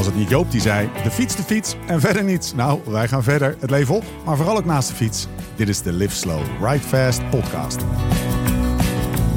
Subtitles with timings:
[0.00, 2.54] Was het niet Joop die zei: de fiets, de fiets en verder niets?
[2.54, 3.56] Nou, wij gaan verder.
[3.58, 5.26] Het leven op, maar vooral ook naast de fiets.
[5.56, 7.76] Dit is de Live Slow, Ride Fast podcast.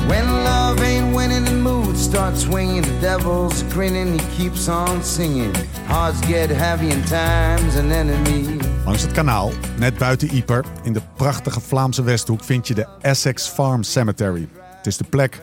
[0.07, 2.85] When love ain't winning, the mood starts swinging.
[2.85, 5.55] The devil's grinning, he keeps on singing.
[5.85, 8.57] Hearts get heavy and time's an enemy.
[8.85, 13.47] Langs het kanaal, net buiten Ieper, in de prachtige Vlaamse Westhoek, vind je de Essex
[13.47, 14.47] Farm Cemetery.
[14.77, 15.41] Het is de plek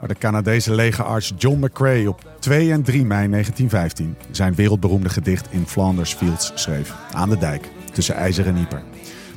[0.00, 5.46] waar de Canadese legerarts John McCrae op 2 en 3 mei 1915 zijn wereldberoemde gedicht
[5.50, 6.94] in Flanders Fields schreef.
[7.12, 8.82] Aan de dijk, tussen IJzer en Ieper.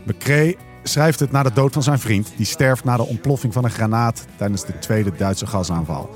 [0.05, 3.64] McCrae schrijft het na de dood van zijn vriend, die sterft na de ontploffing van
[3.64, 6.09] een granaat tijdens de tweede Duitse gasaanval.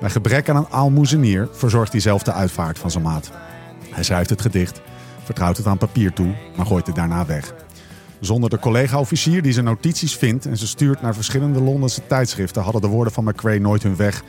[0.00, 3.30] Bij gebrek aan een aalmoezenier verzorgt hij zelf de uitvaart van zijn maat.
[3.90, 4.80] Hij schrijft het gedicht,
[5.22, 7.54] vertrouwt het aan papier toe, maar gooit het daarna weg.
[8.24, 12.80] Zonder de collega-officier die zijn notities vindt en ze stuurt naar verschillende Londense tijdschriften, hadden
[12.80, 14.22] de woorden van McCrae nooit hun weg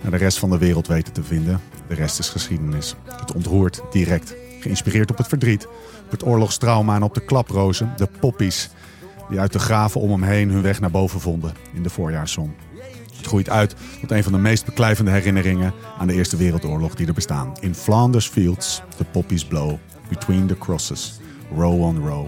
[0.00, 1.60] naar de rest van de wereld weten te vinden.
[1.88, 2.94] De rest is geschiedenis.
[3.04, 4.34] Het ontroert direct.
[4.60, 5.66] Geïnspireerd op het verdriet,
[6.04, 8.70] op het oorlogstrauma en op de klaprozen, de poppies
[9.28, 12.54] die uit de graven om hem heen hun weg naar boven vonden in de voorjaarszon.
[13.16, 17.06] Het groeit uit tot een van de meest beklijvende herinneringen aan de Eerste Wereldoorlog die
[17.06, 17.52] er bestaan.
[17.60, 19.76] In Flanders Fields, the poppies blow,
[20.08, 21.20] between the crosses,
[21.54, 22.26] row on row.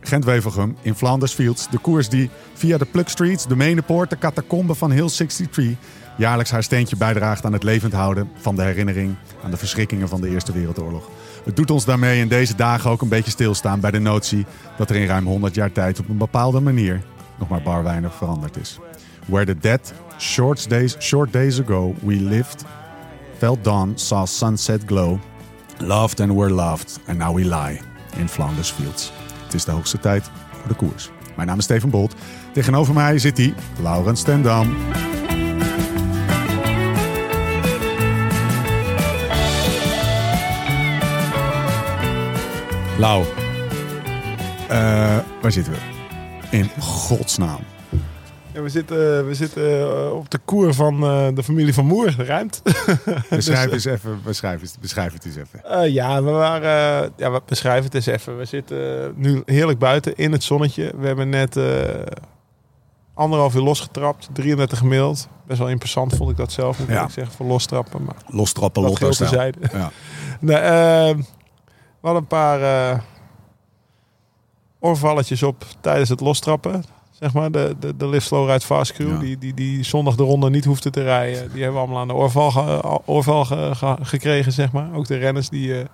[0.00, 4.74] Gent-Wevelgem in Flanders Fields, de koers die via de Plug Streets, de Menepoort, de catacombe
[4.74, 5.76] van Hill 63
[6.18, 10.20] jaarlijks haar steentje bijdraagt aan het levend houden van de herinnering aan de verschrikkingen van
[10.20, 11.08] de Eerste Wereldoorlog.
[11.44, 14.46] Het doet ons daarmee in deze dagen ook een beetje stilstaan bij de notie
[14.76, 17.02] dat er in ruim 100 jaar tijd op een bepaalde manier
[17.38, 18.78] nog maar bar weinig veranderd is.
[19.26, 22.64] Where the dead short days, short days ago we lived,
[23.36, 25.18] felt dawn, saw sunset glow,
[25.78, 27.80] loved and were loved, and now we lie
[28.16, 29.12] in Flanders Fields.
[29.48, 31.10] Het is de hoogste tijd voor de koers.
[31.36, 32.14] Mijn naam is Steven Bolt.
[32.52, 34.76] Tegenover mij zit hij, Laurens Stendam.
[42.98, 43.24] Lau,
[44.68, 45.78] eh, waar zitten we?
[46.50, 47.60] In godsnaam.
[48.62, 52.62] We zitten, we zitten eh, op de koer van eh, de familie van Moer, Rijmt.
[53.30, 55.64] Beschrijf, eens even, beschrijf, eens, beschrijf het eens even.
[55.64, 58.38] Eh, ja, we waren, ja, we beschrijven het eens even.
[58.38, 60.92] We zitten nu heerlijk buiten in het zonnetje.
[60.96, 61.88] We hebben net eh,
[63.14, 65.28] anderhalf uur losgetrapt, 33 gemiddeld.
[65.46, 67.04] Best wel interessant vond ik dat zelf, moet Ja.
[67.04, 68.04] ik zeggen, voor lostrappen.
[68.04, 69.36] Maar Los trappen, dat lotto.
[69.36, 69.90] Ja.
[70.40, 71.16] Nee, eh,
[72.00, 72.98] we hadden een paar eh
[74.80, 76.84] oorvalletjes op tijdens het lostrappen.
[77.20, 79.18] Zeg maar, de, de, de Live Slow Ride Fast Crew, Ja.
[79.18, 81.52] die, die, die zondag de ronde niet hoefde te rijden.
[81.52, 84.94] Die hebben we allemaal aan de oorval, ge- oorval ge- ge- gekregen, zeg maar.
[84.94, 85.86] Ook de renners die eh, op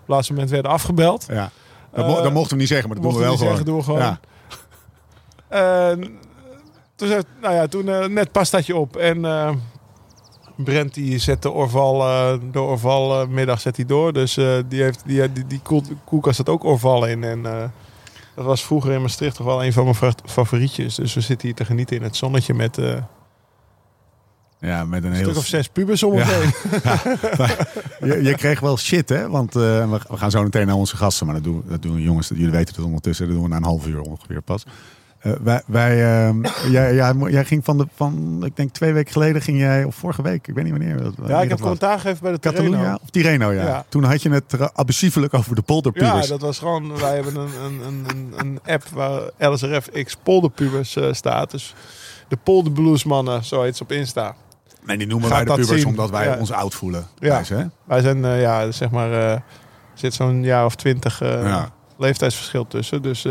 [0.00, 1.26] het laatste moment werden afgebeld.
[1.28, 1.50] Ja.
[1.94, 3.66] Dat, mo- Eh, dat mochten we niet zeggen, maar dat doen we wel Mochten gewoon.
[3.82, 4.18] zeggen, doen we gewoon.
[4.18, 4.20] Ja.
[6.00, 6.18] En
[6.94, 8.96] toen, zei, nou ja, toen eh, net pastaatje op.
[8.96, 9.50] En eh,
[10.56, 14.12] Brent die zet de Orval, eh, de Orval eh, middag zet hij door.
[14.12, 17.24] Dus eh, die, heeft, die, die, die koel- koelkast zat ook Orval in.
[17.24, 17.64] En eh,
[18.38, 20.94] dat was vroeger in Maastricht toch wel een van mijn fa- favorietjes.
[20.94, 22.96] Dus we zitten hier te genieten in het zonnetje met eh,
[24.60, 25.24] ja, met een een heel...
[25.24, 26.34] stuk of zes pubers om ons Ja.
[26.38, 26.52] heen.
[28.14, 29.28] je, je kreeg wel shit, hè?
[29.28, 32.00] Want eh, we, we gaan zo meteen naar onze gasten, maar dat doen, dat doen
[32.00, 32.28] jongens.
[32.28, 33.26] Jullie weten het ondertussen.
[33.26, 34.64] Dat doen we na een half uur ongeveer pas.
[35.18, 39.12] Eh, wij, wij, ehm, jij, jij, jij ging van de, van, ik denk twee weken
[39.12, 41.02] geleden ging jij, of vorige week, ik weet niet wanneer.
[41.02, 43.66] dat- wanneer Ja, ik heb commentaar gegeven bij de Catalunya of Tirreno, ja.
[43.66, 43.84] Ja.
[43.88, 46.28] Toen had je het abusievelijk over de Ja, polderpubers.
[46.28, 46.98] dat was gewoon.
[46.98, 51.50] Wij hebben een, een, een, een, app waar LSRF X Polderpubers eh, staat.
[51.50, 51.74] Dus
[52.28, 54.34] de Polderbluesmannen, zo heet ze op Insta.
[54.86, 55.90] Nee, die noemen Gaat wij de pubers zien.
[55.90, 56.36] omdat wij Ja.
[56.38, 57.06] ons oud voelen.
[57.18, 57.28] Ja.
[57.28, 57.64] Wijs, hè?
[57.84, 59.42] Wij zijn, eh, ja, zeg maar, er
[59.94, 61.68] zit zo'n jaar of twintig Ja.
[61.98, 63.02] leeftijdsverschil tussen.
[63.02, 63.26] Dus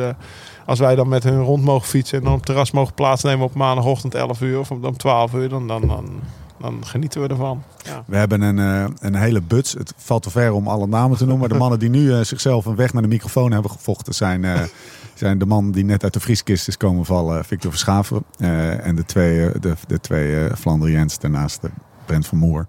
[0.68, 3.46] als wij dan met hun rond mogen fietsen en dan op het terras mogen plaatsnemen
[3.46, 6.10] op maandagochtend 11 uur of om 12 uur, dan, dan, dan,
[6.60, 7.64] dan genieten we ervan.
[7.84, 8.04] Ja.
[8.08, 9.74] We hebben een, eh, een hele buts.
[9.74, 11.40] Het valt te ver om alle namen te noemen.
[11.40, 14.44] Maar de mannen die nu eh, zichzelf een weg naar de microfoon hebben gevochten zijn,
[14.46, 14.62] eh,
[15.14, 18.24] zijn de man die net uit de vrieskist is komen vallen, Victor Verschaven.
[18.38, 21.70] eh, en de twee, de, de twee eh, Flandriëns daarnaast, de
[22.06, 22.66] Brent van Moer.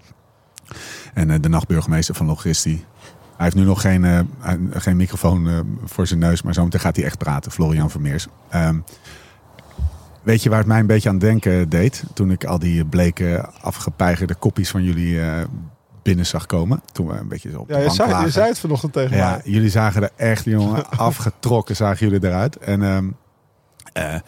[1.15, 2.85] En de nachtburgemeester van Logisti.
[3.39, 4.19] Hij heeft nu nog geen, eh,
[4.71, 5.55] geen microfoon eh,
[5.85, 7.53] voor zijn neus, maar zometeen gaat hij echt praten.
[7.53, 8.27] Florian Vermeers.
[8.49, 8.77] Ehm,
[10.23, 12.03] weet je waar het mij een beetje aan denken deed?
[12.15, 15.33] Toen ik al die bleke, afgepeigerde kopjes van jullie eh,
[16.03, 16.83] binnen zag komen.
[16.93, 18.93] Toen we een beetje zo op de Ja, je bank zei, je zei het vanochtend
[18.93, 19.41] tegen Ja, mij.
[19.53, 22.57] jullie zagen er echt, jongen, afgetrokken zagen jullie eruit.
[22.57, 23.09] En ehm,
[23.93, 24.21] eh, eh,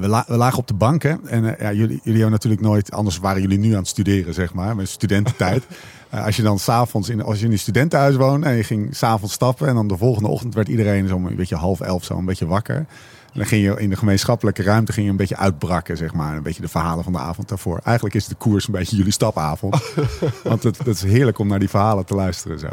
[0.00, 1.14] we, la- we lagen op de bank, hè.
[1.26, 2.92] En ja, jullie, jullie hebben natuurlijk nooit...
[2.92, 4.76] Anders waren jullie nu aan het studeren, zeg maar.
[4.76, 5.64] Met studententijd.
[6.16, 8.46] Eh, als je dan s'avonds in, als je in een studentenhuis woonde...
[8.46, 9.68] en je ging s'avonds stappen...
[9.68, 12.86] en dan de volgende ochtend werd iedereen zo'n beetje half elf zo een beetje wakker...
[13.26, 16.36] En dan ging je in de gemeenschappelijke ruimte ging je een beetje uitbrakken, zeg maar.
[16.36, 17.80] Een beetje de verhalen van de avond daarvoor.
[17.84, 19.82] Eigenlijk is de koers een beetje jullie stapavond.
[20.44, 22.68] Want het, het is heerlijk om naar die verhalen te luisteren zo.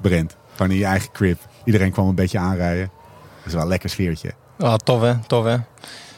[0.00, 1.38] Brent, gewoon in je eigen crib.
[1.64, 2.90] Iedereen kwam een beetje aanrijden.
[3.36, 4.32] Dat is wel een lekker sfeertje.
[4.58, 5.56] Ja, tof hè, tof hè.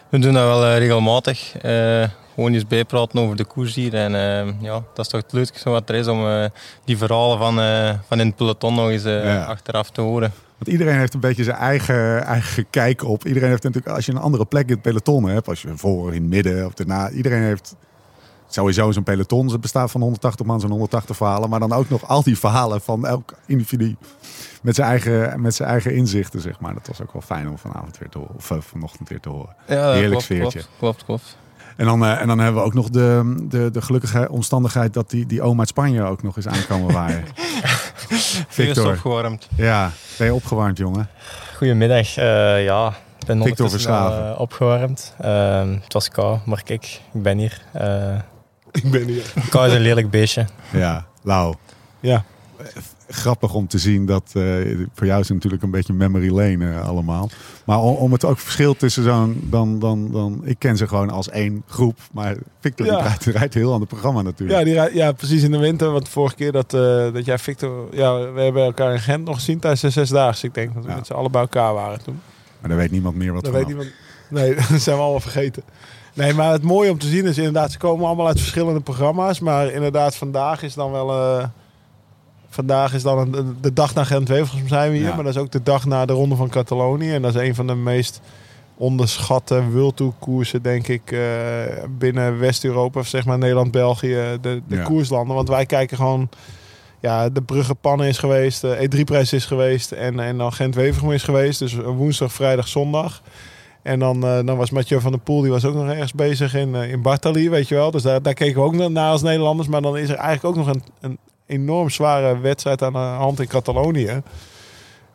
[0.09, 1.57] We doen dat wel eh, regelmatig.
[1.57, 2.05] Eh,
[2.39, 3.95] gewoon eens bijpraten over de koers hier.
[3.95, 6.45] En eh, ja, dat is toch het leukste wat er is om eh,
[6.85, 9.45] die verhalen van, eh, van in het peloton nog eens Ja.
[9.45, 10.33] achteraf te horen.
[10.59, 13.27] Want iedereen heeft een beetje zijn eigen, eigen kijk op.
[13.27, 16.15] Iedereen heeft natuurlijk, als je een andere plek in het peloton hebt, als je voor,
[16.15, 17.77] in het midden of daarna, iedereen heeft
[18.49, 19.49] sowieso zo'n peloton.
[19.51, 21.51] Het bestaat van 180 man, zo'n 180 verhalen.
[21.51, 23.97] Maar dan ook nog al die verhalen van elk individu
[24.63, 26.75] met zijn eigen, met zijn eigen inzichten, zeg maar.
[26.75, 29.57] Dat was ook wel fijn om vanavond weer te horen, of vanochtend weer te horen.
[29.67, 30.59] Ja, Heerlijk klopt, sfeertje.
[30.59, 31.37] Klopt, klopt, klopt.
[31.79, 35.11] En dan, eh, en dan hebben we ook nog de, de, de gelukkige omstandigheid dat
[35.11, 37.25] die, die oom uit Spanje ook nog eens aankomen waaien.
[38.49, 39.49] Victor, opgewarmd.
[39.57, 41.09] ja, ben je opgewarmd, jongen?
[41.57, 42.17] Goedemiddag.
[42.17, 42.89] Eh, ja,
[43.21, 44.33] ik ben Victor al Verstaven.
[44.35, 45.15] eh, opgewarmd.
[45.19, 47.63] Eh, het was koud, maar kijk, ik ben hier.
[47.73, 48.15] Eh
[48.83, 49.33] Ik ben hier.
[49.51, 50.47] kou is een lelijk beestje.
[50.73, 51.55] Ja, Lau.
[52.01, 52.25] Ja.
[53.11, 54.43] Grappig om te zien dat eh,
[54.95, 57.29] voor jou is het natuurlijk een beetje memory lane eh, allemaal.
[57.65, 61.11] Maar om, om het ook verschil tussen zo'n dan, dan, dan ik ken ze gewoon
[61.11, 63.01] als één groep, maar Victor Ja.
[63.01, 64.59] rijdt, rijdt heel aan het programma natuurlijk.
[64.59, 65.91] Ja, die, rij- ja, precies in de winter.
[65.93, 67.89] Want vorige keer dat, eh, dat jij Victor...
[67.91, 70.47] Ja, we hebben elkaar in Gent nog gezien tijdens de Zesdaagse.
[70.47, 70.97] Ik denk dat we Ja.
[70.97, 72.21] met z'n allen bij elkaar waren toen.
[72.61, 73.53] Maar daar weet niemand meer wat van.
[73.55, 73.89] weet niemand.
[74.31, 75.63] Nee, dat zijn we allemaal vergeten.
[76.15, 79.41] Nee, maar het mooie om te zien is inderdaad, ze komen allemaal uit verschillende programma's.
[79.41, 81.41] Maar inderdaad, vandaag is dan wel.
[82.59, 85.07] Eh, vandaag is dan een, de dag na Gent-Wevelgem zijn we hier.
[85.07, 85.15] Ja.
[85.15, 87.13] Maar dat is ook de dag na de Ronde van Catalonië.
[87.13, 88.21] En dat is een van de meest
[88.77, 91.21] onderschatte World koersen, denk ik, eh,
[91.99, 94.83] binnen West-Europa, of zeg maar Nederland-België, de, de Ja.
[94.83, 95.35] koerslanden.
[95.37, 96.29] Want wij kijken gewoon,
[97.01, 101.23] ja, de Brugge Pannen is geweest, de E3-prijs is geweest en, en dan Gent-Wevelgem is
[101.23, 101.59] geweest.
[101.59, 103.23] Dus woensdag, vrijdag, zondag.
[103.83, 106.55] En dan, eh, dan was Mathieu van der Poel, die was ook nog ergens bezig
[106.55, 107.91] in, eh, in Bartali, weet je wel.
[107.91, 109.69] Dus daar, daar keken we ook naar- naar als Nederlanders.
[109.69, 113.41] Maar dan is er eigenlijk ook nog een, een enorm zware wedstrijd aan de hand
[113.41, 114.23] in Catalonië.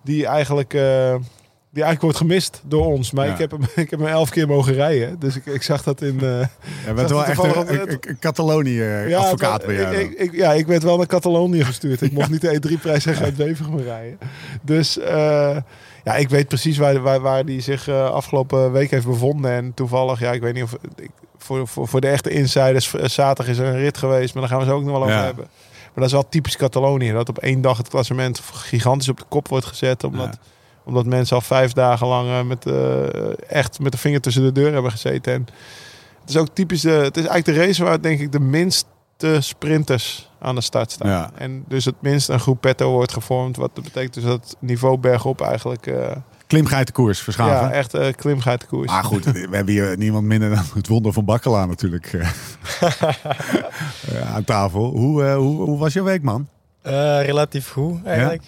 [0.02, 1.16] Die eigenlijk, eh,
[1.70, 3.12] die eigenlijk wordt gemist door ons.
[3.12, 3.32] Maar Ja.
[3.34, 5.20] ik, heb hem, ik heb hem elf keer mogen rijden.
[5.20, 6.20] Dus ik, ik zag dat in...
[6.22, 6.40] eh,
[6.86, 9.96] Je bent wel echt een, Catalonië-advocaat bij jou.
[9.96, 12.02] ik, ik, ja, ik werd wel naar Catalonië gestuurd.
[12.02, 14.18] Ik mocht niet de E3-prijs en uit Wevergem rijden.
[14.62, 15.58] Dus eh,
[16.04, 19.52] ja, ik weet precies waar, waar, waar die zich eh, afgelopen week heeft bevonden.
[19.52, 20.74] En toevallig, ja, ik weet niet of...
[20.96, 24.34] Ik, voor, voor, voor de echte insiders, zaterdag is er een rit geweest.
[24.34, 25.24] Maar daar gaan we zo ook nog wel over Ja.
[25.24, 25.48] hebben.
[25.94, 27.12] Maar dat is wel typisch Catalonië.
[27.12, 30.04] Dat op één dag het klassement gigantisch op de kop wordt gezet.
[30.04, 30.40] Omdat, Ja.
[30.84, 34.52] omdat mensen al vijf dagen lang eh, met, eh, echt met de vinger tussen de
[34.52, 35.34] deur hebben gezeten.
[35.34, 35.48] En
[36.22, 38.86] het is ook typisch, de, het is eigenlijk de race waar denk ik de minste
[39.40, 41.10] sprinters aan de start staan.
[41.10, 41.32] Ja.
[41.36, 43.56] En dus het minst een groep petto wordt gevormd.
[43.58, 46.12] Wat betekent dus dat het niveau bergop eigenlijk eh,
[46.54, 47.68] Klimgeitenkoers, verschaven.
[47.68, 48.92] ja, echt uh, klimgeitenkoers.
[48.92, 52.30] Maar goed, we hebben hier niemand minder dan het wonder van Bakkela natuurlijk eh,
[54.12, 54.86] eh, aan tafel.
[54.86, 56.48] Hoe, hoe, hoe was je week, man?
[57.22, 58.44] Relatief goed eigenlijk.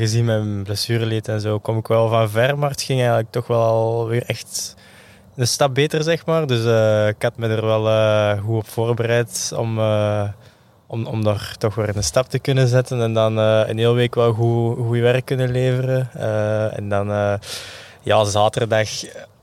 [0.00, 3.46] Gezien mijn blessureleed en zo kom ik wel van ver, maar het ging eigenlijk toch
[3.46, 4.74] wel weer echt
[5.36, 6.46] een stap beter, zeg maar.
[6.46, 6.60] Dus
[7.08, 9.78] ik had me er wel goed op voorbereid om,
[10.86, 13.00] om, om daar toch weer een stap te kunnen zetten.
[13.02, 16.10] En dan eh, een hele week wel goed, goed werk kunnen leveren.
[16.14, 17.34] Eh, en dan eh,
[18.02, 18.88] ja, zaterdag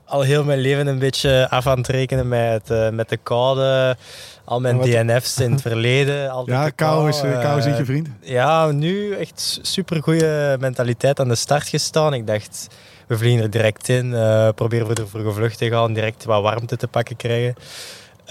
[0.06, 3.98] al heel mijn leven een beetje af aan het rekenen met, met de koude.
[4.46, 6.30] Al mijn DNF's in het verleden.
[6.30, 8.08] altijd Ja, kou is, kou is niet je vriend.
[8.22, 12.14] ja, nu echt super goede mentaliteit aan de start gestaan.
[12.14, 12.68] Ik dacht,
[13.08, 14.10] we vliegen er direct in,
[14.56, 17.56] proberen we er voor gevlucht te gaan, direct wat warmte te pakken krijgen.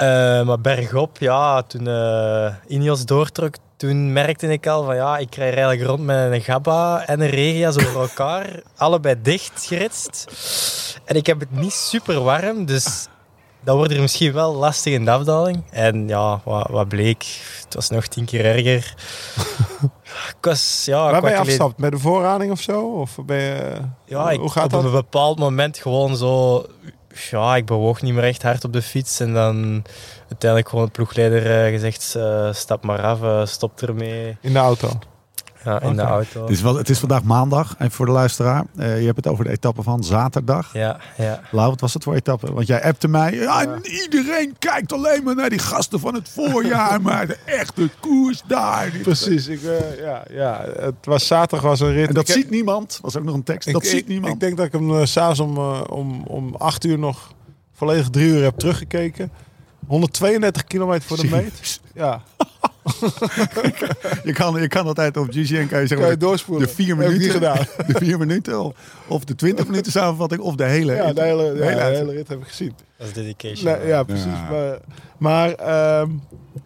[0.03, 5.31] Eh, maar bergop, ja, toen eh Ineos doortrok, toen merkte ik al van ja, ik
[5.31, 10.27] krijg eigenlijk rond met een Gabba en een Regia zo voor elkaar, allebei dicht geritst.
[11.05, 13.09] En ik heb het niet super warm, dus
[13.65, 15.63] dat wordt er misschien wel lastig in de afdaling.
[15.71, 17.25] En ja, wat, wat bleek,
[17.65, 18.95] het was nog tien keer erger.
[20.37, 21.79] ik was, ja, Waar ben je afgestapt?
[21.79, 22.81] Met de voorrading of zo?
[22.81, 24.85] Of ben je, Ja, ik, gaat op dat?
[24.85, 26.65] een bepaald moment gewoon zo...
[27.31, 29.21] Ja, ik bewoog niet meer echt hard op de fiets.
[29.21, 29.85] En dan
[30.29, 34.37] uiteindelijk gewoon het ploegleider eh, gezegd, eh, stap maar af, eh, stop ermee.
[34.41, 34.89] In de auto.
[35.65, 36.41] Ja, in de auto.
[36.41, 37.75] Het is, wel, het is vandaag maandag.
[37.79, 40.73] En voor de luisteraar, eh, je hebt het over de etappe van zaterdag.
[40.73, 41.41] Ja, ja.
[41.51, 42.53] Lau, wat was het voor etappe?
[42.53, 43.35] Want jij appte mij.
[43.35, 47.01] Ja, Iedereen kijkt alleen maar naar die gasten van het voorjaar.
[47.11, 48.91] maar de echte koers daar.
[49.03, 49.47] Precies.
[49.47, 52.09] Ik, eh, ja, ja, het was zaterdag was een rit.
[52.09, 52.99] En dat Ik- ziet niemand.
[53.03, 53.67] was ook nog een tekst.
[53.69, 54.35] ik, dat ik, ziet niemand.
[54.35, 57.33] Ik denk dat ik hem eh, s'avonds om, om, om 8 uur nog
[57.73, 59.31] volledig drie uur heb teruggekeken.
[59.87, 61.81] 132 kilometer voor de meet.
[61.95, 62.23] Ja,
[64.25, 65.97] je, kan, je kan altijd op GCN kan je zeggen.
[65.99, 66.67] kan je de- doorspoelen.
[66.69, 67.33] De vier Heb ik niet minuten.
[67.33, 67.67] gedaan.
[67.87, 68.61] De vier minuten.
[68.61, 68.75] Of,
[69.07, 70.41] of de twintig minuten samenvatting.
[70.41, 70.95] Of de hele.
[70.95, 72.73] Ja, de hele, ja, de hele rit heb ik gezien.
[72.99, 73.79] Dat is dedication.
[73.79, 74.25] Nee, ja, precies.
[74.25, 74.49] Ja.
[74.51, 74.79] Maar,
[75.19, 76.62] maar ehm, eh,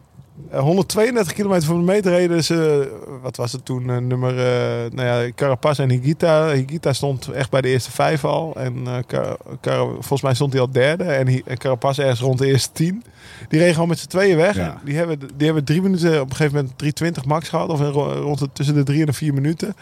[0.50, 2.90] 132 kilometer voor de meter reden ze,
[3.22, 6.52] wat was het toen, eh, nummer, eh, nou ja, Carapaz en Higita.
[6.52, 8.54] Higita stond echt bij de eerste vijf al.
[8.56, 11.04] En eh, Car- Car- volgens mij stond hij al derde.
[11.04, 13.04] En, Hi- en Carapaz ergens rond de eerste tien.
[13.48, 14.56] Die reden gewoon met z'n tweeën weg.
[14.56, 14.80] Ja.
[14.84, 17.68] Die, hebben, die hebben drie minuten, op een gegeven moment 320 max gehad.
[17.68, 19.74] Of ro- rond de, tussen de drie en de vier minuten.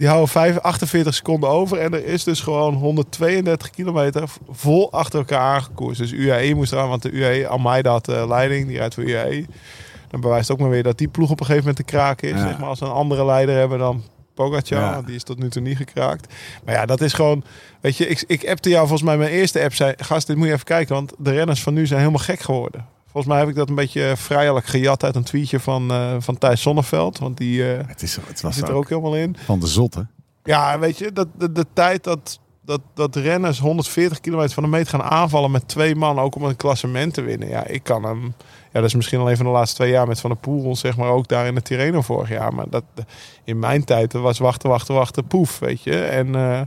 [0.00, 1.78] Die houden 5, 48 seconden over.
[1.78, 6.00] En er is dus gewoon 132 kilometer vol achter elkaar aangekoerst.
[6.00, 8.66] Dus UAE moest eraan, want de UAE, Almeida had de leiding.
[8.66, 9.44] Die rijdt voor UAE.
[10.08, 12.34] Dan bewijst ook maar weer dat die ploeg op een gegeven moment te kraken is.
[12.34, 12.46] Ja.
[12.46, 14.02] Zeg maar, als ze een andere leider hebben dan
[14.34, 14.80] Pogacar.
[14.80, 15.02] Ja.
[15.02, 16.34] Die is tot nu toe niet gekraakt.
[16.64, 17.44] Maar ja, dat is gewoon...
[17.80, 19.74] Weet je, ik, ik appte jou volgens mij mijn eerste app.
[19.74, 20.94] Zei, gast, dit moet je even kijken.
[20.94, 22.86] Want de renners van nu zijn helemaal gek geworden.
[23.12, 26.38] Volgens mij heb ik dat een beetje vrijelijk gejat uit een tweetje van, eh, van
[26.38, 27.18] Thijs Zonneveld.
[27.18, 29.36] Want die eh, Het, is, het was zit er ook helemaal in.
[29.44, 30.06] van de zotte.
[30.44, 34.68] Ja, weet je, dat, de, de tijd dat, dat, dat renners 140 kilometer van de
[34.68, 37.48] meet gaan aanvallen met twee man, ook om een klassement te winnen.
[37.48, 38.22] Ja, ik kan hem.
[38.72, 40.96] Ja, dat is misschien alleen van de laatste twee jaar met Van der Poel, zeg
[40.96, 42.54] maar, ook daar in de Tirreno vorig jaar.
[42.54, 42.84] Maar dat,
[43.44, 46.04] in mijn tijd was wachten, wachten, wachten, poef, weet je.
[46.04, 46.60] En eh,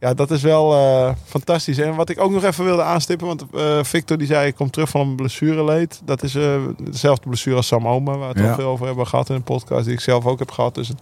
[0.00, 1.78] ja, dat is wel eh, fantastisch.
[1.78, 4.70] En wat ik ook nog even wilde aanstippen, want eh, Victor die zei, ik kom
[4.70, 6.00] terug van een blessureleed.
[6.04, 8.48] Dat is eh, dezelfde blessure als Sam Oma, waar we het Ja.
[8.48, 10.74] al veel over hebben gehad in een podcast, die ik zelf ook heb gehad.
[10.74, 10.98] Dus een,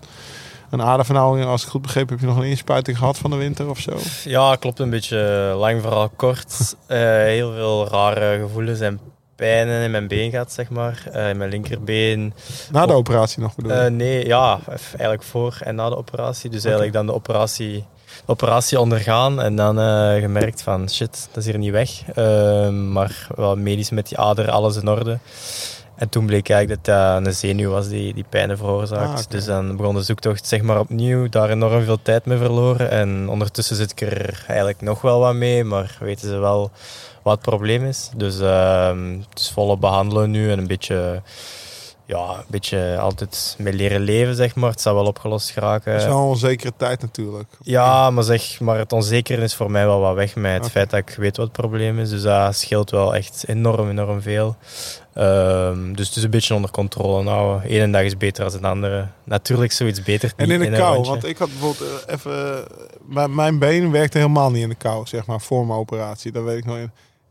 [0.71, 3.69] een adervernauwing, als ik goed begrepen heb je nog een inspuiting gehad van de winter
[3.71, 3.97] of zo.
[4.25, 4.79] Ja, klopt.
[4.79, 6.55] Een beetje lang verhaal kort.
[6.87, 9.00] Eh, heel veel rare gevoelens en
[9.37, 11.03] pijnen in mijn been gehad, zeg maar.
[11.12, 12.33] Eh, in mijn linkerbeen.
[12.71, 13.73] Na de Op- operatie nog bedoel.
[13.73, 16.50] Eh, nee, ja, eigenlijk voor en na de operatie.
[16.50, 17.85] Dus eigenlijk dan de operatie,
[18.25, 22.02] operatie ondergaan en dan eh, gemerkt van shit, dat is hier niet weg.
[22.14, 25.18] Eh, maar wel medisch met die ader, alles in orde.
[25.96, 29.25] En toen bleek eigenlijk dat dat een zenuw was die, die pijnen veroorzaakt.
[29.25, 29.30] Ah.
[29.30, 32.90] Dus dan begon de zoektocht zeg maar opnieuw, daar enorm veel tijd mee verloren.
[32.90, 36.70] En ondertussen zit ik er eigenlijk nog wel wat mee, maar weten ze wel
[37.23, 38.11] wat het probleem is.
[38.16, 41.23] Dus ehm het is volop behandelen nu en een beetje
[42.06, 44.70] ja, een beetje altijd mee leren leven, zeg maar.
[44.70, 45.92] Het zal wel opgelost geraken.
[45.92, 47.48] dat is wel een onzekere tijd natuurlijk.
[47.62, 50.90] Ja, maar zeg, maar het onzekere is voor mij wel wat weg met het feit
[50.90, 52.08] dat ik weet wat het probleem is.
[52.10, 54.56] Dus dat scheelt wel echt enorm, enorm veel.
[55.14, 57.75] Ehm, dus het is een beetje onder controle houden.
[57.82, 59.06] Eén dag is beter dan de andere.
[59.25, 60.32] Natuurlijk zoiets beter.
[60.36, 62.64] En in de kou, want ik had bijvoorbeeld eh, even...
[63.06, 66.32] mijn- mijn been werkte helemaal niet in de kou, zeg maar, voor mijn operatie.
[66.32, 66.78] Dat weet ik nog.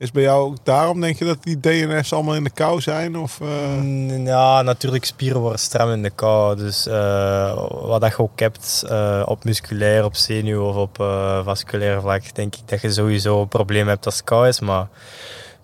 [0.06, 3.18] Is bij jou ook daarom, denk je, dat die DNF's allemaal in de kou zijn?
[3.18, 6.56] Of, Mm, Ja, natuurlijk, spieren worden stram in de kou.
[6.56, 10.96] Dus eh, wat dat je ook hebt eh, op musculair, op zenuw of op
[11.46, 14.60] vasculair vlak, denk ik dat je sowieso een probleem hebt als het kou is.
[14.60, 14.88] Maar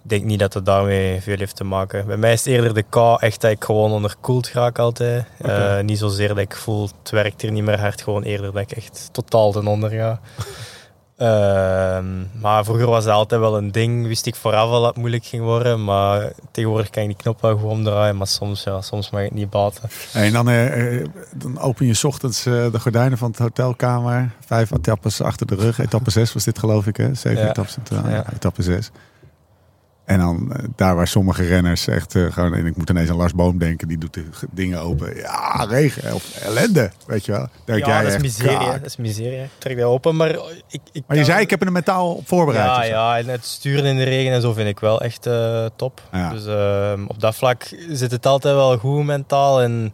[0.03, 2.05] ik denk niet dat het daarmee veel heeft te maken.
[2.05, 5.25] Bij mij is het eerder de kou echt dat ik gewoon onderkoeld raak altijd.
[5.81, 8.01] Niet zozeer dat ik voel, het werkt hier niet meer hard.
[8.01, 10.19] Gewoon eerder dat ik echt totaal ten onder ga.
[11.21, 12.05] Ehm,
[12.41, 14.07] maar vroeger was dat altijd wel een ding.
[14.07, 15.83] Wist ik vooraf al dat het moeilijk ging worden.
[15.83, 18.17] Maar tegenwoordig kan ik die knop wel gewoon draaien.
[18.17, 19.89] Maar soms, ja, soms mag het niet baten.
[20.13, 24.31] En dan, eh, eh, dan open je 's ochtends eh, de gordijnen van het hotelkamer.
[24.45, 25.79] Vijf etappes achter de rug.
[25.79, 27.13] Etappe 6 was dit geloof ik, hè?
[27.13, 27.49] Zeven Ja.
[27.49, 28.09] etappes centraal.
[28.09, 28.15] Ja.
[28.15, 28.25] Ja.
[28.33, 28.91] Etappe 6.
[30.05, 32.53] En dan eh, daar waar sommige renners echt eh, gewoon...
[32.53, 33.87] En ik moet ineens aan Lars Boom denken.
[33.87, 35.15] Die doet de dingen open.
[35.15, 36.91] Ja, regen of ellende.
[37.07, 37.47] Weet je wel.
[37.65, 38.71] Denk ja, jij dat is miserie.
[38.71, 39.39] Dat is miserie.
[39.43, 40.39] Ik trek dat open, maar ik...
[40.69, 42.65] ik Maar je kan- zei, ik heb er mentaal op voorbereid.
[42.65, 42.89] Ja, zo.
[42.89, 46.01] ja, en het sturen in de regen en zo vind ik wel echt eh, top.
[46.11, 46.29] Ja.
[46.29, 49.61] Dus ehm, op dat vlak zit het altijd wel goed mentaal.
[49.61, 49.93] En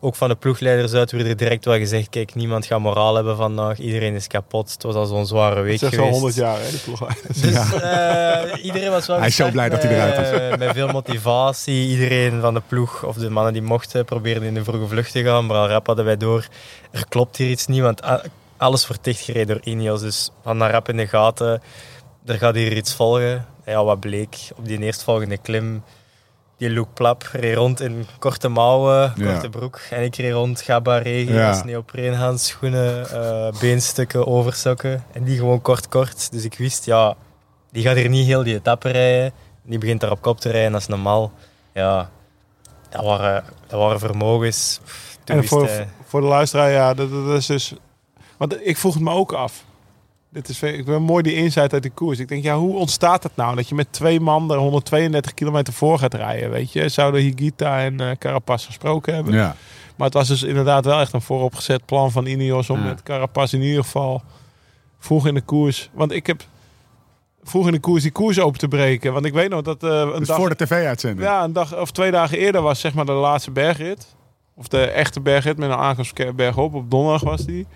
[0.00, 3.36] ook van de ploegleiders uit werd er direct wel gezegd: kijk, niemand gaat moraal hebben
[3.36, 3.78] vandaag.
[3.78, 4.72] Iedereen is kapot.
[4.72, 7.40] Het was al zo'n zware week het is al 100 jaar, hè, die ploegleiders.
[7.46, 10.58] Dus eh, iedereen was wel Hij is zo blij dat hij eruit is.
[10.64, 11.88] Met veel motivatie.
[11.88, 15.22] Iedereen van de ploeg, of de mannen die mochten, probeerden in de vroege vlucht te
[15.22, 15.46] gaan.
[15.46, 16.46] Maar al rap hadden wij door,
[16.90, 18.00] er klopt hier iets niet, want
[18.56, 20.00] alles wordt dichtgereden door Ineos.
[20.00, 21.62] Dus van daar rap in de gaten,
[22.24, 23.46] er gaat hier iets volgen.
[23.66, 25.82] Ja, wat bleek, op die eerstvolgende klim,
[26.58, 29.32] die Luke Plap reed rond in korte mouwen, Ja.
[29.32, 29.80] korte broek.
[29.90, 31.52] En ik reed rond, gabba regen, Ja.
[31.54, 35.04] sneeuwpreenhandschoenen, eh beenstukken, oversokken.
[35.12, 36.32] En die gewoon kort, kort.
[36.32, 37.14] Dus ik wist, ja,
[37.70, 39.32] die gaat hier niet heel die etappe rijden.
[39.62, 41.32] Die begint daar op kop te rijden als normaal.
[41.72, 42.10] Ja,
[42.88, 44.80] dat waren, dat waren vermogens.
[45.24, 45.70] Toen En wist voor,
[46.04, 47.74] voor de luisteraar, ja, dat, dat is dus...
[48.36, 49.64] Want ik vroeg het me ook af.
[50.36, 52.18] Dit is, ik ben mooi die insight uit die koers.
[52.18, 55.72] Ik denk, ja, hoe ontstaat het nou dat je met twee man er 132 kilometer
[55.72, 56.88] voor gaat rijden, weet je?
[56.88, 59.32] Zouden Higita en eh Carapaz gesproken hebben?
[59.34, 59.56] Ja.
[59.96, 62.84] Maar het was dus inderdaad wel echt een vooropgezet plan van Ineos om Ja.
[62.84, 64.22] met Carapaz in ieder geval
[64.98, 65.90] vroeg in de koers.
[65.92, 66.42] Want ik heb
[67.42, 69.12] vroeg in de koers die koers open te breken.
[69.12, 70.36] Want ik weet nog dat eh, een Dus dag...
[70.36, 71.26] voor de tv-uitzending.
[71.26, 74.14] Ja, een dag of twee dagen eerder was zeg maar de laatste bergrit.
[74.54, 76.74] Of de echte bergrit met een aankomst bergop.
[76.74, 77.66] Op donderdag was die.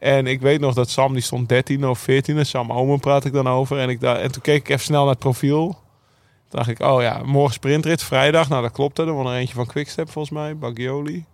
[0.00, 2.46] En ik weet nog dat Sam, die stond 13 of 14.
[2.46, 3.78] Sam Omen praat ik dan over.
[3.78, 5.66] En, ik en toen keek ik even snel naar het profiel.
[5.68, 8.48] Toen dacht ik, oh ja, morgen sprintrit, vrijdag.
[8.48, 8.96] Nou, dat klopt.
[8.96, 9.06] hè.
[9.06, 11.24] Er was er eentje van Quickstep volgens mij, Baggioli.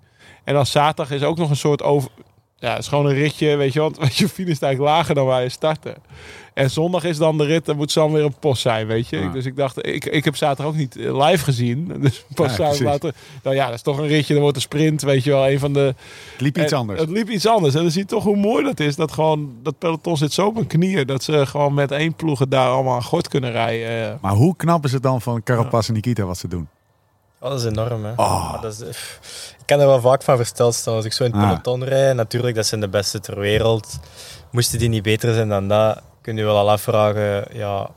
[0.45, 2.11] En dan zaterdag is ook nog een soort over...
[2.59, 3.99] Ja, het is gewoon een ritje, weet je wat?
[3.99, 5.97] Weet je, finish eigenlijk lager dan waar je startte.
[6.57, 9.19] En zondag is dan de rit, dan moet Sam weer een post zijn, weet je.
[9.19, 9.29] Ja.
[9.29, 11.93] Dus ik dacht, ik, ik heb zaterdag ook niet eh, live gezien.
[12.01, 13.15] Dus pas Ja, later...
[13.43, 15.49] Nou ja, dat is toch een ritje, dan wordt een sprint, weet je wel.
[15.49, 15.95] Een van de...
[16.33, 17.01] Het liep iets en anders.
[17.01, 17.75] Het liep iets anders.
[17.75, 18.97] En dan zie je toch hoe mooi dat is.
[18.97, 21.07] Dat gewoon, dat peloton zit zo op hun knieën.
[21.07, 24.11] Dat ze gewoon met één ploeg het daar allemaal aan gort kunnen rijden.
[24.11, 26.69] Eh, Maar hoe knap is het dan van Carapaz en Nikita wat ze doen?
[27.41, 28.13] Oh, dat is enorm, hè.
[28.17, 28.53] Oh.
[28.53, 28.81] Maar Dat is,
[29.59, 30.95] ik kan er wel vaak van versteld staan.
[30.95, 31.49] Als ik zo in het Ah.
[31.49, 33.99] peloton rijd, natuurlijk, dat zijn de beste ter wereld.
[34.51, 37.91] Moesten die niet beter zijn dan dat, kun je wel al afvragen, ja,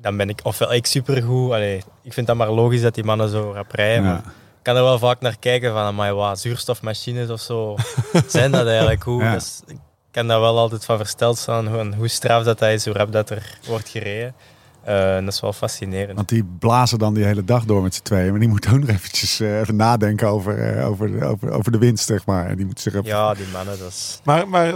[0.00, 1.52] dan ben ik ofwel ik supergoed.
[1.52, 4.04] Allee, ik vind dat maar logisch dat die mannen zo rap rijden.
[4.04, 4.16] Ja.
[4.16, 7.76] Ik kan er wel vaak naar kijken van, maar wat, zuurstofmachines of zo,
[8.26, 9.22] zijn dat eigenlijk hoe?
[9.22, 9.32] Ja.
[9.32, 9.78] Dus ik
[10.10, 13.12] kan daar wel altijd van versteld staan, hoe, hoe straf dat, dat is, hoe rap
[13.12, 14.34] dat er wordt gereden.
[14.82, 16.16] Eh, en dat is wel fascinerend.
[16.16, 18.30] Want die blazen dan die hele dag door met z'n tweeën.
[18.30, 21.78] Maar die moeten ook nog eventjes eh, even nadenken over, eh, over, over, over de
[21.78, 22.56] winst, zeg maar.
[22.56, 23.06] Die moeten zich even...
[23.06, 24.20] Ja, die mannen, dat is...
[24.24, 24.72] maar, maar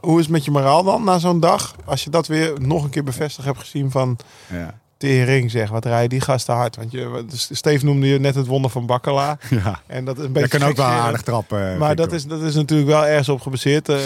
[0.00, 1.74] hoe is het met je moraal dan na zo'n dag?
[1.84, 4.18] Als je dat weer nog een keer bevestigd hebt gezien van...
[4.52, 4.74] Ja.
[5.06, 6.76] Tering zeg, wat rijden die gasten hard.
[6.76, 9.38] Want je, Steve noemde je net het wonder van Bakkela.
[9.64, 9.80] ja.
[9.86, 11.72] En dat is een Dat beetje kan ook wel aardig trappen.
[11.72, 12.06] eh, Maar Victor.
[12.06, 13.88] dat is, dat is natuurlijk wel ergens op gebaseerd.
[13.88, 13.96] Eh.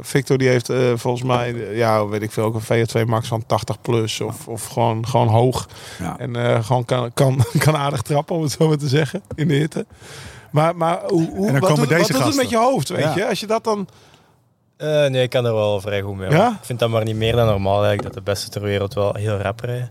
[0.00, 3.46] Victor die heeft eh, volgens mij, ja, weet ik veel, ook een VO2 max van
[3.46, 4.20] 80 plus.
[4.20, 5.68] Of, of gewoon, gewoon hoog.
[5.98, 6.18] Ja.
[6.18, 9.48] En eh, gewoon kan, kan, kan aardig trappen, om het zo maar te zeggen, in
[9.48, 9.86] de hitte.
[10.50, 12.58] Maar, maar hoe, hoe, En dan wat, komen doet, deze wat doet het met je
[12.58, 13.14] hoofd, weet Ja.
[13.16, 13.28] je?
[13.28, 13.88] Als je dat dan...
[14.76, 16.30] Eh, nee, ik kan er wel vrij goed mee.
[16.30, 16.48] Ja?
[16.48, 19.14] Ik vind dat maar niet meer dan normaal eigenlijk, dat de beste ter wereld wel
[19.14, 19.90] heel rap rijden.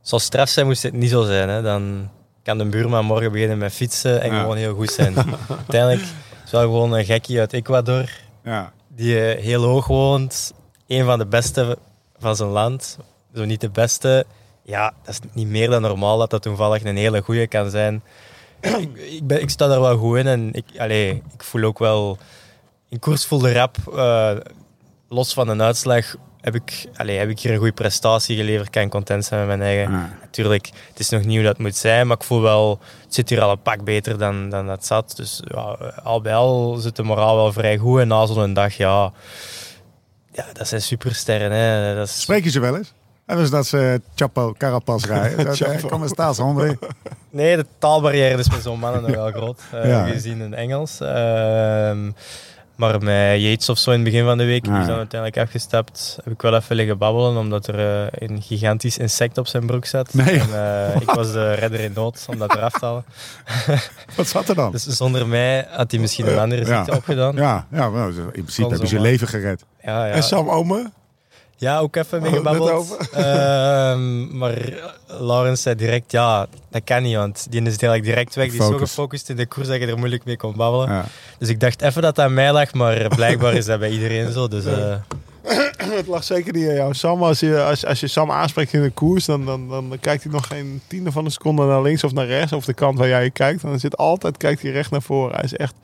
[0.00, 1.48] Zal straf zijn moest het niet zo zijn.
[1.48, 1.62] Hè.
[1.62, 2.10] Dan
[2.42, 4.40] kan de buurman morgen beginnen met fietsen en Ja.
[4.40, 5.14] gewoon heel goed zijn.
[5.48, 6.02] Uiteindelijk
[6.44, 8.10] is wel gewoon een gekkie uit Ecuador
[8.44, 8.72] Ja.
[8.88, 10.52] die eh, heel hoog woont.
[10.86, 11.78] Een van de beste
[12.18, 12.98] van zijn land.
[13.34, 14.24] Zo niet de beste.
[14.62, 18.02] Ja, dat is niet meer dan normaal dat dat toevallig een hele goede kan zijn.
[18.60, 21.78] ik, ik, ben, ik sta daar wel goed in en ik, allee, ik voel ook
[21.78, 22.18] wel...
[22.88, 24.30] In koers voelde rap, eh,
[25.08, 26.14] los van een uitslag,
[26.46, 28.70] heb ik, allee, heb ik hier een goede prestatie geleverd.
[28.70, 29.92] Kan ik content zijn met mijn eigen.
[29.92, 30.10] Ja.
[30.20, 33.40] Natuurlijk, het is nog hoe dat moet zijn, maar ik voel wel, het zit hier
[33.42, 35.12] al een pak beter dan, dan dat zat.
[35.16, 38.00] Dus ja, al bij al zit de moraal wel vrij goed.
[38.00, 39.12] En na zo'n dag, ja,
[40.32, 41.52] ja, dat zijn supersterren.
[41.52, 41.94] Hè.
[41.94, 42.92] Dat is, Spreek je ze wel eens?
[43.26, 45.46] Hebben ze dat ze Chapo Carapaz rijden?
[45.46, 45.84] Eh.
[45.84, 46.78] Kom eens staan, André.
[47.30, 50.06] Nee, de taalbarrière is met zo'n mannen nog wel groot, eh, Ja.
[50.06, 51.00] gezien in Engels.
[51.00, 52.10] Ehm,
[52.76, 54.80] maar met Yates of zo in het begin van de week, die Ja.
[54.80, 57.78] is dan uiteindelijk afgestapt, heb ik wel even liggen babbelen, omdat er
[58.12, 60.14] eh, een gigantisch insect op zijn broek zat.
[60.14, 60.40] Nee.
[60.40, 63.04] En eh, ik was de redder in nood om dat eraf te halen.
[64.16, 64.72] Wat zat er dan?
[64.72, 66.76] Dus zonder mij had hij misschien een andere Ja.
[66.76, 67.34] ziekte opgedaan.
[67.36, 69.02] Ja, Ja, ja wel, in principe ze je zomaar.
[69.04, 69.64] leven gered.
[69.82, 70.90] ja, En Sam Ome?
[71.56, 72.96] Ja, ook even mee Oh, net gebabbeld.
[73.12, 74.54] Ehm, maar
[75.06, 78.50] Laurens zei direct, ja, dat kan niet, want die is eigenlijk direct weg.
[78.50, 79.28] Die is zo Gefocust.
[79.28, 80.88] in de koers dat je er moeilijk mee kon babbelen.
[80.88, 81.04] Ja.
[81.38, 84.32] Dus ik dacht even dat dat aan mij lag, maar blijkbaar is dat bij iedereen
[84.32, 84.48] zo.
[84.48, 84.94] Dus eh,
[85.96, 86.94] Het lag zeker niet aan jou.
[86.94, 90.22] Sam, als je, als, als je Sam aanspreekt in de koers, dan, dan, dan kijkt
[90.22, 92.52] hij nog geen tiende van een seconde naar links of naar rechts.
[92.52, 93.62] Of de kant waar jij kijkt.
[93.62, 95.34] Dan zit altijd, kijkt hij recht naar voren.
[95.34, 95.74] Hij is echt,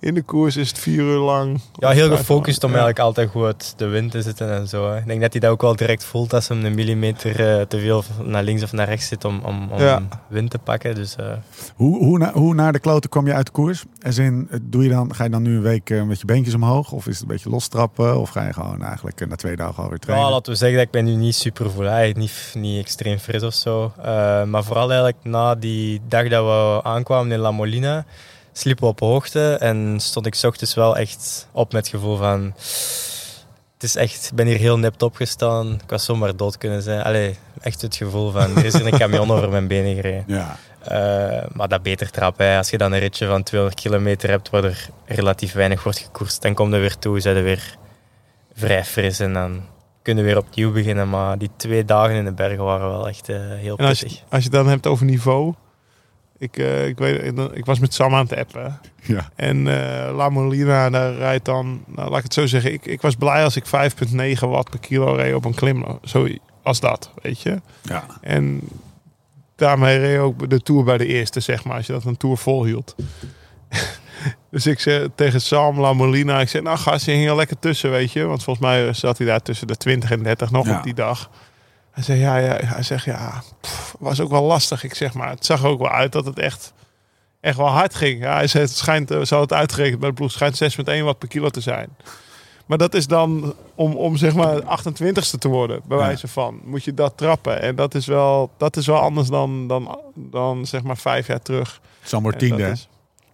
[0.00, 1.60] in de koers is het vier uur lang.
[1.74, 2.76] ja, heel gefocust om Ja.
[2.76, 4.90] eigenlijk altijd goed de wind te zitten en zo.
[4.90, 4.98] hè.
[4.98, 7.78] Ik denk dat hij dat ook wel direct voelt als hem een millimeter eh, te
[7.80, 10.02] veel naar links of naar rechts zit om, om, om Ja.
[10.28, 10.94] wind te pakken.
[10.94, 11.26] Dus eh,
[11.74, 13.84] Hoe, hoe, na- hoe naar de kloten kom je uit de koers?
[14.06, 16.54] Als in, eh, doe je dan, ga je dan nu een week met je beentjes
[16.54, 16.92] omhoog?
[16.92, 18.20] Of is het een beetje lostrappen?
[18.20, 20.26] Of ga je gewoon eigenlijk na twee dagen alweer trainen?
[20.26, 21.86] Ja, laten we zeggen dat ik ben nu niet super voel.
[21.86, 23.92] Eigenlijk niet, niet extreem fris of zo.
[24.02, 24.04] Eh,
[24.44, 28.04] maar vooral eigenlijk na die dag dat we aankwamen in La Molina,
[28.58, 32.16] sliepen we op hoogte en stond ik 's ochtends wel echt op met het gevoel
[32.16, 32.54] van...
[33.74, 35.72] Het is echt, ik ben hier heel nipt opgestaan.
[35.72, 37.02] Ik was zomaar dood kunnen zijn.
[37.02, 40.24] Allee, echt het gevoel van, er is hier een camion over mijn benen gereden.
[40.26, 42.46] Ja, Eh, maar dat beter trappen.
[42.46, 42.56] Hè.
[42.56, 46.42] Als je dan een ritje van 200 kilometer hebt waar er relatief weinig wordt gekoerst,
[46.42, 47.76] dan kom je weer toe, zijn je weer
[48.54, 49.62] vrij fris en dan
[50.02, 51.08] kunnen we weer opnieuw beginnen.
[51.08, 54.06] Maar die twee dagen in de bergen waren wel echt eh, heel En als je,
[54.06, 55.54] als je het dan hebt over niveau.
[56.38, 58.80] Ik, eh, ik, weet, ik was met Sam aan het appen.
[59.02, 59.30] Ja.
[59.34, 61.82] En eh La Molina, daar rijdt dan...
[61.86, 62.72] Nou, laat ik het zo zeggen.
[62.72, 65.84] Ik, ik was blij als ik 5,9 watt per kilo reed op een klim.
[66.04, 66.28] Zo
[66.62, 67.60] als dat, weet je.
[67.82, 68.04] ja.
[68.20, 68.60] En
[69.56, 71.76] daarmee reed ook de Tour bij de eerste, zeg maar.
[71.76, 72.94] Als je dat een Tour volhield.
[74.50, 76.40] dus ik zei tegen Sam La Molina...
[76.40, 78.24] Ik zei, nou gast, je hing er lekker tussen, weet je.
[78.24, 80.76] Want volgens mij zat hij daar tussen de 20 en 30 nog Ja.
[80.76, 81.30] op die dag.
[81.98, 82.56] Hij zei, ja, ja.
[82.64, 84.84] Hij zegt, ja, pff, was ook wel lastig.
[84.84, 86.72] Ik zeg maar, het zag ook wel uit dat het echt,
[87.40, 88.20] echt wel hard ging.
[88.20, 91.18] Ja, hij zei, het schijnt, eh, zo het uitgerekend bij de ploeg, schijnt 6,1 watt
[91.18, 91.96] per kilo te zijn.
[92.66, 96.60] Maar dat is dan om, om zeg maar 28ste te worden, bij wijze van.
[96.64, 97.60] Moet je dat trappen.
[97.60, 101.42] En dat is wel, dat is wel anders dan, dan, dan zeg maar vijf jaar
[101.42, 101.80] terug.
[102.30, 102.74] Dat tiende.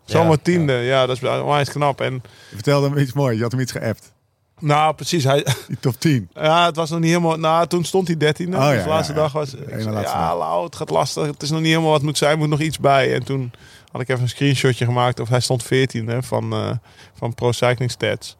[0.04, 1.06] Ja, tiende, ja.
[1.06, 2.00] dat is onwijs knap.
[2.00, 3.36] En Je vertelde hem iets moois.
[3.36, 4.12] Je had hem iets geappt.
[4.58, 5.24] Nou, precies.
[5.24, 6.28] Hij, Die top 10.
[6.34, 7.36] Ja, het was nog niet helemaal.
[7.38, 8.56] Nou, toen stond hij dertiende.
[8.56, 9.24] Oh, dus ja, de laatste ja, ja.
[9.24, 9.50] dag was.
[9.50, 10.36] De ik zei, ja.
[10.36, 11.26] Lau, het gaat lastig.
[11.26, 12.30] Het is nog niet helemaal wat moet zijn.
[12.32, 13.14] Er moet nog iets bij.
[13.14, 13.52] En toen
[13.92, 15.20] had ik even een screenshotje gemaakt.
[15.20, 16.70] Of hij stond veertiende van, eh,
[17.14, 18.36] van Pro Cycling Stats.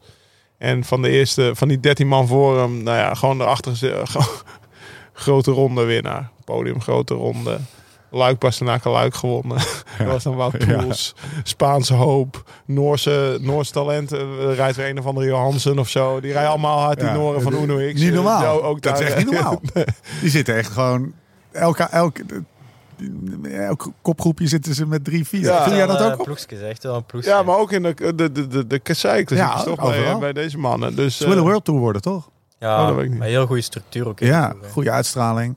[0.57, 4.27] En van de eerste, van die 13 man voor hem, nou ja, gewoon ze- gewoon
[5.13, 6.29] grote ronde winnaar.
[6.43, 7.59] Podium, grote ronde.
[8.15, 9.57] Luik Bastenaken Luik gewonnen.
[9.97, 10.77] Dat was dan Wout Ja.
[10.81, 11.15] Poels.
[11.43, 12.43] Spaanse hoop.
[12.65, 14.11] Noorse, Noorse talent.
[14.11, 14.21] eh,
[14.55, 16.19] rijdt weer een of andere Johansen of zo.
[16.19, 17.13] Die rijden allemaal hard, die Ja.
[17.13, 18.01] Noren van Uno X.
[18.01, 18.63] Niet normaal.
[18.63, 19.61] Ook dat is daar- echt niet normaal.
[20.21, 21.13] Die zitten echt gewoon...
[21.51, 22.23] Elke, elke,
[23.43, 25.41] elk kopgroepje zitten ze met drie, vier.
[25.41, 25.63] Ja.
[25.63, 26.25] Vind jij dat ook eh, op?
[26.25, 27.29] Ploegjes, echt wel een ploegje.
[27.29, 29.27] Ja, maar ook in de, de, de, de, de kasseik.
[29.27, 30.19] Dus Ja, toch bij, overal.
[30.19, 30.95] bij deze mannen.
[30.95, 32.29] Dus, Ze willen eh, World Tour worden, toch?
[32.59, 33.19] Ja, Oh, dat weet ik niet.
[33.19, 34.19] maar heel goede structuur ook.
[34.19, 35.55] in Ja, goede uitstraling.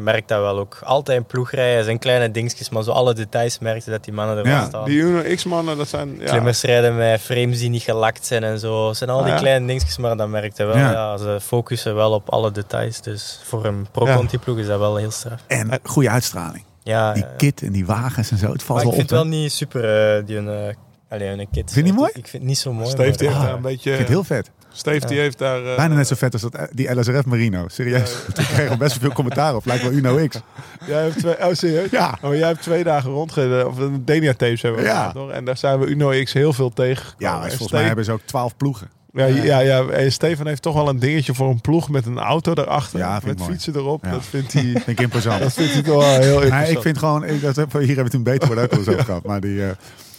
[0.00, 0.78] Je merkt dat wel ook.
[0.84, 4.46] Altijd in ploegrijden zijn kleine dingetjes, maar zo alle details merkte dat die mannen er
[4.46, 4.58] Ja.
[4.58, 4.84] wel staan.
[4.84, 6.16] die Uno X-mannen, dat zijn...
[6.18, 8.88] Ja, Klimmers rijden met frames die niet gelakt zijn en zo.
[8.88, 9.40] Het zijn al die Ah, ja.
[9.40, 10.76] kleine dingetjes, maar dan merk je wel.
[10.76, 10.90] Ja.
[10.92, 11.16] Ja.
[11.16, 13.00] ze focussen wel op alle details.
[13.00, 15.40] Dus voor een pro-conti ploeg is dat wel heel straf.
[15.46, 16.64] En goede uitstraling.
[16.82, 17.28] Ja, Die ja.
[17.36, 18.52] kit en die wagens en zo.
[18.52, 19.18] Het valt maar ik wel vind op.
[19.18, 20.74] het wel niet super, eh, die een, eh
[21.08, 21.72] allee, een kit.
[21.72, 22.08] Vind je die mooi?
[22.14, 22.94] Ik vind het niet zo mooi.
[22.96, 23.90] Heeft Ah, een beetje...
[23.90, 24.50] Ik vind het heel vet.
[24.72, 25.64] Steve die heeft daar...
[25.66, 27.68] eh, Bijna net zo vet als dat, die LSRF Marino.
[27.68, 28.12] Serieus.
[28.34, 29.64] Toen kregen we best wel veel commentaar op.
[29.66, 30.40] Lijkt wel Uno X.
[30.86, 31.46] Jij hebt twee...
[31.48, 31.90] Oh, serieus?
[31.90, 32.14] Ja.
[32.16, 33.66] Oh, maar jij hebt twee dagen rondgereden.
[33.68, 35.12] Of een Denia tapes hebben we Ja.
[35.12, 35.30] toch?
[35.30, 37.14] En daar zijn we Uno X heel veel tegen.
[37.18, 38.88] Ja, volgens mij hebben ze ook twaalf ploegen.
[39.12, 39.86] Ja, ja, ja.
[39.86, 42.98] En Stefan heeft toch wel een dingetje voor een ploeg met een auto daarachter.
[42.98, 43.50] Ja, ik met mooi.
[43.50, 44.04] fietsen erop.
[44.04, 44.10] Ja.
[44.10, 44.62] Dat vindt hij...
[44.84, 45.40] Vind ik imposant.
[45.42, 46.76] Dat vindt hij toch wel heel Nee, interessant.
[46.76, 48.80] ik vind gewoon, ik, dat, heb- hier hebben we het een beter worden ook wel
[48.94, 49.24] over gehad.
[49.24, 49.70] Maar die, eh,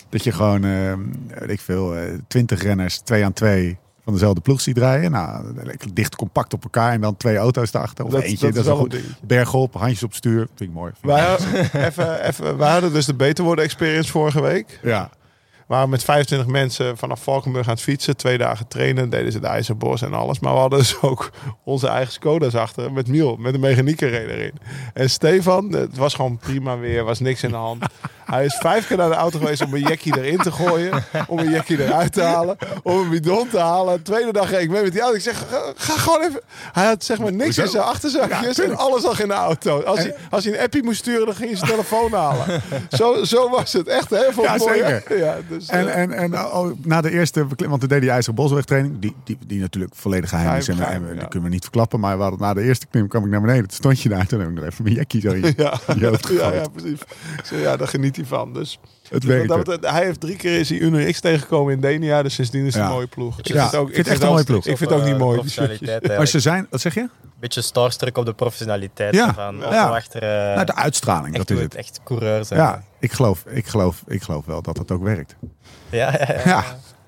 [0.10, 0.94] dat je gewoon, eh,
[1.40, 5.12] weet ik veel, eh, twintig renners, twee aan twee van dezelfde ploeg ziet rijden.
[5.12, 5.54] Nou,
[5.94, 8.06] dicht compact op elkaar en dan twee auto's daarachter.
[8.06, 8.92] Of Dat- eentje, dat dat, is wel goed.
[8.92, 9.14] dingetje.
[9.24, 10.48] Bergop, handjes op stuur.
[10.56, 10.92] Vind ik mooi.
[11.02, 11.36] Wij,
[11.88, 14.80] even, even, wij hadden dus de Beter Worden Experience vorige week.
[14.84, 15.10] Ja,
[15.58, 18.18] We waren met 25 mensen vanaf Valkenburg aan het fietsen.
[18.18, 20.40] Twee dagen trainen, deden ze de IJzerbos en alles.
[20.40, 21.32] Maar we hadden dus ook
[21.64, 22.92] onze eigen Skoda's achter.
[22.92, 24.54] Met Miel, met een mechanieker erin.
[24.94, 27.84] En Stefan, het was gewoon prima weer, was niks in de hand.
[28.32, 31.04] Hij is vijf keer naar de auto geweest om een jackie erin te gooien.
[31.28, 32.58] Om een jackie eruit te halen.
[32.84, 34.04] Om een bidon te halen.
[34.04, 35.16] Tweede dag reed ik mee met die auto.
[35.16, 36.42] Ik zeg, ga, ga gewoon even...
[36.72, 37.62] Hij had zeg maar niks Hoezo?
[37.62, 38.60] in zijn achterzakjes.
[38.60, 39.82] en alles lag in de auto.
[39.82, 42.62] Als hij, als hij een appie moest sturen, dan ging hij zijn telefoon halen.
[42.90, 43.88] Zo, zo was het.
[43.88, 45.18] Echt heel veel Ja, zeker.
[45.18, 48.36] Ja, dus, En, eh, en, en oh, na de eerste want we deden die IJzeren
[48.36, 50.68] Boswegtraining, die, die, die natuurlijk volledig geheim is.
[50.68, 52.00] En, geheim, die kunnen we niet verklappen.
[52.00, 53.68] Maar we hadden, na de eerste klim kwam ik naar beneden.
[53.68, 54.28] Toen stond je daar.
[54.28, 57.00] Toen heb ik nog even mijn jackie zo in Ja, ja, ja, precies.
[57.44, 58.54] Zei, ja, daar geniet hij van.
[58.54, 58.80] Dus,
[59.10, 59.48] Het werkte.
[59.56, 62.22] wat dat hij heeft drie keer is hij Uno X tegengekomen in Denia.
[62.24, 62.90] Dus sindsdien is het Ja.
[62.90, 63.40] een mooie ploeg.
[63.40, 64.66] Ik Ja, vind het ook, ik vind het echt een mooie ook- ploeg.
[64.66, 65.34] Ik vind het ook niet mooi.
[65.36, 66.44] Professionaliteit, Maar ze eigenlijk.
[66.46, 67.10] zijn, wat zeg je?
[67.40, 69.14] Beetje starstruck op de professionaliteit.
[69.16, 69.34] Ja.
[69.34, 69.88] Van Ja.
[69.90, 70.22] achter.
[70.24, 71.76] eh, nou, de uitstraling, echt, dat is het.
[71.76, 72.60] echt coureur zijn.
[72.60, 75.36] Ja, ik geloof, ik, geloof, ik geloof wel dat het ook werkt.
[75.90, 76.42] ja, ja, ja.
[76.46, 76.64] Ja.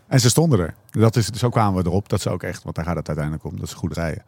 [0.08, 0.74] En ze stonden er.
[0.92, 2.10] Dat is, zo kwamen we erop.
[2.10, 3.60] Dat ze ook echt, want daar gaat het uiteindelijk om.
[3.60, 4.24] Dat ze goed rijden.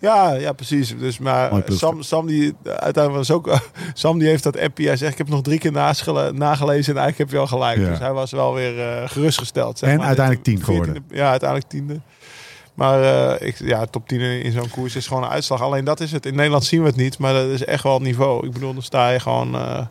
[0.00, 0.98] Ja, ja, precies.
[0.98, 1.62] Dus, maar.
[1.66, 3.58] Sam, Sam, die uiteindelijk was ook.
[3.94, 4.86] Sam die heeft dat appie.
[4.86, 6.94] Hij zegt: Ik heb nog drie keer naschele- nagelezen.
[6.94, 7.78] En eigenlijk heb je wel gelijk.
[7.78, 7.88] Ja.
[7.88, 9.78] Dus hij was wel weer eh, gerustgesteld.
[9.78, 10.06] Zeg En maar.
[10.06, 11.04] uiteindelijk tien 14e geworden.
[11.10, 12.00] Ja, uiteindelijk tiende.
[12.74, 13.02] Maar
[13.38, 15.62] eh, ik, ja, top 10 in zo'n koers is gewoon een uitslag.
[15.62, 16.26] Alleen dat is het.
[16.26, 18.46] In Nederland zien we het niet, maar dat is echt wel het niveau.
[18.46, 19.54] Ik bedoel, dan sta je gewoon.
[19.54, 19.86] eh,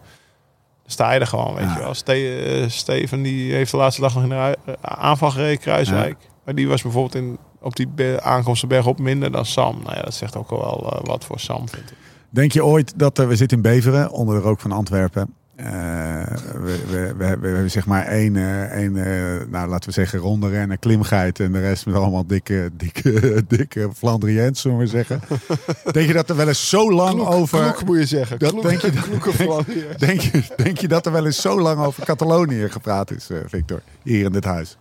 [0.86, 1.74] sta je er gewoon, weet Ja.
[1.74, 1.93] je wel.
[1.93, 6.15] Ste Steven die heeft de laatste dag nog eh, aanval gereden, Kruiswijk.
[6.46, 9.80] Maar die was bijvoorbeeld in, op die be- aankomsten bergop minder dan Sam.
[9.84, 11.98] Nou ja, dat zegt ook wel eh, wat voor Sam, vind ik.
[12.30, 15.34] Denk je ooit dat we zitten in Beveren, onder de rook van Antwerpen.
[15.56, 15.65] Eh,
[16.54, 18.91] we, we, we, hebben- zeg maar één, eh, één
[19.50, 21.39] nou, laten we zeggen, ronde rennen, klimgeit.
[21.39, 25.20] En de rest met allemaal dikke, dikke, dikke Flandriëns, zullen we zeggen.
[25.91, 27.60] denk je dat er wel eens zo lang Kloek, over...
[27.72, 28.39] kloek moet je zeggen.
[28.39, 28.91] Dat kloek, denk je-
[29.43, 29.98] Flandriërs.
[29.98, 33.82] Denk je, denk je dat er wel eens zo lang over Catalonië gepraat is, Victor?
[34.04, 34.78] Hier in dit huis.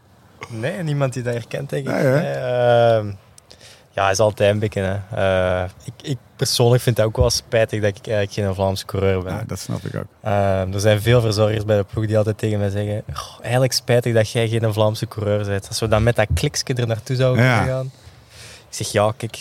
[0.48, 1.92] Nee, niemand die dat herkent, denk ik.
[1.94, 2.20] Nee, hè?
[2.20, 3.12] Nee, ehm,
[3.92, 4.80] Ja, hij is altijd een beetje.
[4.80, 5.62] Hè.
[5.62, 9.22] Eh, ik, ik persoonlijk vind het ook wel spijtig dat ik eigenlijk geen Vlaamse coureur
[9.22, 9.32] ben.
[9.32, 10.04] Ja, dat snap ik ook.
[10.22, 13.72] Ehm, er zijn veel verzorgers bij de ploeg die altijd tegen mij zeggen: "Goh, Eigenlijk
[13.72, 15.68] spijtig dat jij geen Vlaamse coureur bent.
[15.68, 17.62] Als we dan met dat kliksje er naartoe zouden Ja.
[17.64, 17.84] gaan.
[18.68, 19.36] Ik zeg: Ja, kijk.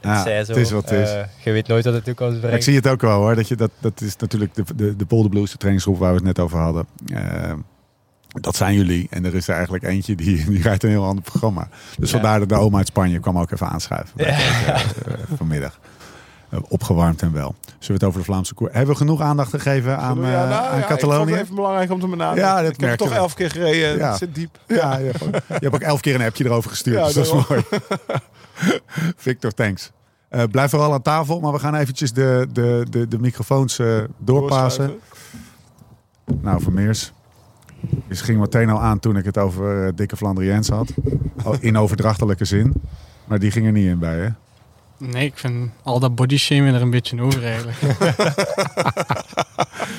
[0.00, 0.52] Het, Ja, zij zo.
[0.52, 1.10] het is wat het is.
[1.12, 2.64] Eh, je weet nooit wat de toekomst Ik brengt.
[2.64, 3.34] zie het ook wel hoor.
[3.34, 6.16] Dat, je, dat, dat is natuurlijk de, de, de Boulder Blues, de trainingsgroep waar we
[6.16, 6.86] het net over hadden.
[8.32, 9.06] Eh, dat zijn jullie.
[9.10, 11.68] En er is er eigenlijk eentje die, die rijdt een heel ander programma.
[11.98, 12.16] Dus Ja.
[12.18, 14.12] vandaar dat de oma uit Spanje kwam ook even aanschuiven.
[14.16, 14.24] Ja.
[14.24, 15.78] deze, eh, vanmiddag.
[16.50, 17.54] Eh, opgewarmd en wel.
[17.64, 18.68] Zullen we het over de Vlaamse koer?
[18.72, 21.32] Hebben we genoeg aandacht gegeven aan, ja, eh, nou, aan ja, Ik vond Catalonië?
[21.32, 22.44] het even belangrijk om te benadrukken.
[22.54, 23.96] Ja, dat ik heb toch elf keer gereden.
[23.98, 24.08] Ja.
[24.08, 24.58] Het zit diep.
[24.66, 26.96] Ja, je hebt, ook, je hebt ook elf keer een appje erover gestuurd.
[26.98, 27.62] Ja, dus dat is mooi.
[29.16, 29.90] Victor, thanks.
[30.28, 33.98] Eh, blijf vooral aan tafel, maar we gaan eventjes de, de, de, de microfoons eh,
[34.18, 34.98] doorpassen.
[36.40, 37.12] Nou, Vermeers.
[38.08, 40.92] Je ging meteen al aan toen ik het over eh, dikke Flandriëns had.
[41.44, 42.72] Oh, In overdrachtelijke zin.
[43.24, 44.28] Maar die ging er niet in bij, hè?
[45.06, 47.76] Nee, ik vind al dat bodyshaming er een beetje over eigenlijk.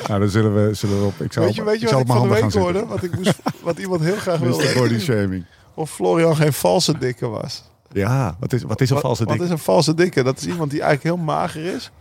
[0.08, 1.22] Nou, dan zullen we, zullen we op...
[1.22, 2.86] Ik zal, Weet je, op- weet je ik zal wat ik van de week hoorde?
[2.86, 4.72] Wat, ik moest, wat iemand heel graag wilde.
[4.76, 5.46] Body shaming.
[5.74, 7.64] Of Florian geen valse dikke was.
[7.92, 9.44] Ja, wat is, wat is een Wat- valse Wat dik?
[9.44, 10.24] is een valse dikke?
[10.24, 11.92] Dat is iemand die eigenlijk heel mager is.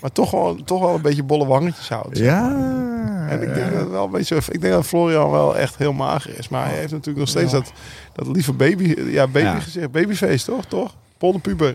[0.00, 2.18] Maar toch, gewoon, toch wel een beetje bolle wangetjes houdt.
[2.18, 2.48] Ja.
[3.28, 6.38] En ik denk, dat wel een beetje, ik denk dat Florian wel echt heel mager
[6.38, 6.48] is.
[6.48, 7.58] Maar hij heeft natuurlijk nog steeds Ja.
[7.58, 7.72] dat,
[8.12, 9.60] dat lieve baby, ja, baby Ja.
[9.60, 9.90] gezicht.
[9.90, 10.64] Babyface, toch?
[10.64, 10.94] toch?
[11.18, 11.74] Polderpuber.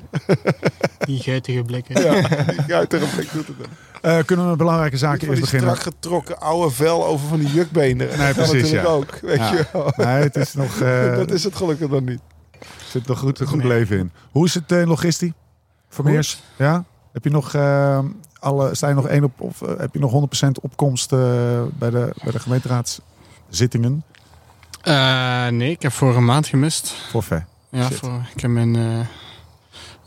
[1.08, 2.02] Die guitige blikken.
[2.02, 2.22] Ja,
[2.66, 3.68] die uitere blik doet het dan.
[4.12, 5.76] Eh, kunnen we met belangrijke zaken eerst beginnen?
[5.76, 8.08] strak getrokken oude vel over van die jukbenen.
[8.08, 8.94] Nee, Dat precies, natuurlijk ja.
[8.94, 9.20] ook.
[9.22, 9.52] Weet Ja.
[9.52, 9.94] je wel.
[9.96, 10.80] Nee, het is nog...
[10.82, 12.20] eh, dat is het gelukkig dan niet.
[12.90, 14.12] zit nog goed, goed leven in.
[14.32, 15.34] Hoe is het uh, logistie?
[15.90, 16.44] Vermeers?
[16.56, 16.84] Ja?
[17.16, 18.00] Heb je nog, eh,
[18.40, 20.12] alle, sta je nog één op, of eh, heb je nog
[20.46, 21.20] 100% opkomst eh,
[21.74, 24.04] bij, de, bij de gemeenteraadzittingen?
[24.82, 26.88] Eh, nee, ik heb vorige maand gemist.
[26.88, 27.44] Forfait.
[27.70, 27.98] Ja, Shit.
[27.98, 29.08] voor, ik heb mijn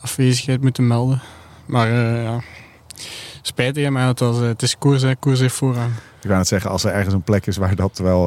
[0.00, 1.20] afwezigheid moeten melden.
[1.66, 2.40] Maar ja,
[3.42, 5.16] spijtig, maar het, was, het is koers, hè.
[5.16, 5.92] koers heeft voorrang.
[6.20, 8.26] Ik wou net zeggen, als er ergens een plek is waar dat wel,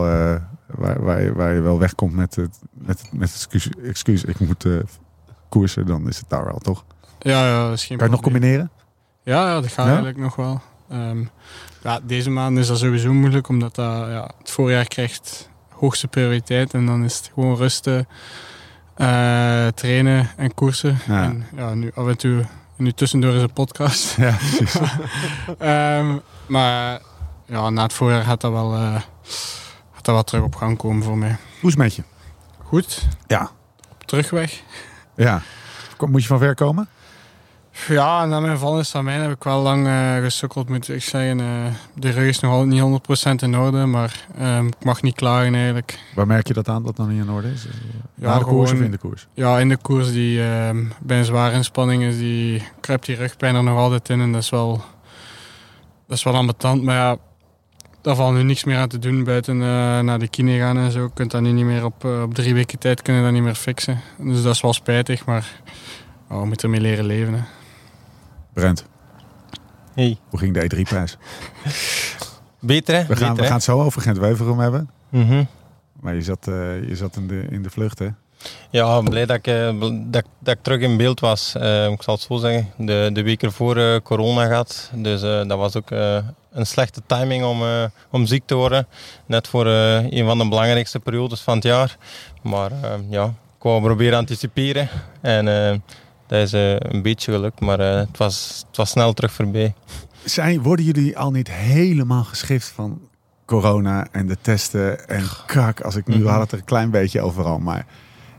[0.66, 4.24] waar, waar, je, waar je wel wegkomt met het, met, het- met het excuus, excuus,
[4.24, 4.74] ik moet eh,
[5.50, 6.84] koersen, dan is het daar wel, toch?
[7.22, 8.72] Ja, ja, dat is geen Kan je nog combineren?
[9.24, 9.86] Ja, ja, dat gaat Ja?
[9.86, 10.62] eigenlijk nog wel.
[10.90, 11.24] Ehm,
[11.84, 16.74] ja, deze maand is dat sowieso moeilijk, omdat dat, ja, het voorjaar krijgt hoogste prioriteit.
[16.74, 18.08] En dan is het gewoon rusten,
[18.96, 20.98] eh, trainen en koersen.
[21.08, 21.24] Ja.
[21.24, 24.16] En ja, nu af en toe, nu tussendoor is een podcast.
[24.18, 24.76] Ja, precies.
[25.60, 27.00] Ehm, maar
[27.46, 28.94] ja, na het voorjaar gaat dat, wel, eh,
[29.94, 31.36] gaat dat wel terug op gang komen voor mij.
[31.60, 32.04] Hoe is het met je?
[32.64, 33.50] Goed, Ja.
[33.92, 34.62] op terugweg.
[35.16, 35.42] Ja.
[36.00, 36.88] Moet je van ver komen?
[37.88, 41.40] Ja, na mijn val in Stamijn heb ik wel lang eh, gesukkeld, moet ik zeggen.
[41.40, 41.46] Eh,
[41.96, 45.56] de rug is nog altijd niet 100% in orde, maar ehm, ik mag niet klagen
[45.56, 46.00] eigenlijk.
[46.16, 47.68] Waar merk je dat aan, dat dan niet in orde is?
[48.16, 49.28] Ja, Na de koers of in de koers?
[49.34, 53.56] Ja, in de koers die ehm, bij een zware inspanning is, die kruipt die rugpijn
[53.56, 54.22] er nog altijd in.
[54.22, 54.82] En dat is wel,
[56.08, 57.18] dat is wel ambetant, maar ja,
[58.02, 60.92] daar valt nu niks meer aan te doen buiten eh, naar de kine gaan en
[60.92, 61.02] zo.
[61.02, 63.44] Je kunt dat nu niet meer op, eh, op drie weken tijd kunnen dat niet
[63.44, 64.02] meer fixen.
[64.18, 65.52] Dus dat is wel spijtig, maar
[66.30, 67.34] oh, we moeten ermee leren leven.
[67.34, 67.42] Hè.
[68.54, 68.86] Brent,
[69.94, 70.18] Hey.
[70.30, 71.18] hoe ging de E3-prijs?
[72.60, 73.06] Beter, hè?
[73.06, 74.90] We gaan, Beter, we gaan het zo over Gent-Weverum hebben.
[75.10, 75.44] Mhm.
[76.00, 78.08] Maar je zat, eh, je zat in, de, in de vlucht, hè?
[78.70, 81.56] Ja, blij dat ik, eh, dat, dat ik terug in beeld was.
[81.56, 82.68] Eh, ik zal het zo zeggen.
[82.78, 84.92] De, de week ervoor eh, corona gehad.
[84.94, 85.90] Dus dat was ook
[86.52, 87.62] een slechte timing om,
[88.12, 88.88] om ziek te worden.
[89.26, 91.98] Net voor een van de belangrijkste periodes van het jaar.
[92.42, 92.72] Maar
[93.10, 94.90] ja, ik wou proberen anticiperen.
[95.22, 95.46] En
[96.32, 97.60] dat is eh, een beetje gelukt.
[97.60, 99.74] Maar eh, het, was, het was snel terug voorbij.
[100.24, 103.02] Zijn, worden jullie al niet helemaal geschift van
[103.46, 105.82] corona en de testen en kak?
[105.82, 106.28] Als ik nu Mhm.
[106.28, 107.86] had het er een klein beetje overal, maar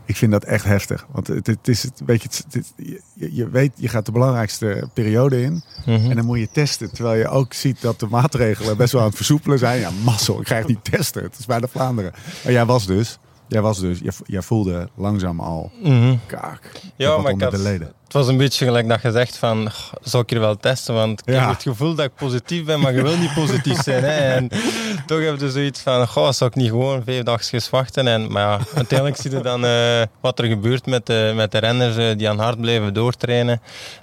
[0.05, 1.07] ik vind dat echt heftig.
[1.11, 4.89] Want het, het is het, weet je, het, je, je weet, je gaat de belangrijkste
[4.95, 6.11] periode in Mhm.
[6.11, 6.93] en dan moet je testen.
[6.95, 9.81] Terwijl je ook ziet dat de maatregelen best wel aan het versoepelen zijn.
[9.81, 11.23] Ja, mazzel, ik krijg niet testen.
[11.23, 12.13] Het is bijna Vlaanderen.
[12.45, 13.19] Maar jij was dus,
[13.53, 16.15] jij was dus, jij, jij voelde langzaam al Mhm.
[16.27, 16.71] kaak.
[16.97, 17.93] Ja, maar ik had, de leden.
[18.13, 20.95] Het was een beetje gelijk dat je zegt van, "Goh, zou ik hier wel testen?
[20.95, 21.41] Want ik Ja.
[21.41, 24.05] heb het gevoel dat ik positief ben, maar je wil niet positief zijn.
[24.05, 24.11] Hè?
[24.11, 24.49] En
[25.07, 28.07] toch heb je zoiets van, goh, zou ik niet gewoon vijf dagjes wachten?
[28.07, 31.59] En, maar ja, uiteindelijk zie je dan eh, wat er gebeurt met de, met de
[31.59, 33.61] renners eh, die aan hard blijven doortrainen.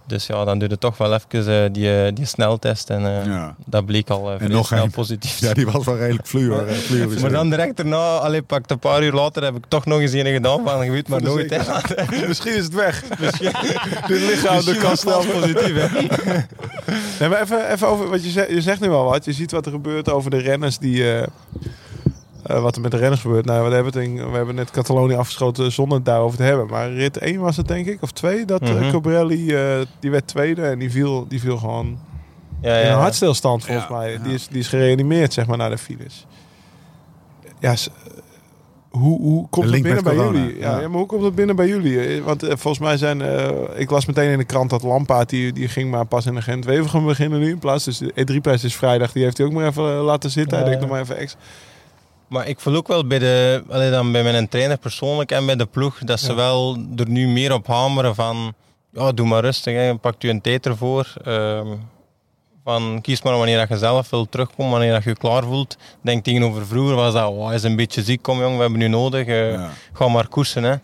[0.07, 2.89] Dus ja, dan doe je toch wel even eh, die, die sneltest.
[2.89, 3.55] En Ja.
[3.65, 5.39] dat bleek al vrij nog snel positief.
[5.39, 6.65] ja, die was wel redelijk fluor.
[7.21, 10.13] maar dan direct daarna, allee, pak een paar uur later, heb ik toch nog eens
[10.13, 11.49] een gedaan van, je weet maar nooit.
[11.49, 11.57] Hè?
[12.27, 13.03] Misschien is het weg.
[14.07, 15.73] Dit lichaam dat kan snel positief.
[15.73, 16.07] Hè?
[17.19, 18.49] Nee, maar even, even over wat je zegt.
[18.49, 19.25] Je zegt nu wel wat.
[19.25, 21.21] Je ziet wat er gebeurt over de renners die, eh,
[22.43, 23.45] eh, wat er met de renners gebeurt.
[23.45, 26.67] Nou, we hebben, het in, we hebben net Catalonië afgeschoten zonder het daarover te hebben.
[26.67, 28.91] Maar rit 1 was het denk ik, of 2, dat Mhm.
[28.91, 29.55] Cobrelli,
[29.99, 31.99] die werd tweede en die viel, die viel gewoon
[32.61, 32.91] Ja, in ja.
[32.93, 34.19] een hartstilstand volgens Ja, mij.
[34.23, 36.15] Die, is, die is gereanimeerd, zeg maar, naar de finish.
[37.59, 37.75] Ja,
[38.89, 40.59] hoe, hoe komt link binnen bij corona, jullie?
[40.59, 40.79] Ja, ja.
[40.81, 41.99] ja, maar hoe komt het binnen bij jullie?
[41.99, 43.21] Eh, Want eh, volgens mij zijn...
[43.21, 46.35] eh, ik las meteen in de krant dat Lampaard, die, die ging maar pas in
[46.35, 47.83] de Gent-Wevergem beginnen nu in plaats.
[47.85, 49.11] Dus de E3-prijs is vrijdag.
[49.11, 50.57] Die heeft hij ook maar even eh, laten zitten.
[50.57, 51.39] Hij denkt nog maar even extra.
[52.27, 55.55] Maar ik voel ook wel bij, de, allee, dan bij mijn trainer persoonlijk en bij
[55.55, 56.35] de ploeg dat ze Ja.
[56.35, 58.53] wel er nu meer op hameren van
[58.91, 59.95] ja, doe maar rustig, hè.
[59.97, 61.13] pak u een tijd ervoor.
[61.23, 61.67] Ehm,
[62.63, 65.77] van, kies maar wanneer dat je zelf wil terugkomen, wanneer dat je je klaar voelt.
[66.01, 68.79] Denk tegenover vroeger was dat, oh, hij is een beetje ziek, kom jong, we hebben
[68.79, 69.27] nu nodig.
[69.27, 69.69] eh, Ja.
[69.93, 70.63] Ga maar koersen.
[70.63, 70.75] Hè.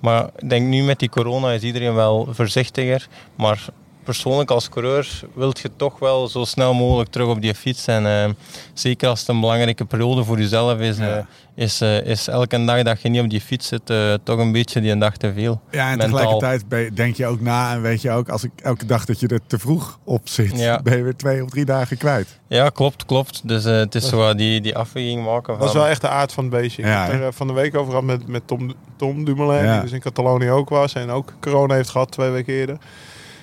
[0.00, 3.08] Maar ik denk nu met die corona is iedereen wel voorzichtiger.
[3.36, 3.64] Maar
[4.04, 7.86] persoonlijk als coureur wilt je toch wel zo snel mogelijk terug op die fiets.
[7.86, 8.30] En eh,
[8.74, 11.16] zeker als het een belangrijke periode voor jezelf is, Ja.
[11.16, 14.38] eh, is, eh, is elke dag dat je niet op die fiets zit, eh, toch
[14.38, 15.60] een beetje die een dag te veel.
[15.70, 16.08] Ja, en Mentaal.
[16.18, 19.04] tegelijkertijd ben je- denk je ook na en weet je ook, als ik elke dag
[19.04, 20.80] dat je er te vroeg op zit, Ja.
[20.82, 22.40] ben je weer twee of drie dagen kwijt.
[22.48, 23.48] Ja, klopt, klopt.
[23.48, 25.54] Dus eh, het is zo die, die afweging maken.
[25.58, 26.82] Dat is van- wel echt de aard van het beestje.
[26.82, 29.72] Ik heb er van de week over gehad met, met Tom, Tom Dumoulin, Ja.
[29.72, 30.92] die dus in Catalonië ook was.
[30.92, 32.76] En ook corona heeft gehad twee weken eerder.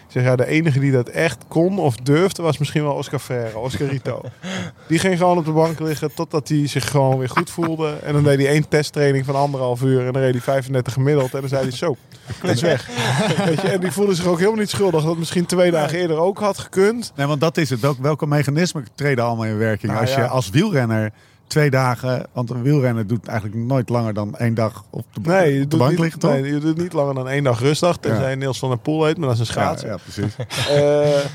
[0.10, 3.60] Zeg, ja, de enige die dat echt kon of durfde was misschien wel Oscar Ferreira,
[3.60, 4.22] Oscar Rito.
[4.88, 7.98] die ging gewoon op de bank liggen totdat hij zich gewoon weer goed voelde.
[8.04, 11.34] En dan deed hij één testtraining van anderhalf uur en dan reed hij 35 gemiddeld.
[11.34, 11.96] En dan zei hij zo,
[12.42, 12.90] dat is weg.
[13.46, 16.18] Weet je, en die voelde zich ook helemaal niet schuldig dat misschien twee dagen eerder
[16.18, 17.12] ook had gekund.
[17.16, 17.80] Nee, want dat is het.
[17.80, 19.92] Welk, welke mechanismen treden allemaal in werking?
[19.92, 21.12] Nou, als je als wielrenner
[21.50, 25.54] twee dagen, want een wielrenner doet eigenlijk nooit langer dan één dag op de, Nee,
[25.54, 26.32] je op de doet, bank niet, liggen, toch?
[26.32, 27.98] nee, je doet niet langer dan één dag rustdag.
[27.98, 28.36] Tenzij Ja.
[28.36, 29.90] Niels van der Poel heet, maar dat is een ja, schaatser.
[29.90, 30.36] ja, precies.
[30.70, 31.26] Eh,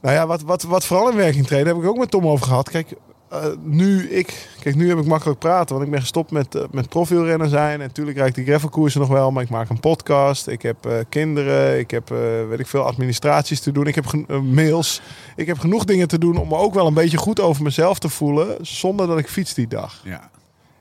[0.00, 2.46] nou ja, wat, wat, wat vooral in werking treden, heb ik ook met Tom over
[2.46, 2.70] gehad.
[2.70, 2.94] Kijk,
[3.30, 6.62] eh, nu ik, kijk, nu heb ik makkelijk praten, want ik ben gestopt met, eh,
[6.70, 7.80] met profielrennen zijn.
[7.80, 10.46] En natuurlijk rijd ik die gravelkoersen nog wel, maar ik maak een podcast.
[10.46, 12.08] Ik heb eh, kinderen, ik heb,
[12.48, 13.86] weet ik veel, administraties te doen.
[13.86, 14.04] Ik heb
[14.42, 15.00] mails.
[15.36, 17.98] Ik heb genoeg dingen te doen om me ook wel een beetje goed over mezelf
[17.98, 20.00] te voelen, zonder dat ik fiets die dag.
[20.04, 20.30] Ja.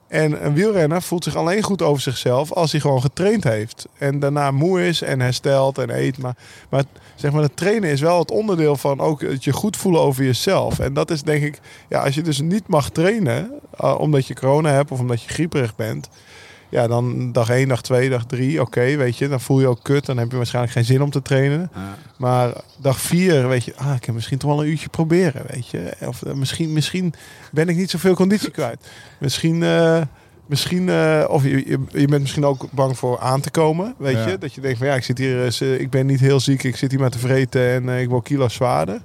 [0.07, 3.87] En een wielrenner voelt zich alleen goed over zichzelf als hij gewoon getraind heeft.
[3.97, 6.17] En daarna moe is en herstelt en eet.
[6.17, 6.35] Maar,
[6.69, 6.83] maar
[7.15, 10.23] zeg maar, het trainen is wel het onderdeel van ook het je goed voelen over
[10.23, 10.79] jezelf.
[10.79, 14.35] En dat is denk ik, ja, als je dus niet mag trainen, uh, omdat je
[14.35, 16.09] corona hebt of omdat je grieperig bent.
[16.69, 19.27] Ja, dan dag 1, dag 2, dag 3, oké, weet je.
[19.27, 21.69] Dan voel je ook kut, dan heb je waarschijnlijk geen zin om te trainen.
[21.75, 21.95] Ja.
[22.17, 25.67] Maar dag 4, weet je, ah, ik heb misschien toch wel een uurtje proberen, weet
[25.67, 25.91] je.
[26.05, 27.13] Of eh, misschien, misschien
[27.51, 28.87] ben ik niet zoveel conditie kwijt.
[29.19, 30.01] Misschien, eh,
[30.45, 34.15] misschien eh, of je, je, je bent misschien ook bang voor aan te komen, weet
[34.15, 34.27] Ja.
[34.27, 34.37] je.
[34.37, 36.91] Dat je denkt van ja, ik zit hier, ik ben niet heel ziek, ik zit
[36.91, 39.01] hier maar te vreten en ik word kilo's zwaarder.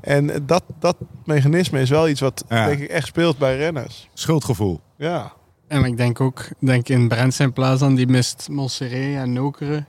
[0.00, 2.66] En dat, dat mechanisme is wel iets wat Ja.
[2.66, 4.08] denk ik echt speelt bij renners.
[4.14, 4.80] Schuldgevoel.
[4.96, 5.32] Ja.
[5.72, 9.86] En ik denk ook, denk in Brent zijn plaats dan, die mist Montserrat en Nokeren.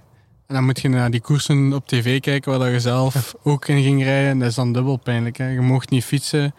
[0.48, 3.68] En dan moet je naar die koersen op tv kijken waar dat je zelf ook
[3.68, 4.40] in ging rijden.
[4.40, 5.38] Dat is dan dubbel pijnlijk.
[5.38, 5.48] Hè.
[5.48, 6.54] Je mocht niet fietsen.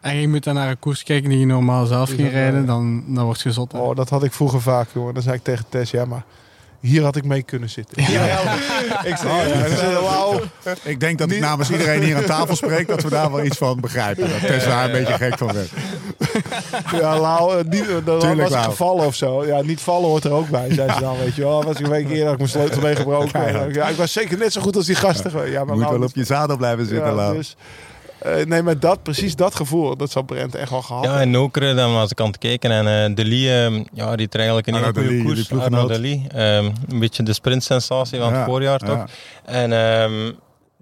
[0.00, 2.66] En je moet dan naar een koers kijken die je normaal zelf ging rijden.
[2.66, 3.72] Dan, dan word je zot.
[3.72, 3.78] hè.
[3.78, 5.14] Oh, dat had ik vroeger vaak, jongen.
[5.14, 6.24] Dan zei ik tegen Tess, ja, maar
[6.80, 8.02] hier had ik mee kunnen zitten.
[8.02, 8.40] Ja,
[9.04, 9.48] ik zei,
[10.64, 13.44] ja, ik denk dat ik namens iedereen hier aan tafel spreek dat we daar wel
[13.44, 14.28] iets van begrijpen.
[14.48, 15.70] Dat daar een beetje gek van werd.
[16.92, 19.46] Ja, Lau, eh, niet, eh, dan Tuurlijk, was gevallen of zo.
[19.46, 21.64] Ja, niet vallen hoort er ook bij, zei ze dan, weet je wel.
[21.64, 23.30] Was ik een week eerder, had ik mijn sleutel meegebroken.
[23.30, 23.74] Keihard.
[23.74, 25.32] Ja, ik was zeker net zo goed als die gasten.
[25.34, 27.36] Ja, Je maar moet wel op je zadel blijven zitten, Lau.
[27.36, 27.56] dus,
[28.18, 31.30] eh, nee, maar dat, precies dat gevoel, dat zou Brent echt wel gehad Ja, en
[31.30, 32.70] Nokeren, dan was ik aan het kijken.
[32.70, 35.28] En eh Deli, eh, ja, die trekt eigenlijk een Arno hele goede koers.
[35.28, 35.80] jullie ploeggenoot.
[35.90, 36.26] Arno Deli.
[36.28, 38.88] Ehm, een beetje de sprintsensatie van Ja, het voorjaar, toch?
[38.96, 39.06] ja.
[39.44, 40.32] En ehm,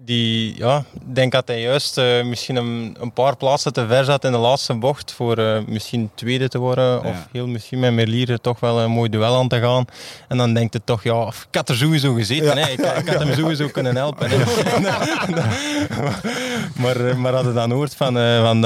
[0.07, 4.05] die, ja, ik denk dat hij juist eh, misschien een, een paar plaatsen te ver
[4.05, 6.99] zat in de laatste bocht voor eh, misschien tweede te worden.
[6.99, 7.27] Of Ja.
[7.31, 9.85] heel misschien met Merlier toch wel een mooi duel aan te gaan.
[10.27, 12.57] En dan denkt het toch, ja, ik had er sowieso gezeten.
[12.57, 12.69] Hè.
[12.69, 14.29] Ik, ik had hem sowieso kunnen helpen.
[16.75, 18.61] Maar, eh, maar als je dan hoort van, van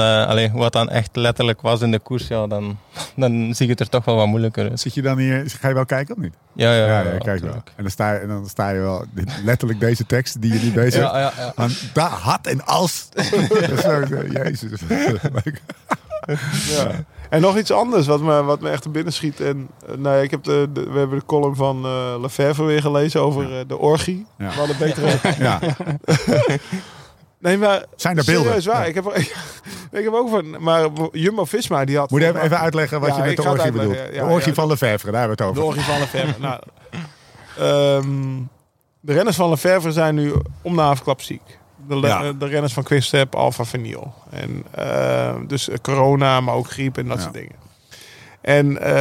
[0.52, 2.78] wat dan echt letterlijk was in de koers, ja, dan,
[3.16, 4.80] dan zie ik het er toch wel wat moeilijker uit.
[4.80, 6.34] Zit je dan hier, ga je wel kijken of niet?
[6.54, 7.52] Ja, ja, Ja, ja, ja, kijk wel.
[7.76, 9.04] En dan sta je, en dan sta je wel,
[9.44, 13.08] letterlijk deze tekst die je nu bezig Ja, ja, daar had en als.
[14.32, 14.80] Jezus.
[16.68, 17.04] Ja.
[17.28, 19.40] En nog iets anders wat me, wat me echt te binnen schiet.
[19.40, 21.86] En, eh, nou ja, ik heb de, de- we hebben de column van
[22.20, 24.26] Lefebvre weer gelezen over eh, de orgie.
[24.38, 24.48] Ja.
[24.48, 25.18] We hadden betere...
[25.38, 25.58] ja.
[27.38, 28.44] Nee, maar Zijn er beelden?
[28.46, 28.88] serieus waar.
[28.88, 29.16] Ik, heb,
[29.90, 30.62] ik heb ook van...
[30.62, 32.10] Maar Jumbo-Visma die had...
[32.10, 33.94] Moet je even, even uitleggen wat je met de orgie bedoelt.
[34.14, 35.72] de orgie van Lefevre, daar hebben we het De over.
[35.72, 36.40] orgie van Lefebvre.
[36.40, 36.60] nou,
[37.58, 38.42] ehm,
[39.04, 40.32] de renners van Lefebvre zijn nu
[40.62, 41.58] om de afklap ziek.
[41.88, 42.32] De, Ja.
[42.32, 44.12] de renners van Quickstep, Alfa Vinyl.
[44.30, 47.22] En, eh, dus eh, corona, maar ook griep en dat Ja.
[47.22, 47.60] soort dingen.
[48.40, 48.92] En eh,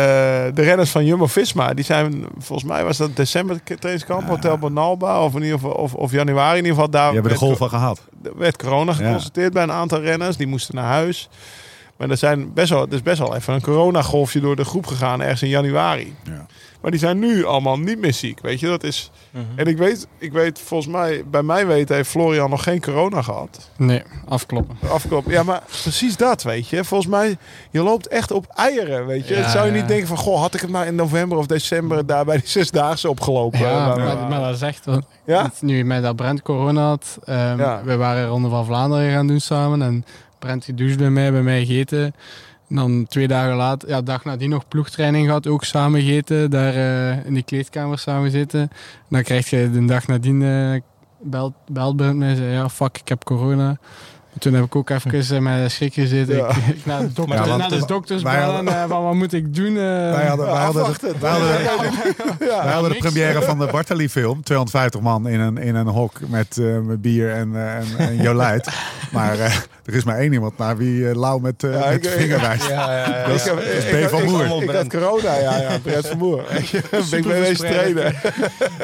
[0.53, 5.35] de renners van Jumbo-Visma, die zijn, volgens mij was dat december trainingskamp, Hotel Bonalba, of
[5.35, 6.89] in ieder geval, of, of januari in ieder geval.
[6.89, 8.01] Daar Die hebben de golf van gehad.
[8.23, 10.37] er werd corona geconstateerd bij een aantal renners.
[10.37, 11.29] Die moesten naar huis.
[11.97, 14.85] Maar er, zijn best wel, er is best wel even een coronagolfje door de groep
[14.87, 16.15] gegaan ergens in januari.
[16.23, 16.45] Ja.
[16.81, 18.39] Maar die zijn nu allemaal niet meer ziek.
[18.41, 19.11] Weet je, dat is.
[19.55, 23.21] En ik weet, ik weet, volgens mij, bij mijn weten heeft Florian nog geen corona
[23.21, 23.69] gehad.
[23.77, 24.77] Nee, afkloppen.
[24.89, 25.31] Afgelopen.
[25.31, 26.83] Ja, maar precies dat, weet je.
[26.83, 27.37] Volgens mij,
[27.71, 29.35] je loopt echt op eieren, weet je.
[29.35, 29.77] Ja, zou je ja.
[29.77, 32.47] niet denken van, goh, had ik het maar in november of december daar bij die
[32.47, 33.59] zesdaagse opgelopen.
[33.59, 34.85] Ja, Maar- maar, maar dat is echt...
[34.85, 35.51] want Ja?
[35.59, 37.81] Nu met dat Brent corona had, ehm, Ja.
[37.83, 40.05] we waren Ronde van Vlaanderen gaan doen samen en
[40.39, 42.13] Brent die douche bij mij, bij mij gegeten.
[42.71, 46.73] En dan twee dagen later, ja, dag nadien nog ploegtraining gehad, ook samen gegeten, daar
[46.75, 48.59] eh, in die kleedkamer samen zitten.
[48.59, 48.69] En
[49.09, 50.81] dan krijg je de dag nadien, eh
[51.21, 53.77] belt, belt Brent mij zei, ja fuck, ik heb corona.
[54.39, 56.35] Toen heb ik ook even eh, met schrik gezeten.
[56.35, 56.49] Ja.
[56.49, 59.03] Ik, ik naar de, dokter, Ja, want naar de het- dokters bellen, hadden- eh, van
[59.03, 59.67] wat moet ik doen?
[59.67, 59.73] eh?
[59.83, 61.15] Wij hadden, wij hadden, afwachten.
[61.19, 61.49] wij hadden,
[62.39, 62.63] Ja.
[62.63, 64.43] wij hadden de première van de Bartali-film.
[64.43, 68.15] 250 man in een, in een hok met, eh, met bier en, eh, en, en
[68.21, 68.69] Jolijt.
[69.11, 69.53] Maar eh,
[69.85, 72.09] er is maar één iemand naar wie eh, Lau met, eh Ja, met ik- de
[72.09, 72.67] vinger ik- wijst.
[72.69, 73.27] Ja, ja, ja.
[73.27, 74.63] Dat is- Ik heb- dat is ik- B van ik- Moer.
[74.63, 76.01] Ik had corona, ja, ja.
[76.01, 76.43] Van Moer.
[77.09, 78.15] ben ik mee trainen.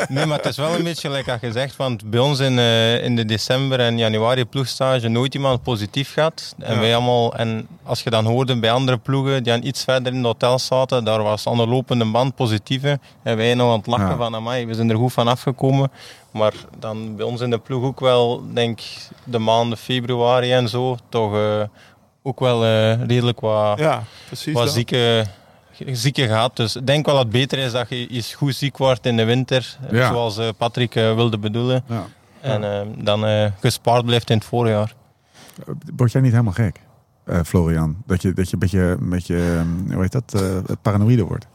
[0.09, 3.15] Nee, maar het is wel een beetje je zegt, want bij ons in, eh, in
[3.15, 6.55] de december en januari ploegstage nooit iemand positief gaat.
[6.59, 6.79] En Ja.
[6.79, 10.17] wij allemaal, en als je dan hoorde bij andere ploegen die aan iets verder in
[10.17, 12.99] het hotel zaten, daar was aan de lopende band positieve.
[13.23, 14.15] En wij nog aan het lachen Ja.
[14.15, 15.91] van, amai, we zijn er goed van afgekomen.
[16.31, 18.79] Maar dan bij ons in de ploeg ook wel, denk
[19.23, 21.61] de maanden februari en zo, toch eh,
[22.23, 24.53] ook wel eh, redelijk wat, Ja, precies.
[24.53, 25.25] wat zieke,
[25.91, 26.55] zieke gehad.
[26.55, 29.17] Dus ik denk wel dat het beter is dat je eens goed ziek wordt in
[29.17, 29.77] de winter.
[29.91, 30.07] Ja.
[30.07, 31.83] Zoals eh, Patrick wilde bedoelen.
[31.89, 32.05] Ja.
[32.41, 34.93] En dan gespaard blijft in het voorjaar.
[35.95, 36.79] Word jij niet helemaal gek,
[37.23, 37.97] eh, Florian?
[38.05, 41.47] Dat je, dat je een beetje, een beetje ehm, hoe heet dat, eh, paranoïde wordt?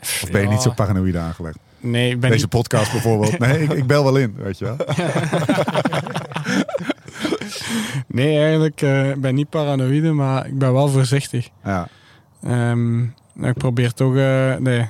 [0.00, 0.52] Of ben je Ja.
[0.52, 1.58] niet zo paranoïde aangelegd?
[1.80, 3.38] Nee, ik ben Deze niet podcast bijvoorbeeld.
[3.38, 4.76] Nee, ik, ik bel wel in, weet je wel.
[8.06, 11.48] Nee, eigenlijk eh, ik ben niet paranoïde, maar ik ben wel voorzichtig.
[11.64, 11.88] Ja.
[12.40, 14.12] Nou, ik probeer toch,
[14.58, 14.88] nee,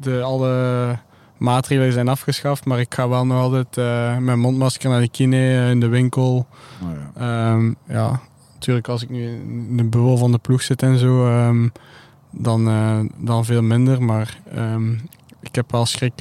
[0.00, 0.98] de, alle
[1.42, 5.36] maatregelen zijn afgeschaft, maar ik ga wel nog altijd eh, met mondmasker naar de kine,
[5.36, 6.46] eh, in de winkel.
[6.80, 7.10] Nou ja.
[7.14, 8.20] Ehm, ja,
[8.54, 11.68] natuurlijk als ik nu in de bubbel van de ploeg zit en zo, ehm,
[12.30, 14.02] dan, eh, dan veel minder.
[14.02, 14.92] Maar ehm,
[15.40, 16.12] ik heb wel schrik,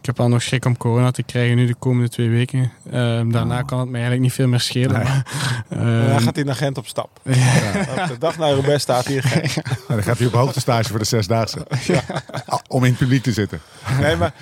[0.00, 2.72] ik heb wel nog schrik om corona te krijgen nu de komende twee weken.
[2.90, 3.66] Ehm, daarna Oh.
[3.66, 4.92] kan het mij eigenlijk niet veel meer schelen.
[4.92, 5.04] Nee.
[5.04, 5.24] maar,
[5.68, 7.20] ehm, dan gaat hij naar Gent op stap.
[7.96, 8.06] Ja.
[8.06, 9.52] De dag naar Roubaix staat hier
[9.88, 11.66] dan gaat hij op hoogtestage voor de zesdaagse.
[12.46, 13.60] Ah, Om in het publiek te zitten.
[14.00, 14.32] Nee, maar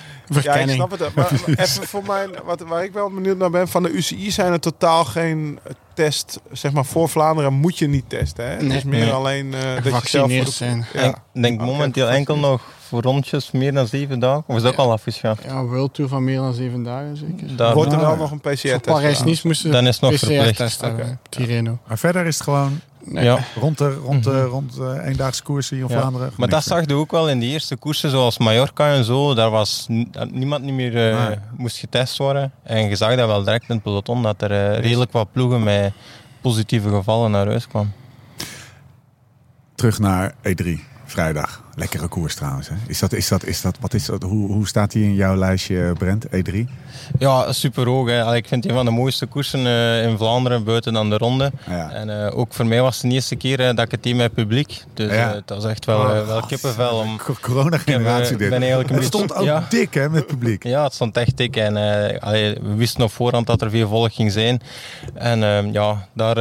[0.41, 1.15] ja, ik snap het.
[1.15, 4.51] Maar even voor mijn, wat, waar ik wel benieuwd naar ben, van de UCI zijn
[4.51, 5.59] er totaal geen
[5.97, 8.45] test, zeg maar voor Vlaanderen moet je niet testen.
[8.45, 8.51] Hè?
[8.51, 8.77] Het Nee.
[8.77, 9.11] is meer Nee.
[9.11, 10.85] alleen eh, dat je zelf de, zijn.
[10.93, 11.03] Ja.
[11.33, 14.43] Ik denk momenteel enkel nog voor rondjes meer dan zeven dagen.
[14.47, 14.81] Of is dat Ja.
[14.83, 15.43] al afgeschaft?
[15.43, 17.55] Ja, een World Tour van meer dan zeven dagen zeker.
[17.55, 18.81] Daar, Wordt er wel nog een Voor PCR-test?
[18.81, 20.51] Parijs-Nice moesten dan is het nog verplicht.
[20.51, 20.83] PCR-test.
[21.29, 21.77] Tirreno.
[21.87, 22.79] Maar verder is het gewoon
[23.09, 23.23] Nee.
[23.23, 23.39] Ja.
[23.59, 24.45] rond de, rond de, Mhm.
[24.45, 25.99] rond de eendaagse koersen hier in Ja.
[25.99, 26.31] Vlaanderen.
[26.37, 29.33] Maar dat zag je ook wel in de eerste koersen, zoals Mallorca en zo.
[29.33, 29.85] Daar was
[30.31, 31.37] niemand niet meer eh, Nee.
[31.57, 32.51] moest getest worden.
[32.63, 35.63] En je zag dat wel direct in het peloton, dat er eh, redelijk wat ploegen
[35.63, 35.93] met
[36.41, 37.93] positieve gevallen naar huis kwamen.
[39.75, 41.61] Terug naar E3, vrijdag.
[41.75, 42.67] Lekkere koers trouwens.
[42.69, 42.75] Hè?
[42.87, 45.35] Is dat, is dat, is dat, wat is dat, hoe, hoe staat die in jouw
[45.35, 46.69] lijstje, Brent, E E3?
[47.19, 48.07] Ja, super hoog.
[48.09, 48.23] Hè.
[48.23, 51.17] Allee, Ik vind het een van de mooiste koersen eh, in Vlaanderen, buiten dan de
[51.17, 51.51] ronde.
[51.69, 51.91] Ja.
[51.91, 54.17] En eh, ook voor mij was het de eerste keer eh, dat ik het team
[54.17, 54.83] met publiek.
[54.93, 55.33] Dus Ja.
[55.33, 56.97] het was echt wel, wel kippenvel.
[56.97, 58.49] Om, Co- Corona-generatie dit.
[58.49, 59.65] ben eigenlijk een het stond ook ja.
[59.69, 60.63] dik hè, met het publiek.
[60.63, 61.55] Ja, het stond echt dik.
[61.55, 61.75] En,
[62.21, 64.61] allee, we wisten op voorhand dat er veel volk ging zijn.
[65.13, 66.35] En ehm, ja, daar,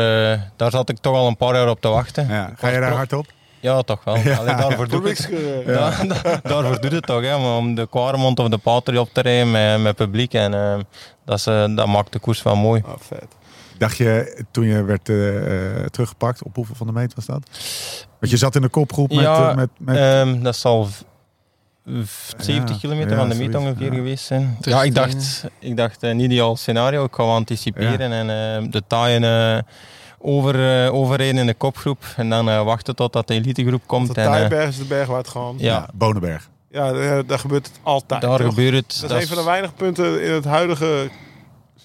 [0.56, 2.26] daar zat ik toch al een paar jaar op te wachten.
[2.56, 3.26] Ga je daar hard op?
[3.66, 4.16] Ja, toch wel.
[4.16, 4.36] Ja.
[4.36, 5.26] Allee, daarvoor doe ik het.
[5.28, 5.72] Publiekscoureur.
[5.72, 9.00] Ja, da- daarvoor doe je het toch, hè, maar om de Quaremont of de Patrie
[9.00, 10.34] op te rijden met, met publiek.
[10.34, 10.80] En ehm,
[11.24, 12.82] dat, is, eh, dat maakt de koers wel mooi.
[12.86, 13.26] Oh, vet.
[13.78, 17.48] Dacht je toen je werd eh, eh, teruggepakt, op hoeveel van de meet was dat?
[18.20, 19.20] Want je zat in de kopgroep met...
[19.24, 21.00] Ja, eh, met, met Ehm, dat zal v-
[22.04, 23.94] v- 70 Ja, kilometer ja, van de meet ongeveer ja.
[23.94, 24.56] geweest zijn.
[24.60, 27.04] Dus ja, ik dacht, ik dacht een ideaal scenario.
[27.04, 29.62] Ik ga anticiperen en eh, de taaien eh,
[30.26, 32.04] over, eh, in de kopgroep.
[32.16, 34.14] En dan eh, wachten totdat de elitegroep komt.
[34.14, 35.54] De En, eh, Taaienberg is de berg waar het gewoon...
[35.58, 36.48] ja, ja, Bonenberg.
[36.70, 38.20] Ja, daar gebeurt het altijd.
[38.20, 38.48] daar toch?
[38.48, 38.98] gebeurt het.
[39.00, 41.10] Dat is een van de weinige punten in het huidige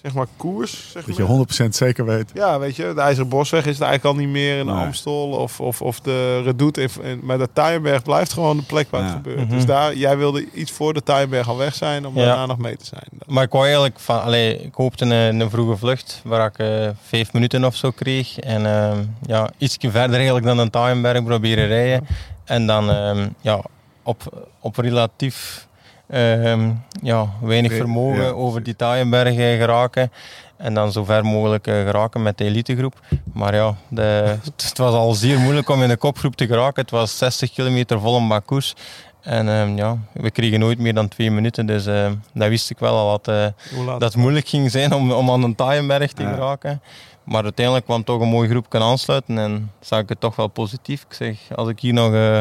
[0.02, 0.90] zeg maar, koers.
[0.92, 1.36] Zeg Dat maar.
[1.36, 2.30] je 100% zeker weet.
[2.34, 4.84] Ja, weet je, de IJzeren Bosweg is het eigenlijk al niet meer in de Nee.
[4.84, 6.82] Amstel of, of, of de Redoute.
[6.82, 9.06] in- in- Maar de Taaienberg blijft gewoon de plek waar Ja.
[9.06, 9.38] het gebeurt.
[9.48, 9.48] Mhm.
[9.56, 12.24] Dus daar, jij wilde iets voor de Taaienberg al weg zijn om Ja.
[12.24, 13.06] daarna nog mee te zijn.
[13.26, 16.88] Maar ik wou eigenlijk van, allee, ik hoopte een, een vroege vlucht waar ik eh,
[17.02, 18.38] vijf minuten of zo kreeg.
[18.38, 22.06] En ehm, ja, iets verder eigenlijk dan een Taaienberg proberen rijden.
[22.44, 23.60] En dan ehm, ja,
[24.02, 25.66] op, op relatief
[26.12, 26.70] ehm,
[27.02, 28.30] ja, weinig vermogen ja.
[28.30, 30.12] over die Taaienbergen geraken.
[30.56, 33.00] En dan zo ver mogelijk eh, geraken met de elitegroep.
[33.32, 34.02] Maar ja, de,
[34.56, 36.82] het was al zeer moeilijk om in de kopgroep te geraken.
[36.82, 38.74] Het was 60 kilometer vol een bak koers.
[39.20, 41.66] En ehm, ja, we kregen nooit meer dan twee minuten.
[41.66, 43.46] Dus ehm, dat wist ik wel al wat, eh,
[43.86, 46.32] dat het moeilijk ging zijn om, om aan een Taaienberg te Ja.
[46.32, 46.82] geraken.
[47.24, 50.48] Maar uiteindelijk kwam toch een mooi groep kunnen aansluiten en zag ik het toch wel
[50.48, 51.04] positief.
[51.08, 52.40] Ik zeg, als ik hier nog eh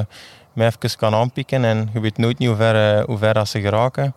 [0.53, 3.47] mij even kan aanpikken en je weet nooit niet hoe ver, eh, hoe ver dat
[3.47, 4.13] ze geraken.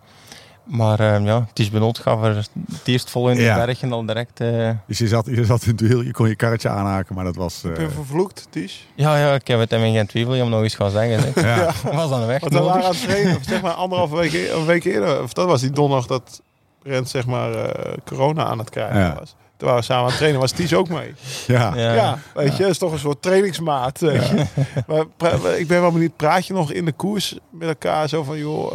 [0.64, 1.70] Maar eh, ja, het is
[2.03, 2.51] gaf er het
[2.85, 3.64] eerst vol in de Ja.
[3.64, 4.41] bergen al direct...
[4.41, 7.24] eh, Dus je zat, je zat in het wiel, je kon je karretje aanhaken, maar
[7.24, 7.62] dat was...
[7.62, 8.87] Heb eh, je vervloekt, Ties?
[8.95, 11.20] ja, ja, ik heb het hem in geen twijfel om nog eens gaan zeggen.
[11.32, 11.45] Zeg.
[11.57, 11.72] ja.
[11.97, 14.66] was aan de weg Want we waren aan het trainen, zeg maar anderhalve week, een
[14.66, 15.22] week eerder.
[15.22, 16.43] Of dat was die donderdag dat
[16.82, 19.14] Rent zeg maar eh, corona aan het krijgen Ja.
[19.18, 19.35] was.
[19.57, 21.14] Toen waren we samen aan het trainen, was Ties ook mee.
[21.46, 21.72] ja.
[21.76, 22.18] Ja, Ja.
[22.34, 24.00] weet je, dat is toch een soort trainingsmaat.
[24.00, 24.44] weet je.
[24.86, 28.22] Maar pra- ik ben wel benieuwd, praat je nog in de koers met elkaar zo
[28.22, 28.72] van, joh...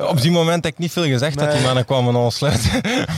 [0.00, 2.70] eh, Op die moment heb ik niet veel gezegd dat die mannen kwamen aansluiten.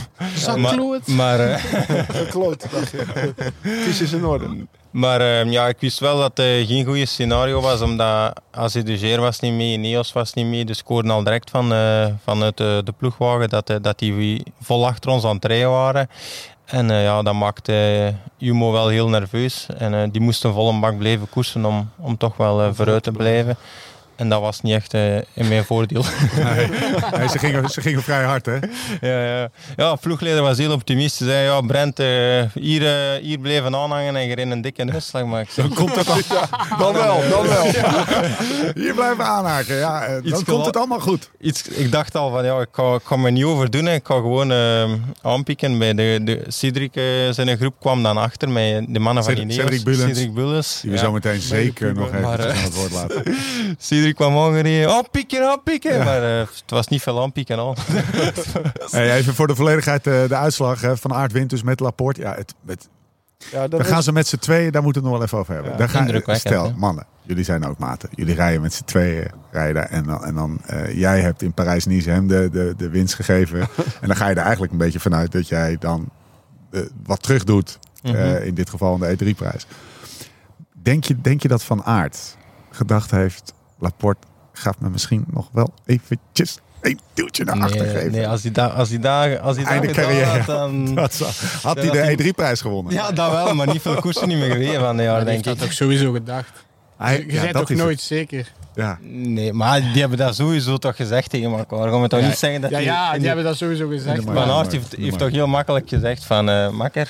[0.61, 1.63] maar, maar, eh,
[2.21, 3.33] gekloot, dacht je.
[3.85, 4.65] Ties is in orde.
[4.91, 8.97] Maar eh, ja, ik wist wel dat het geen goede scenario was, omdat Asie de
[8.97, 10.65] Geer was niet mee, Neos was niet mee.
[10.65, 14.43] Dus ik hoorde al direct van, eh, vanuit de, de ploegwagen dat, eh, dat die
[14.61, 16.09] vol achter ons aan het rijden waren.
[16.65, 19.65] En eh, ja, dat maakte eh, Jumo wel heel nerveus.
[19.77, 23.11] En eh, die moesten vol een bak blijven koersen om, om toch wel vooruit te
[23.11, 23.57] blijven.
[24.15, 26.03] En dat was niet echt eh, in mijn voordeel.
[26.43, 26.67] Nee.
[27.17, 28.55] Nee, ze, gingen, ze gingen vrij hard, hè?
[29.01, 29.49] ja, ja.
[29.75, 31.27] ja, ploegleider was heel optimistisch.
[31.27, 32.07] Zei, ja, Brent, eh,
[32.53, 35.39] hier, eh, hier blijven aanhangen en je in een dikke uitslag.
[35.41, 36.17] Ik zeg, Komt het al,
[36.79, 37.63] Dan wel, dan wel.
[38.83, 40.07] hier blijven aanhaken, ja.
[40.07, 41.29] Dan Iets komt het allemaal goed.
[41.41, 43.87] iets, ik dacht al van ja, ik ga, ik ga me niet overdoen.
[43.87, 44.91] Ik ga gewoon eh,
[45.21, 45.77] aanpikken.
[45.79, 46.93] Bij de, de Cedric,
[47.31, 49.63] zijn groep kwam dan achter met de mannen van Cedric- Ineos.
[49.69, 49.83] Cedric
[50.33, 50.81] Bullens.
[50.81, 51.03] Die we Ja.
[51.03, 53.23] zo meteen zeker nog even aan het woord laten.
[54.05, 54.89] Cedric kwam aangereden.
[54.93, 56.03] Aanpikken, aanpikken.
[56.03, 57.75] Maar eh, het was niet veel aanpikken al.
[58.91, 62.21] Hey, even voor de volledigheid eh, de uitslag hè, van Aard wint dus met Laporte.
[62.21, 62.89] Ja, het, het,
[63.51, 65.27] Ja, dat dan is- gaan ze met z'n tweeën, daar moeten we het nog wel
[65.27, 65.77] even over hebben.
[65.77, 66.73] Ja, gaan, indrukwekkend, stel, hè?
[66.75, 68.09] mannen, jullie zijn ook maten.
[68.11, 69.89] Jullie rijden met z'n tweeën rijden.
[69.89, 73.59] En dan, en dan eh, jij hebt in Parijs-Nice hem de, de, de winst gegeven.
[74.01, 76.09] en dan ga je er eigenlijk een beetje vanuit dat jij dan
[76.71, 77.79] eh, wat terug doet.
[78.01, 78.41] eh, Mhm.
[78.43, 79.65] in dit geval in de E3-prijs.
[80.81, 82.37] Denk je, denk je dat Van Aert
[82.71, 88.11] gedacht heeft, Laporte gaat me misschien nog wel eventjes een duwtje naar achter Nee, geven?
[88.11, 90.25] nee, als hij daar als hij daar als hij Einde carrière.
[90.25, 90.85] had, dan...
[90.95, 92.93] Dat zou- had hij de E3-prijs gewonnen?
[92.93, 95.29] Ja, dat wel, maar niet veel koersen niet meer gereden van de Ja, jaar, denk
[95.29, 95.61] heeft dat ik.
[95.61, 96.63] toch sowieso gedacht.
[96.97, 98.01] Hij- je ja, bent toch nooit het.
[98.05, 98.51] zeker?
[98.75, 98.97] Ja.
[99.01, 101.91] Nee, maar die hebben dat sowieso toch gezegd tegen elkaar.
[101.91, 104.23] Je moet toch Ja, niet zeggen dat Ja, die ja die hebben dat sowieso gezegd.
[104.23, 107.09] Van Aert heeft, heeft toch heel makkelijk gezegd van eh makker,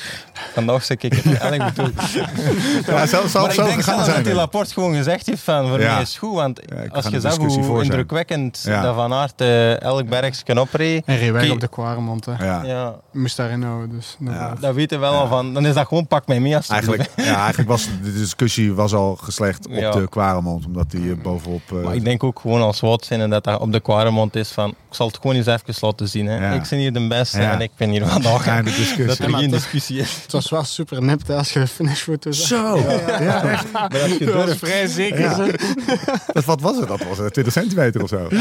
[0.53, 1.91] vandaag zeg ik het eigenlijk bedoel.
[2.87, 4.15] Ja, zo, zo, maar ik zo denk zelfs zijn.
[4.15, 4.39] dat die we.
[4.39, 5.93] Laporte gewoon gezegd heeft van voor Ja.
[5.93, 6.59] mij is het goed, want
[6.91, 8.81] als je zag hoe indrukwekkend Ja.
[8.81, 12.25] dat Van Aert eh, elk bergje opreed, En reed weg op de Quaremont.
[12.25, 12.45] hè.
[12.45, 12.63] Ja.
[12.63, 13.89] ja, Je moest daarin houden.
[13.89, 14.17] Dus,
[14.59, 15.53] dat weten we wel al van.
[15.53, 18.73] Dan is dat gewoon pak mij mee als het Eigenlijk, ja, eigenlijk was de discussie
[18.73, 21.17] was al geslecht op de Quaremont, omdat die eh,
[21.71, 24.35] eh, Maar ik denk ook gewoon als Wout zijn en dat dat op de Quaremont
[24.35, 26.25] is van, ik zal het gewoon eens even laten zien.
[26.25, 26.47] Hè.
[26.47, 26.53] Ja.
[26.53, 27.51] Ik ben hier de beste Ja.
[27.51, 28.63] en ik ben hier vandaag.
[28.63, 29.05] Discussie.
[29.07, 30.19] Dat er geen discussie is.
[30.21, 32.47] Het was wel super hè, als je de finishfoto zag.
[32.47, 32.77] Zo!
[33.19, 33.71] Ja, echt.
[33.71, 35.19] Maar als je Dat was durft, vrij zeker.
[35.19, 35.47] Ja.
[36.33, 36.87] Dat, wat was het?
[36.87, 38.27] Dat was eh, 20 centimeter of zo.
[38.29, 38.37] Ja,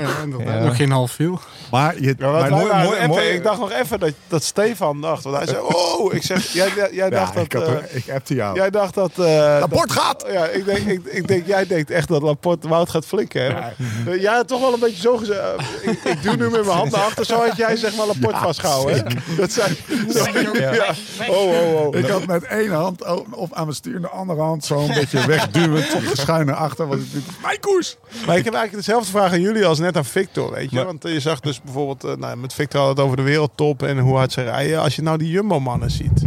[0.00, 0.54] ja, inderdaad.
[0.58, 0.64] Ja.
[0.64, 1.40] Nog geen half wiel.
[1.70, 5.24] Maar, je, Ja, maar mooi, mooi, mooi- Ik dacht nog even dat, dat Stefan dacht.
[5.24, 5.58] Want hij zei,
[5.98, 7.66] oh, ik zeg, jij, jij Ja, dacht ik, dat...
[7.66, 8.56] had, eh, ik appte jou.
[8.56, 9.10] Jij dacht dat...
[9.18, 10.24] eh Rapport gaat!
[10.32, 13.42] Ja, ik denk, ik, ik denk, jij denkt echt dat Laporte Wout gaat flikken.
[13.42, 14.12] Hè?
[14.12, 14.42] Ja.
[14.44, 15.40] Toch wel een beetje zo gezegd.
[15.40, 17.24] eh, ik, ik doe nu met mijn hand naar achter.
[17.24, 18.94] Zo had jij zeg maar Laporte vastgehouden.
[18.96, 19.34] Hè?
[19.36, 19.76] Dat zei...
[20.12, 20.94] Zo, ja.
[21.28, 21.96] Oh, oh, oh.
[21.96, 24.94] Ik had met één hand of aan mijn stuur en de andere hand zo een
[25.00, 26.86] beetje wegduwend, schuin naar achter.
[26.86, 26.98] Was
[27.42, 27.96] mijn koers!
[28.26, 30.84] Maar ik heb eigenlijk dezelfde vraag aan jullie als net aan Victor, weet je.
[30.84, 33.98] Want je zag dus bijvoorbeeld, eh, nou, met Victor had het over de wereldtop en
[33.98, 34.80] hoe hard ze rijden.
[34.80, 36.22] Als je nou die Jumbo-mannen ziet.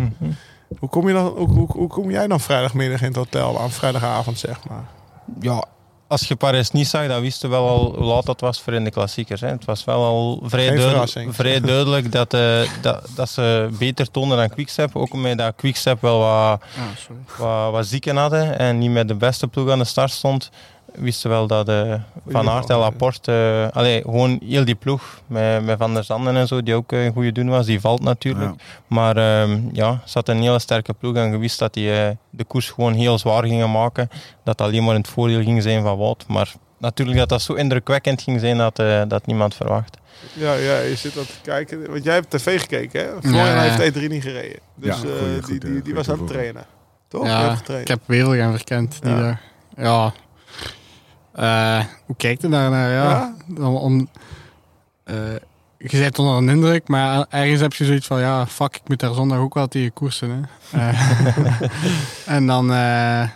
[0.80, 3.72] Hoe kom, je dan, hoe, hoe, hoe kom jij dan vrijdagmiddag in het hotel aan
[3.72, 4.84] vrijdagavond, zeg maar?
[5.40, 5.64] ja,
[6.08, 8.74] als je Paris niet zag, dan wisten we wel al hoe laat dat was voor
[8.74, 9.42] in de klassiekers.
[9.42, 9.48] Hè.
[9.48, 11.36] Het was wel al vrij, duidelijk, verrassing.
[11.36, 14.96] vrij duidelijk dat, eh, dat, dat ze beter toonden dan Quickstep.
[14.96, 16.58] Ook omdat dat Quickstep wel wat, Ah,
[16.98, 17.22] sorry.
[17.38, 20.50] wat, wat zieken hadden en niet met de beste ploeg aan de start stond.
[20.98, 21.94] Wisten wel dat eh,
[22.28, 23.32] Van Aert en Laporte,
[23.72, 26.92] eh, allee, gewoon heel die ploeg met, met Van der Zanden en zo, die ook
[26.92, 28.50] eh, een goede doen was, die valt natuurlijk.
[28.58, 28.64] Ja.
[28.88, 31.90] Maar ehm ja, ze had een hele sterke ploeg en je wist dat die
[32.30, 34.10] de koers gewoon heel zwaar gingen maken.
[34.44, 36.26] Dat alleen maar in het voordeel ging zijn van Wout.
[36.28, 39.98] Maar natuurlijk dat dat zo indrukwekkend ging zijn dat, eh, dat niemand verwacht.
[40.34, 41.92] Ja, ja, je zit dat te kijken.
[41.92, 43.08] Want jij hebt tv gekeken, hè?
[43.22, 43.62] Florian Ja.
[43.62, 44.60] heeft E3 niet gereden.
[44.76, 46.66] Dus Ja, eh, goeie, die, goed, die, die goeie was aan het trainen.
[47.08, 47.26] Toch?
[47.26, 49.22] Ja, ik heb Wevelgem verkend die Ja.
[49.22, 49.38] dag.
[49.86, 50.14] Ja.
[51.38, 52.92] Eh, hoe kijkt je daarnaar?
[52.92, 53.04] Ja.
[53.04, 53.34] Ja?
[53.48, 54.10] Dan om,
[55.04, 55.16] eh,
[55.78, 59.00] je bent onder een indruk, maar ergens heb je zoiets van, ja, fuck, ik moet
[59.00, 60.50] daar zondag ook wel tegen koersen.
[60.70, 60.80] Hè.
[60.80, 61.02] Eh,
[62.36, 63.30] en dan, eh,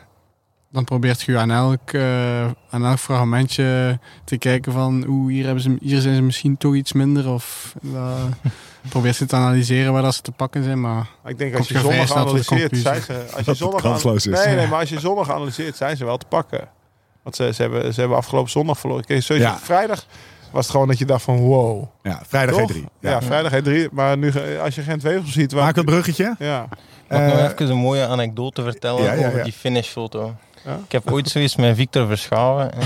[0.71, 1.95] dan probeert je aan elk,
[2.69, 6.75] aan elk fragmentje te kijken van, oeh, hier, hebben ze, hier zijn ze misschien toch
[6.75, 7.29] iets minder.
[7.29, 8.23] Of uh,
[8.89, 11.09] probeert je te analyseren waar dat ze te pakken zijn, maar...
[11.25, 13.25] Ik denk als je zondag analyseert, zijn ze...
[13.35, 14.03] Als je zondag.
[14.25, 16.69] Nee, nee, maar als je zondag analyseert, zijn ze wel te pakken.
[17.23, 19.05] Want ze, ze, hebben, ze hebben afgelopen zondag verloren.
[19.05, 19.57] Kijk, sowieso Ja.
[19.57, 20.05] Vrijdag
[20.51, 21.83] was het gewoon dat je dacht van wow.
[22.03, 22.71] Ja, vrijdag Toch?
[22.71, 22.75] G3.
[22.99, 23.21] Ja, Ja.
[23.21, 23.91] vrijdag G3.
[23.91, 25.51] Maar nu, als je geen Wevel ziet...
[25.51, 26.35] Waar, Maak een bruggetje.
[26.39, 26.67] Ja.
[27.09, 30.35] Mag ik nog Eh, even een mooie anekdote vertellen ja, ja, over die finishfoto?
[30.65, 30.79] Ja.
[30.85, 32.71] Ik heb ooit zoiets met Victor Verschaven.
[32.75, 32.79] hè.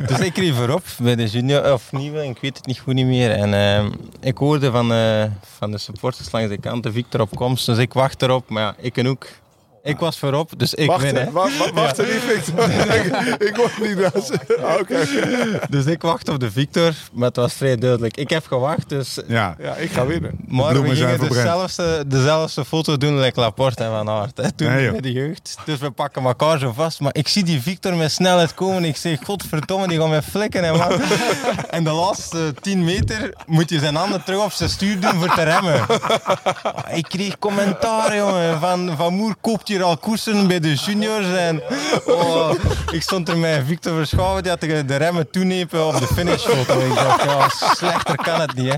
[0.06, 3.06] dus ik reed voorop bij de junior, of nieuwe, ik weet het niet goed niet
[3.06, 3.30] meer.
[3.30, 5.24] En ehm, ik hoorde van, eh,
[5.56, 8.48] van de supporters langs de kant de Victor op komst, dus ik wacht erop.
[8.48, 9.26] Maar ja, ik ook.
[9.84, 11.16] Ik was voorop, dus ik Wacht, win.
[11.16, 11.30] Hè.
[11.30, 12.70] wa- wa- wacht er niet, Victor.
[12.96, 14.30] ik, ik word niet dat.
[14.80, 14.96] Oké.
[15.68, 18.16] Dus ik wacht op de Victor, maar het was vrij duidelijk.
[18.16, 19.56] Ik heb gewacht, dus Ja.
[19.58, 20.34] Ja, ik ga winnen.
[20.48, 24.36] Maar we gingen dezelfde, dezelfde foto doen like Laporte en Van Aert.
[24.36, 25.56] Hè, toen Nee, bij de jeugd.
[25.64, 27.00] Dus we pakken elkaar zo vast.
[27.00, 28.84] Maar ik zie die Victor met snelheid komen.
[28.84, 30.64] Ik zeg, godverdomme, die gaat mij flikken.
[30.64, 31.00] Hè, man.
[31.70, 35.34] en de laatste 10 meter moet je zijn handen terug op zijn stuur doen voor
[35.34, 35.80] te remmen.
[36.94, 38.60] Ik kreeg commentaar, jongen.
[38.60, 41.26] Van, van Moer koopt hier al koersen bij de juniors.
[41.36, 41.62] En,
[42.06, 42.50] oh,
[42.92, 44.42] ik stond er met Victor Verschouwen.
[44.42, 46.80] Die had de, de remmen toenepen op de finishfoto.
[46.80, 48.68] Ik dacht, ja, slechter kan het niet.
[48.72, 48.76] Hè.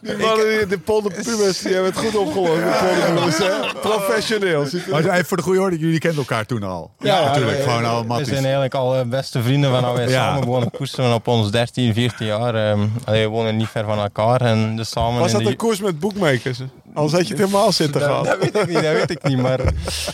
[0.00, 2.54] Die mannen, de polderpubers, die hebben het goed opgelost.
[2.60, 3.80] De polderpubers, hè.
[3.80, 4.66] Professioneel.
[4.90, 6.90] Maar even voor de goede orde, jullie kenden elkaar toen al.
[6.98, 7.58] Ja, ja, natuurlijk.
[7.58, 8.28] ja, gewoon al We matties.
[8.28, 10.10] zijn eigenlijk al beste vrienden van wij Ja.
[10.24, 12.54] samen begonnen koersen op ons 13, 14 jaar.
[12.54, 15.56] Ehm allee, we wonen niet ver van elkaar en dus samen Was dat de- een
[15.56, 16.58] koers met boekmakers?
[16.94, 18.36] Anders had je het helemaal zitten gehad.
[18.50, 19.38] Dat weet ik niet, dat weet ik niet.
[19.38, 19.60] Maar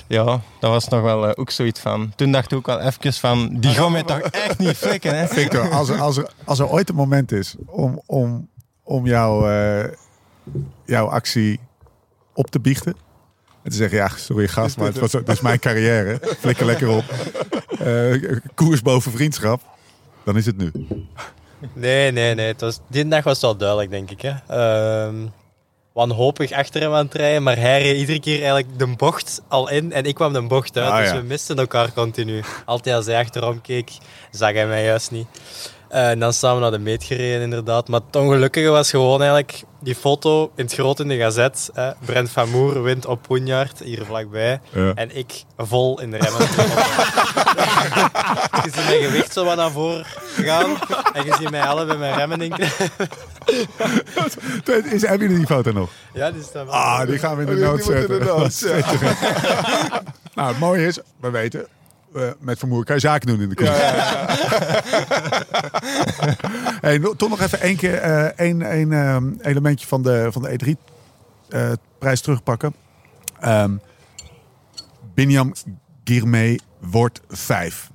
[0.07, 0.25] ja,
[0.61, 2.13] dat was nog wel eh, ook zoiets van.
[2.17, 5.27] Toen dacht ik ook al even van, die gaan mij toch echt niet flikken, hè?
[5.27, 8.49] Victor, als er, als, er, als er ooit een moment is om, om,
[8.83, 9.93] om jouw, eh,
[10.85, 11.61] jouw actie
[12.35, 12.97] op te biechten.
[13.63, 16.21] En te zeggen, ja, sorry gast, maar het was, dat is mijn carrière.
[16.39, 17.05] Flikker lekker op.
[17.79, 19.63] Eh, koers boven vriendschap.
[20.25, 20.71] Dan is het nu.
[21.73, 22.47] Nee, nee, nee.
[22.47, 24.21] Het was, die dag was het wel duidelijk, denk ik.
[24.23, 24.35] Hè.
[24.47, 25.17] Ehm,
[25.99, 29.71] wanhopig achter hem aan het rijden, maar hij reed iedere keer eigenlijk de bocht al
[29.71, 30.91] in en ik kwam de bocht uit.
[30.91, 31.17] Ah, dus ja.
[31.17, 32.43] we misten elkaar continu.
[32.65, 33.91] Altijd als hij achterom keek,
[34.31, 35.27] zag hij mij juist niet.
[35.89, 37.89] Eh, en dan samen naar de meet gereden, inderdaad.
[37.89, 41.71] Maar het ongelukkige was gewoon eigenlijk die foto in het groot in de gazet.
[41.73, 41.91] Hè.
[42.05, 44.61] Brent van Moer wint op Poenjaard, hier vlakbij.
[44.73, 44.93] Ja.
[44.95, 46.41] En ik vol in de remmen.
[48.65, 50.05] je ziet mijn gewicht zo wat naar voren
[50.37, 50.77] gaan.
[51.13, 52.53] En je ziet mij allebei mijn remmen in.
[54.93, 55.91] Is, hebben jullie die foto nog?
[56.15, 56.75] Ja, die staat wel.
[56.75, 57.83] Ah, die gaan we in de Oh, de
[58.51, 58.99] zetten.
[59.01, 60.03] ja.
[60.35, 61.67] nou, het mooie is, we weten,
[62.15, 63.71] eh, met vermoeden kan je zaken doen in de koers.
[66.81, 70.43] hey, no- toch nog even één keer eh, één, één ehm, elementje van de, van
[70.43, 70.77] de
[71.49, 72.75] E3-prijs terugpakken.
[73.41, 73.73] Ehm
[75.15, 75.53] Binyam
[76.05, 77.91] Girmay wordt vijf.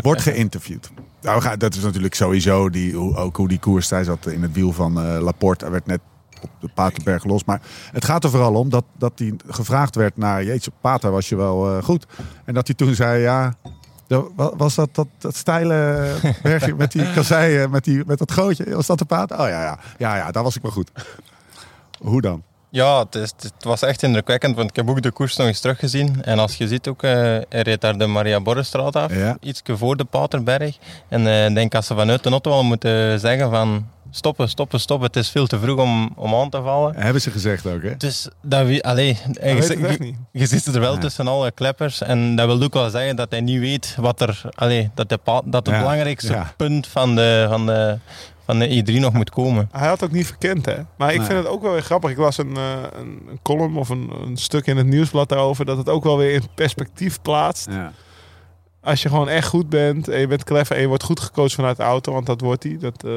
[0.00, 0.90] Wordt geïnterviewd.
[1.20, 3.90] Nou, dat is natuurlijk sowieso die, hoe, ook hoe die koers.
[3.90, 5.64] Hij zat in het wiel van eh, Laporte.
[5.64, 6.00] Hij werd net
[6.44, 7.44] op de Paterberg los.
[7.44, 7.60] Maar
[7.92, 10.44] het gaat er vooral om dat, dat hij gevraagd werd naar...
[10.44, 12.06] Jeetje, Pater was je wel eh, goed.
[12.44, 13.54] En dat hij toen zei, ja...
[14.56, 16.08] Was dat dat, dat steile
[16.42, 18.74] bergje met die kasseien, met, die, met dat gootje?
[18.74, 19.40] Was dat de Pater?
[19.40, 19.78] Oh ja, ja.
[19.98, 20.90] Ja, ja, daar was ik wel goed.
[21.98, 22.42] Hoe dan?
[22.68, 25.60] Ja, het, is, het was echt indrukwekkend, want ik heb ook de koers nog eens
[25.60, 26.22] teruggezien.
[26.22, 29.36] En als je ziet ook, eh hij reed daar de Maria Borrestraat af, Ja.
[29.40, 30.76] ietsje voor de Paterberg.
[31.08, 34.80] En eh, ik denk als ze vanuit de auto al moeten zeggen van stoppen, stoppen,
[34.80, 36.94] stoppen, het is veel te vroeg om, om aan te vallen.
[36.96, 37.96] Hebben ze gezegd ook, hè?
[37.96, 40.16] Dus dat wie, allee, Hij je, je- echt niet.
[40.32, 40.98] je zit er wel Ja.
[41.00, 44.42] tussen alle kleppers en dat wil ook wel zeggen dat hij niet weet wat er,
[44.54, 45.78] allee, dat, de dat het Ja.
[45.80, 46.52] belangrijkste Ja.
[46.56, 47.98] punt van de, van, de,
[48.44, 49.68] van de E3 nog moet komen.
[49.72, 50.76] Hij had ook niet verkend, hè.
[50.96, 51.26] Maar ik Nee.
[51.26, 52.10] vind het ook wel weer grappig.
[52.10, 55.64] Ik las een, eh, een, een column of een, een stuk in het nieuwsblad daarover...
[55.64, 57.66] dat het ook wel weer in perspectief plaatst.
[57.70, 57.92] Ja.
[58.82, 60.74] Als je gewoon echt goed bent en je bent clever...
[60.76, 62.76] en je wordt goed gecoacht vanuit de auto, want dat wordt hij.
[62.80, 63.12] Dat, eh,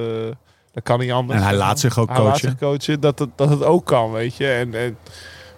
[0.75, 1.39] dat kan niet anders.
[1.39, 2.49] En hij laat zich ook Hij laat coachen.
[2.49, 4.47] zich coachen, dat het, dat het ook kan, weet je.
[4.47, 4.97] En, en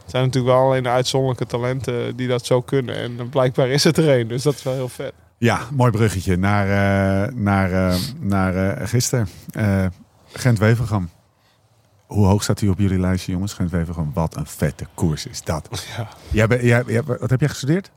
[0.01, 2.95] het zijn natuurlijk wel alleen de uitzonderlijke talenten die dat zo kunnen.
[2.95, 5.13] En blijkbaar is het er een, dus dat is wel heel vet.
[5.37, 9.27] Ja, mooi bruggetje naar, eh, naar, eh, naar eh, gisteren.
[9.51, 9.85] Eh,
[10.33, 11.09] Gent-Wevergem.
[12.05, 13.53] Hoe hoog staat hij op jullie lijstje, jongens?
[13.53, 14.11] Gent-Wevergem.
[14.13, 15.85] Wat een vette koers is dat.
[15.97, 16.07] Ja.
[16.31, 17.91] Jij bent- jij, jij- wat heb jij gestudeerd?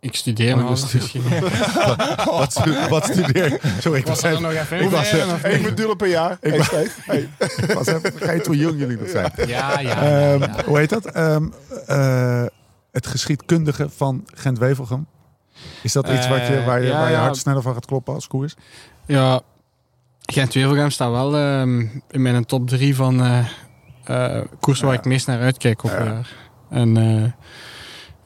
[0.00, 1.22] Ik studeer Oh, nog, dus- dus misschien...
[2.24, 3.58] Wat, stu- wat studeer je?
[3.80, 5.12] Sorry, ik was, er even, nog even ik was,
[5.60, 6.38] module per jaar.
[6.40, 6.90] Ik Hey, wa- Steve.
[7.04, 7.28] Hey.
[7.38, 9.32] ik was even vergeten hoe jong jullie nog zijn.
[9.46, 10.02] Ja, ja.
[10.34, 11.04] Ehm, Hoe heet dat?
[11.06, 11.46] Ehm,
[11.86, 12.44] eh,
[12.92, 15.06] het geschiedkundige van Gent-Wevelgem.
[15.82, 17.20] Is dat iets wat je, Eh, waar je, ja, waar je ja.
[17.22, 18.54] hart sneller van gaat kloppen als koers?
[19.06, 19.40] Ja,
[20.20, 21.80] Gent-Wevelgem staat wel ehm,
[22.10, 23.46] in mijn top 3 van eh
[24.04, 25.00] eh, koersen waar Ja.
[25.00, 25.98] ik meest naar uitkijk op Ja.
[26.00, 26.28] een jaar.
[26.70, 27.32] En eh,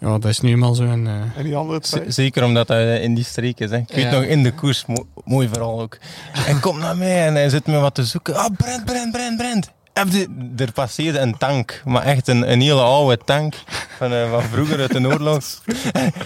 [0.03, 0.85] ja, dat is nu eenmaal zo.
[0.85, 2.11] En, eh, En die andere twee?
[2.11, 3.71] Zeker omdat hij in die streek is.
[3.71, 3.77] Hè.
[3.77, 4.11] Ik weet Ja.
[4.11, 5.99] nog in de koers, mo- mooi vooral ook.
[6.33, 8.35] Hij komt naar mij en hij zit me wat te zoeken.
[8.37, 9.71] Ah, Brent, Brent, Brent, Brent.
[9.93, 13.55] Heb je- Er passeerde een tank, maar echt een, een hele oude tank
[13.99, 15.45] van, eh, van vroeger uit de oorlog.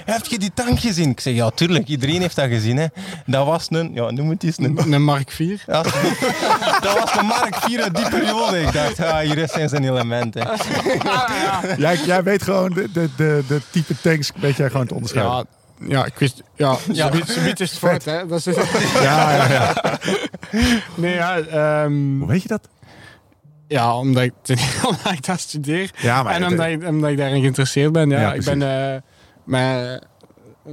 [0.05, 1.11] Heb je die tank gezien?
[1.11, 2.77] Ik zeg, ja, tuurlijk, iedereen heeft dat gezien.
[2.77, 2.87] Hè.
[3.27, 4.93] Dat was een, ja, noem het eens, een...
[4.93, 5.63] een Mark 4.
[5.67, 5.83] Ja,
[6.81, 8.61] dat was de Mark 4 uit die periode.
[8.61, 10.35] Ik dacht, ah, hier is zijn element.
[10.35, 10.43] Hè.
[11.85, 15.35] Jij, jij weet gewoon de, de, de, de type tanks weet jij gewoon te onderscheiden.
[15.35, 15.45] Ja,
[15.89, 16.43] ja, ik wist...
[16.55, 17.11] Ja, ja.
[17.27, 18.27] Zoiets is het fout, hè.
[18.27, 18.55] Dat is,
[19.03, 19.75] Ja, ja, ja.
[20.95, 22.69] nee, ja, ehm, Hoe weet je dat?
[23.69, 24.33] Ja omdat, ik,
[24.91, 25.91] omdat ik dat studeer.
[25.99, 28.09] Ja, maar en het- omdat ik, omdat ik daarin geïnteresseerd ben.
[28.11, 28.63] Ja, Ja, ik ben
[28.95, 29.01] eh
[29.45, 30.07] met...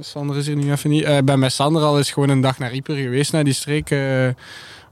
[0.00, 1.04] Sander is hier nu even niet.
[1.04, 3.52] Eh, Ik ben met Sander al eens gewoon een dag naar Ieper geweest, naar die
[3.52, 3.90] streek.
[3.90, 4.28] eh,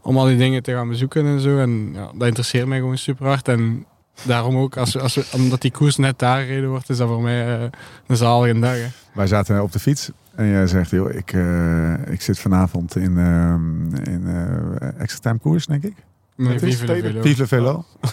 [0.03, 1.59] om al die dingen te gaan bezoeken en zo.
[1.59, 3.49] En ja, dat interesseert mij gewoon super hard.
[3.49, 3.87] En
[4.23, 7.09] daarom ook, als, we- als we, omdat die koers net daar gereden wordt, is dat
[7.09, 7.69] voor mij eh,
[8.07, 8.73] een zalige dag.
[8.75, 8.87] Hè.
[9.15, 13.19] Wij zaten op de fiets en jij zegt, joh, ik, eh, ik zit vanavond in,
[13.19, 15.95] ehm in eh extra time koers, denk ik.
[16.37, 17.22] Nee, Het is Vive Velo.
[17.22, 17.85] Vive Velo.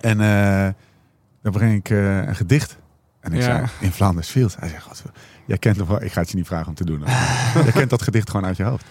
[0.00, 0.68] En eh,
[1.42, 2.76] dan breng ik eh, een gedicht.
[3.20, 3.44] En ik Ja.
[3.44, 4.56] zei, in Flanders Field.
[4.58, 5.02] Hij zegt, "God,
[5.46, 7.02] jij kent nog wel, ik ga het je niet vragen om te doen.
[7.64, 8.84] jij kent dat gedicht gewoon uit je hoofd.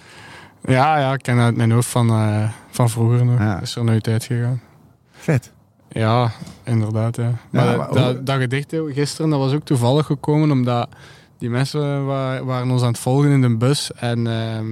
[0.62, 3.40] Ja, ja, ik ken uit mijn hoofd van, eh, van vroeger nog.
[3.40, 3.62] Ja.
[3.62, 4.62] Is er nooit uitgegaan.
[5.12, 5.52] Vet.
[5.90, 6.32] Ja,
[6.64, 7.16] inderdaad.
[7.16, 7.32] Ja.
[7.50, 10.90] Maar, maar dat, dat, dat gedicht gisteren, dat was ook toevallig gekomen omdat
[11.38, 13.92] die mensen wa- waren ons aan het volgen in de bus.
[13.94, 14.66] En ehm,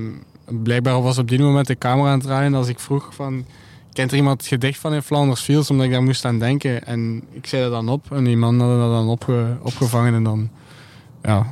[0.64, 2.54] blijkbaar was op die moment de camera aan het draaien.
[2.54, 3.46] Als ik vroeg van,
[3.94, 5.70] kent er iemand het gedicht van in Flanders Fields?
[5.70, 6.86] Omdat ik daar moest aan denken.
[6.86, 8.12] En ik zei dat dan op.
[8.12, 10.14] En die man had dat dan opge- opgevangen.
[10.14, 10.50] En dan
[11.22, 11.46] ja,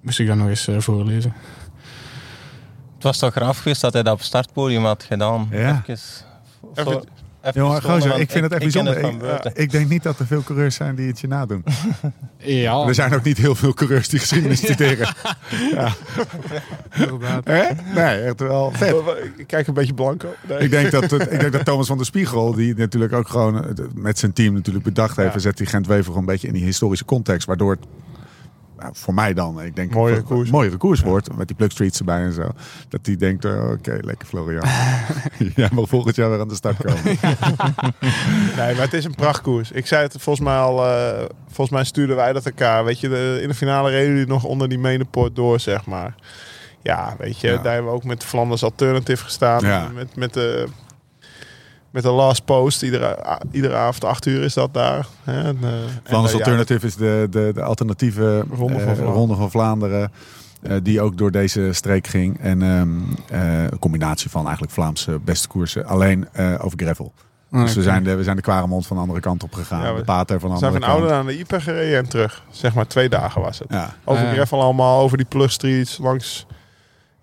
[0.00, 1.34] moest ik dat nog eens eh, voorlezen.
[2.94, 5.48] Het was toch graaf geweest dat hij dat op het startpodium had gedaan.
[5.50, 5.82] Ja.
[5.86, 5.98] Even,
[6.74, 7.02] even
[7.54, 9.00] Jongen, gozer, ik vind het echt ik bijzonder.
[9.00, 11.64] van Ik, denk niet dat er veel coureurs zijn die het je nadoen.
[12.42, 15.08] Ja, Er zijn ook niet heel veel coureurs die geschiedenis studeren.
[17.44, 17.62] Hè?
[17.94, 18.94] Nee, echt wel vet.
[19.36, 20.28] Ik kijk een beetje blanco.
[20.48, 20.58] Nee.
[20.58, 23.64] Ik denk, dat, het- ik denk dat Thomas van der Spiegel, die natuurlijk ook gewoon
[23.64, 25.38] eh, met zijn team natuurlijk bedacht heeft, Ja.
[25.40, 27.84] zet die Gent-Wever gewoon een beetje in die historische context, waardoor het
[28.80, 30.50] nou, voor mij dan, ik denk, Mooiere voor- koers.
[30.50, 32.48] mooiere koers wordt, met die plug streets erbij en zo.
[32.88, 34.64] Dat die denkt, eh, oké, lekker Florian.
[35.56, 37.04] Jij mag volgend jaar weer aan de start komen.
[38.56, 39.70] Nee, maar het is een prachtkoers.
[39.70, 42.84] Ik zei het volgens mij al, eh, volgens mij stuurden wij dat elkaar.
[42.84, 46.14] Weet je, de, in de finale reden jullie nog onder die menenpoort door, zeg maar.
[46.82, 47.56] Ja, weet je, Ja.
[47.56, 49.60] daar hebben we ook met Flanders Alternative gestaan.
[49.66, 49.88] Ja.
[49.94, 50.66] Met, met, de,
[51.90, 52.82] met de last post.
[52.82, 55.06] Iedere, iedere avond acht uur is dat daar.
[55.24, 55.42] Hè?
[55.42, 58.82] En, eh, en, Flanders eh, ja, Alternative is de, de, de alternatieve Ronde van eh,
[58.82, 59.12] Vlaanderen.
[59.12, 60.12] Ronde van Vlaanderen.
[60.62, 62.40] eh, die ook door deze streek ging.
[62.40, 62.88] En ehm,
[63.30, 65.86] eh, een combinatie van eigenlijk Vlaamse beste koersen.
[65.86, 67.12] Alleen eh, over gravel.
[67.50, 69.82] Dus we zijn, de, we zijn de Kwaremond van de andere kant op gegaan.
[69.82, 71.10] Ja, we- de Pater van de We zijn andere van kant.
[71.10, 72.42] Oude naar de Ieper gereden en terug.
[72.50, 73.68] Zeg maar twee dagen was het.
[73.70, 73.94] Ja.
[74.04, 74.26] Over.
[74.32, 76.46] Greffel allemaal, over die plus streets, langs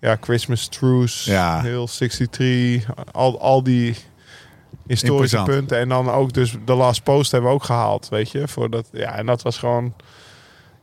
[0.00, 1.62] ja, Christmas Truce, Ja.
[1.62, 3.96] Hill 63, al, al die
[4.86, 5.78] historische punten.
[5.78, 8.48] En dan ook dus de last post hebben we ook gehaald, weet je.
[8.48, 9.94] Voor dat, ja, en dat was gewoon,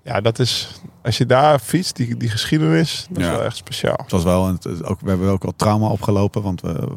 [0.04, 3.30] ja, dat is, als je daar fietst, die, die geschiedenis, dat Ja.
[3.32, 3.98] is wel echt speciaal.
[4.02, 6.42] Het was wel, het ook, we hebben ook wel trauma opgelopen.
[6.42, 6.88] Want we,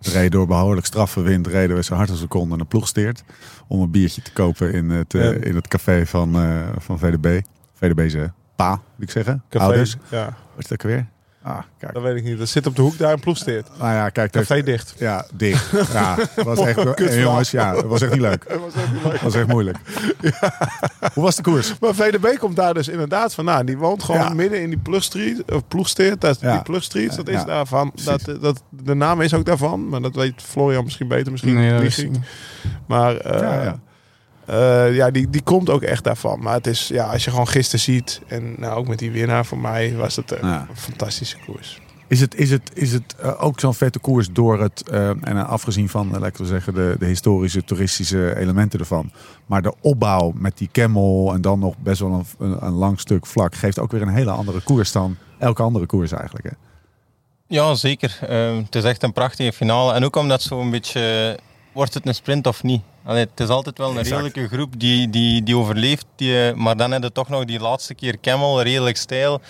[0.00, 1.46] we reden door behoorlijk straffe wind.
[1.46, 3.22] Reden we zo hard als we konden een ploegsteert.
[3.68, 5.30] Om een biertje te kopen in het, eh, Ja.
[5.30, 7.40] in het café van, eh, van VDB.
[7.74, 9.42] VDB ze pa, moet ik zeggen.
[9.48, 9.96] Café, Ouders.
[10.10, 11.06] ja, Wat is dat weer?
[11.42, 11.92] Ah, kijk.
[11.94, 12.38] dat weet ik niet.
[12.38, 13.68] Dat zit op de hoek daar in Ploegsteert.
[13.78, 14.32] Nou ja, kijk.
[14.32, 14.94] dat- Café dicht.
[14.98, 15.70] Ja, dicht.
[15.92, 18.44] Ja, het was echt, eh, jongens, ja, het was echt niet leuk.
[18.48, 19.34] Dat was niet leuk.
[19.34, 19.78] Echt moeilijk.
[21.14, 21.74] Hoe was de koers?
[21.80, 23.66] Maar VDB komt daar dus inderdaad vandaan.
[23.66, 24.34] Die woont gewoon Ja.
[24.34, 26.20] midden in die plugstreet, of ploegsteert.
[26.20, 26.52] Dat, Ja.
[26.52, 27.92] Die plugstreet, dat is daarvan.
[28.04, 29.88] Dat, dat, de naam is ook daarvan.
[29.88, 31.30] Maar dat weet Florian misschien beter.
[31.32, 32.10] Misschien Nee, dat is ik.
[32.86, 33.72] Maar eh,
[34.50, 34.86] Ja.
[34.86, 36.40] eh, ja, die, die komt ook echt daarvan.
[36.42, 38.20] Maar het is, ja, als je gewoon gisteren ziet.
[38.26, 40.66] En nou, ook met die winnaar voor mij was het een Ja.
[40.74, 41.80] fantastische koers.
[42.08, 45.22] Is het, is het, is het eh, ook zo'n vette koers door het, eh, en
[45.36, 49.12] eh, afgezien van, eh, laten we zeggen, de, de historische, toeristische elementen ervan.
[49.46, 53.00] Maar de opbouw met die camel en dan nog best wel een, een, een lang
[53.00, 56.44] stuk vlak, geeft ook weer een hele andere koers dan elke andere koers eigenlijk.
[56.44, 56.52] Hè?
[57.46, 58.18] Ja, zeker.
[58.28, 59.92] Ehm, het is echt een prachtige finale.
[59.94, 61.38] En ook omdat zo een beetje...
[61.72, 62.82] Wordt het een sprint of niet?
[63.04, 64.22] Allee, het is altijd wel een Exact.
[64.22, 66.06] redelijke groep die, die, die overleeft.
[66.16, 69.40] Die, eh, maar dan heb je toch nog die laatste keer Camel, redelijk stijl.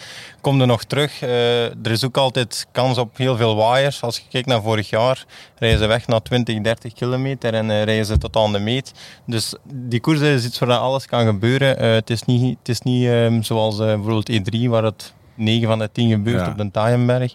[0.41, 1.23] Kom er nog terug.
[1.23, 4.03] Eh, er is ook altijd kans op heel veel waaiers.
[4.03, 5.25] Als je kijkt naar vorig jaar,
[5.59, 8.93] rijden ze weg naar 20, 30 kilometer en eh, rijden ze tot aan de meet.
[9.27, 11.95] Dus die koers is iets waar alles kan gebeuren.
[11.95, 15.91] Het is niet, het is niet ehm, zoals bijvoorbeeld E3, waar het 9 van de
[15.93, 16.51] 10 gebeurt Ja.
[16.51, 17.33] op de Taaienberg.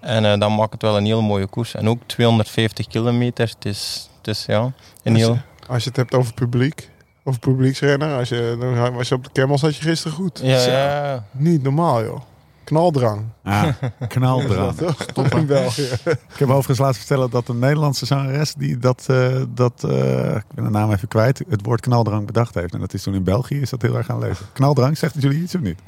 [0.00, 1.74] En eh, dat maakt het wel een hele mooie koers.
[1.74, 3.48] En ook 250 kilometer.
[3.48, 5.38] Het is, het is ja, een je- heel...
[5.68, 6.90] Als je het hebt over publiek.
[7.24, 8.16] Of publieksrenner.
[8.18, 10.40] Als je, dan was je op de Camels had je gisteren goed.
[10.42, 10.70] Ja, Zo.
[10.70, 12.20] ja, Niet normaal joh.
[12.64, 13.22] Knaldrang.
[13.44, 13.64] Ah,
[14.08, 14.74] knaldrang.
[15.14, 15.88] Top in België.
[16.04, 20.44] Ik heb overigens laten vertellen dat een Nederlandse zangeres die dat, eh, dat eh, ik
[20.54, 22.74] ben de naam even kwijt, het woord knaldrang bedacht heeft.
[22.74, 24.46] En dat is toen in België is dat heel erg gaan leven.
[24.52, 25.78] Knaldrang, zegt het jullie iets of niet?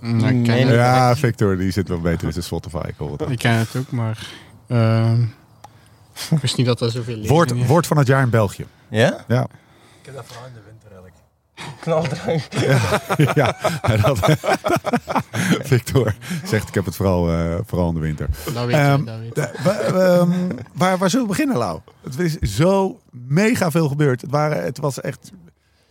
[0.00, 0.66] Mm, Nee.
[0.66, 2.82] Ja, Victor, die zit wel beter in zijn Spotify.
[2.86, 3.30] Ik hoor het al.
[3.30, 4.28] Ik ken het ook, maar...
[4.68, 5.20] ehm,
[6.30, 8.66] ik wist niet dat er zoveel lezingen Woord, woord van het jaar in België.
[8.88, 9.24] ja?
[9.28, 11.14] Ja, Ik heb dat vooral in de winter eigenlijk.
[11.80, 12.42] Knaldrang.
[13.34, 13.56] ja
[14.02, 14.18] dat,
[15.70, 16.14] Victor
[16.44, 18.28] zegt ik heb het vooral, eh, vooral in de winter.
[18.54, 19.34] Dat weet Ehm, dat.
[19.34, 20.30] De- wa- ehm,
[20.74, 21.80] waar, waar zullen we beginnen, Lau?
[22.04, 24.20] Het is zo mega veel gebeurd.
[24.20, 25.30] Het, waren, het was echt...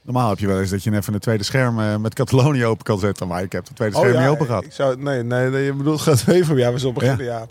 [0.02, 2.84] Normaal heb je wel eens dat je even een tweede scherm eh, met Catalonië open
[2.84, 3.28] kan zetten.
[3.28, 4.62] Maar ik heb het tweede scherm niet open gehad.
[4.62, 6.58] Oh Ik zou, nee, nee, nee, je bedoelt gaat even.
[6.58, 7.26] Ja, we zullen beginnen.
[7.26, 7.46] Ja.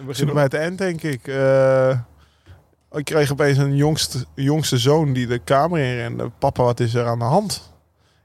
[0.00, 1.26] We beginnen bij het eind, denk ik.
[1.28, 1.98] Eh,
[2.92, 6.30] ik kreeg opeens een jongste, jongste zoon die de kamer in rende.
[6.38, 7.72] Papa, wat is er aan de hand?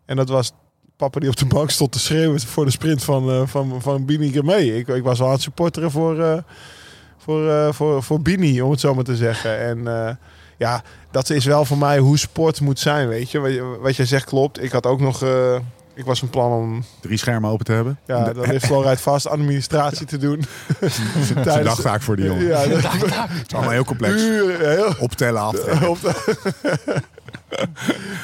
[0.06, 0.52] En dat was
[0.98, 4.06] papa die op de bank stond te schreeuwen voor de sprint van, eh van, van
[4.06, 4.78] Bini Germee.
[4.78, 6.38] Ik, ik was al aan het supporteren voor, eh,
[7.18, 9.60] voor, voor, voor Bini, om het zo maar te zeggen.
[9.60, 10.18] En
[10.58, 13.40] ja, dat is wel voor mij hoe sport moet zijn, weet je.
[13.40, 14.64] Wat, je- wat jij zegt klopt.
[14.64, 15.24] Ik had ook nog...
[15.96, 18.00] ik was van plan om Drie schermen open te hebben.
[18.06, 20.44] ja, dan heeft Floride vast administratie te doen.
[20.80, 22.46] Dat is een dagtaak voor die jongen.
[22.46, 24.22] Ja, dat Het is allemaal heel complex.
[24.22, 25.96] uren, heel, Optellen, aftrekken.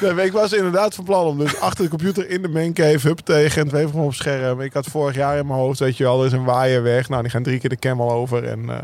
[0.00, 3.18] nee, ik was inderdaad van plan om dus achter de computer in de mancave, hup
[3.18, 4.60] tegen en het even op scherm.
[4.60, 7.08] Ik had vorig jaar in mijn hoofd, weet je wel, er is een waaier weg.
[7.08, 8.44] Nou, die gaan drie keer de camel over.
[8.44, 8.76] En, eh,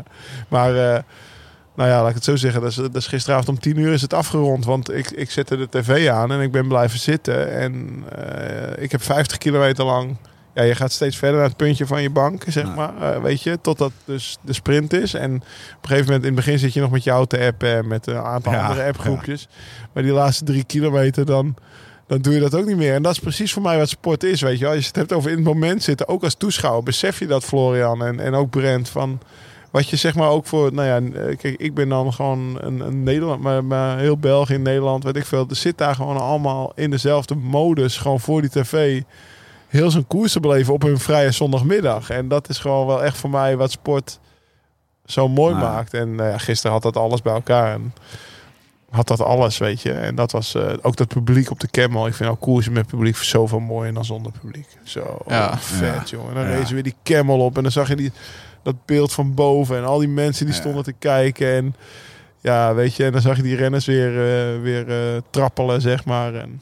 [0.47, 0.99] maar, eh,
[1.79, 2.61] nou ja, laat ik het zo zeggen.
[2.61, 4.65] Dat is, dat is gisteravond om tien uur is het afgerond.
[4.65, 7.51] Want ik, ik zette de tv aan en ik ben blijven zitten.
[7.51, 10.17] En eh, ik heb 50 kilometer lang...
[10.53, 12.73] Ja, je gaat steeds verder naar het puntje van je bank, zeg Ja.
[12.75, 13.13] maar.
[13.15, 15.13] eh, weet je, totdat dus de sprint is.
[15.13, 15.41] En op
[15.81, 18.17] een gegeven moment, in het begin zit je nog met je auto-app en met een
[18.17, 19.47] aantal Ja, andere appgroepjes.
[19.93, 21.55] Maar die laatste drie kilometer, dan,
[22.07, 22.93] dan doe je dat ook niet meer.
[22.93, 24.73] En dat is precies voor mij wat sport is, weet je wel.
[24.73, 27.43] Als je het hebt over in het moment zitten, ook als toeschouwer, besef je dat,
[27.43, 29.19] Florian en, en ook Brent, van
[29.71, 32.79] wat je zeg maar ook voor, nou ja, eh, kijk, ik ben dan gewoon een,
[32.79, 35.45] een Nederland, maar, maar heel België in Nederland, weet ik veel.
[35.49, 39.01] Er zit daar gewoon allemaal in dezelfde modus, gewoon voor die tv,
[39.67, 42.09] heel zijn koers te beleven op hun vrije zondagmiddag.
[42.09, 44.19] En dat is gewoon wel echt voor mij wat sport
[45.05, 45.71] zo mooi Nou ja.
[45.71, 45.93] maakt.
[45.93, 47.73] En nou ja, gisteren had dat alles bij elkaar.
[47.73, 47.93] En
[48.89, 49.91] had dat alles, weet je.
[49.91, 52.07] En dat was eh, ook dat publiek op de Camel.
[52.07, 54.67] Ik vind ook koersen met publiek zoveel mooier dan zonder publiek.
[54.83, 55.57] Zo Ja.
[55.57, 56.29] vet, jongen.
[56.29, 56.55] En dan Ja.
[56.57, 57.57] rezen weer die Camel op.
[57.57, 58.11] En dan zag je die,
[58.63, 59.77] dat beeld van boven.
[59.77, 60.59] En al die mensen die Ja.
[60.61, 61.47] stonden te kijken.
[61.55, 61.75] En
[62.41, 63.05] ja, weet je.
[63.05, 66.33] En dan zag je die renners weer, eh, weer eh, trappelen, zeg maar.
[66.35, 66.61] En,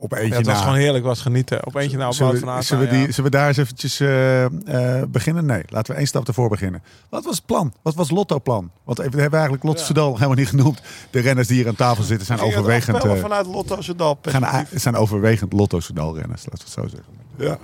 [0.00, 0.60] Op ja, eentje het was na.
[0.62, 1.66] gewoon heerlijk, was genieten.
[1.66, 4.00] Op eentje nou, op Zullen we, van zullen, we die, zullen we daar eens eventjes
[4.00, 5.46] eh, beginnen?
[5.46, 6.82] Nee, laten we één stap ervoor beginnen.
[7.08, 7.72] Wat was het plan?
[7.82, 8.70] Wat was Lotto-plan?
[8.84, 9.86] Want we hebben eigenlijk Lotto Ja.
[9.86, 10.80] Soudal helemaal niet genoemd.
[11.10, 12.44] De renners die hier aan tafel zitten zijn ja.
[12.44, 14.18] Overwegend, vanuit Lotto Soudal.
[14.22, 16.46] gaan, zijn overwegend Lotto Soudal renners.
[16.46, 17.12] Laten we het zo zeggen.
[17.36, 17.58] Ja.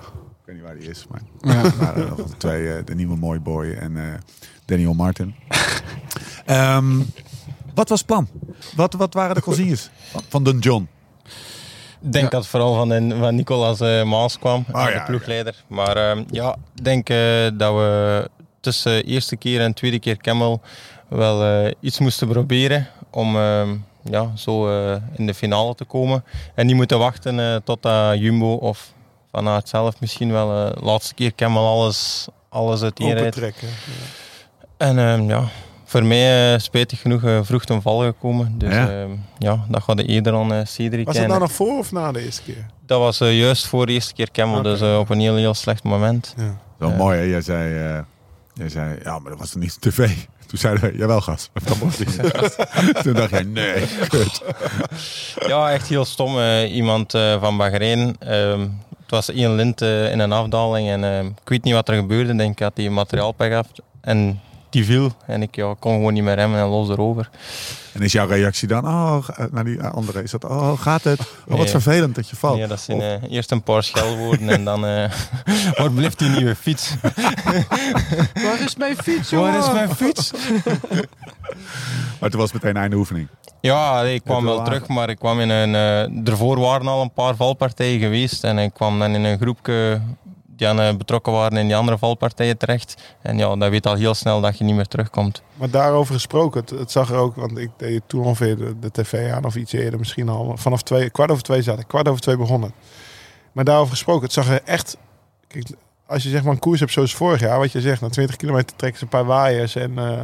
[0.47, 1.21] Ik weet niet waar die is, maar
[1.55, 1.65] Ja.
[1.65, 4.05] er waren nog de twee, eh, de nieuwe Mooi Boy en eh,
[4.65, 5.35] Daniel Martin.
[6.45, 7.01] Ehm,
[7.75, 8.29] wat was het plan?
[8.77, 9.91] Wat, wat waren de consignes
[10.29, 10.89] van- Don John?
[12.03, 12.31] Ik denk Ja.
[12.31, 15.65] dat het vooral van, de- van Nicolas eh, Maas kwam, Ah, de ja, ploegleider.
[15.67, 17.17] Maar ehm, ja, ik denk eh,
[17.55, 18.31] dat we
[18.61, 20.61] tussen de eerste keer en tweede keer Camel
[21.09, 26.25] wel eh, iets moesten proberen om ehm, ja, zo eh, in de finale te komen.
[26.55, 28.93] En niet moeten wachten eh, tot dat Jumbo of
[29.35, 33.21] Van Aert zelf misschien wel eh, de laatste keer Camel alles, alles uiteenrijdt.
[33.37, 33.69] Opentrekken.
[34.77, 35.45] En ehm, ja,
[35.85, 38.59] voor mij eh, spijtig genoeg eh, vroeg ten val gekomen.
[38.59, 38.91] Dus Ja.
[38.91, 39.07] ja,
[39.39, 41.07] ja dat gaat de eerder aan uh, Cedric.
[41.07, 42.67] Was dat nou nog voor of na de eerste keer?
[42.87, 46.35] dat was juist voor de eerste keer Camel, dus op een heel, heel slecht moment.
[46.37, 46.59] Ja.
[46.79, 46.97] Wel Ja.
[46.97, 47.25] mooi hè?
[47.25, 47.99] Jij zei, eh,
[48.55, 50.11] jij zei, ja, maar dat was toch niet tv?
[50.47, 51.51] Toen zeiden we, jawel gas.
[51.65, 52.17] Dat mocht niet.
[53.03, 54.43] Toen dacht jij, nee, kut.
[55.47, 56.39] Ja, echt heel stom.
[56.65, 58.17] iemand eh, van Bahrein.
[58.19, 58.67] ehm,
[59.15, 62.33] was één lint in een afdaling en ehm, ik weet niet wat er gebeurde.
[62.33, 63.69] Ik denk dat hij materiaalpech had
[64.01, 64.41] en
[64.75, 65.13] die viel.
[65.27, 67.31] En ik ja, kon gewoon niet meer remmen en los erover.
[67.93, 71.21] En is jouw reactie dan, oh, naar die andere, is dat, oh, gaat het?
[71.21, 71.69] Oh, wat Nee.
[71.69, 72.59] vervelend dat je valt.
[72.59, 74.87] Ja, dat zijn eh, eerst een paar schelwoorden en dan...
[74.87, 75.11] eh
[75.79, 76.95] waar blijft die nieuwe fiets?
[78.45, 80.31] Waar is mijn fiets, Waar is mijn fiets?
[82.21, 83.29] Maar toen was het meteen einde oefening.
[83.61, 85.75] Ja, ik kwam wel terug, maar ik kwam in een...
[85.75, 90.01] eh ervoor waren al een paar valpartijen geweest en ik kwam dan in een groepje
[90.57, 93.03] die aan, eh, betrokken waren in die andere valpartijen terecht.
[93.23, 95.43] En ja, dat weet al heel snel dat je niet meer terugkomt.
[95.55, 98.91] Maar daarover gesproken, het, het zag er ook, want ik deed toen ongeveer de, de
[98.91, 100.53] tv aan of iets eerder misschien al.
[100.57, 102.73] Vanaf twee, kwart over twee zat ik, kwart over twee begonnen.
[103.53, 104.97] Maar daarover gesproken, het zag er echt,
[105.49, 105.67] kijk,
[106.07, 108.37] als je zeg maar een koers hebt zoals vorig jaar, wat je zegt, na 20
[108.37, 110.21] kilometer trekken ze een paar waaiers en eh,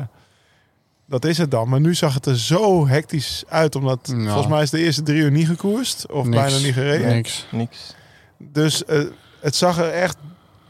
[1.07, 1.69] dat is het dan.
[1.69, 4.25] Maar nu zag het er zo hectisch uit, omdat Ja.
[4.25, 6.43] volgens mij is de eerste drie uur niet gekoerst of Niks.
[6.43, 7.07] bijna niet gereden.
[7.15, 7.47] Niks.
[7.51, 7.95] Niks.
[8.39, 9.01] Dus eh,
[9.41, 10.17] het zag er echt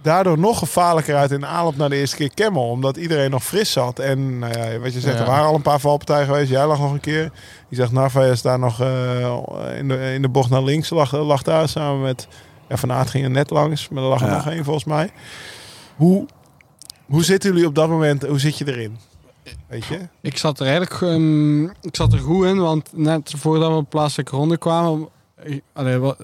[0.03, 2.68] daardoor nog gevaarlijker uit in de aanloop naar de eerste keer Camel.
[2.68, 3.99] Omdat iedereen nog fris zat.
[3.99, 5.21] En nou ja, wat je zegt, Ja.
[5.21, 6.51] er waren al een paar valpartijen geweest.
[6.51, 7.31] Jij lag nog een keer.
[7.68, 10.91] Je zegt, Narvaez daar nog eh, in, de, in de bocht naar links.
[10.91, 12.29] Lag, lag daar samen met...
[12.68, 13.89] Ja, Van Aert ging er net langs.
[13.89, 14.35] Maar er lag er Ja.
[14.35, 15.11] nog één volgens mij.
[15.97, 16.27] Hoe,
[17.07, 18.27] hoe zitten jullie op dat moment?
[18.27, 18.99] Hoe zit je erin?
[19.68, 19.99] Weet je?
[20.21, 23.91] Ik zat er eigenlijk ehm, ik zat er goed in, want net voordat we op
[23.91, 25.09] plaatselijke ronde kwamen,
[25.73, 26.16] allee, we,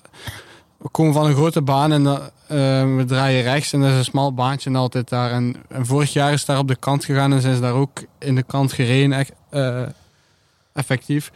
[0.86, 2.56] we komen van een grote baan en dat, eh,
[2.96, 5.30] we draaien rechts en dat is een smal baantje en altijd daar.
[5.30, 8.04] En, en vorig jaar is daar op de kant gegaan en zijn ze daar ook
[8.18, 9.82] in de kant gereden, echt, eh,
[10.72, 11.32] effectief.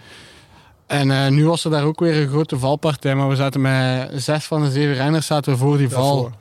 [0.87, 4.11] En eh, nu was er daar ook weer een grote valpartij, maar we zaten met
[4.15, 6.23] zes van de zeven renners zaten we voor die val.
[6.23, 6.40] Daarvoor.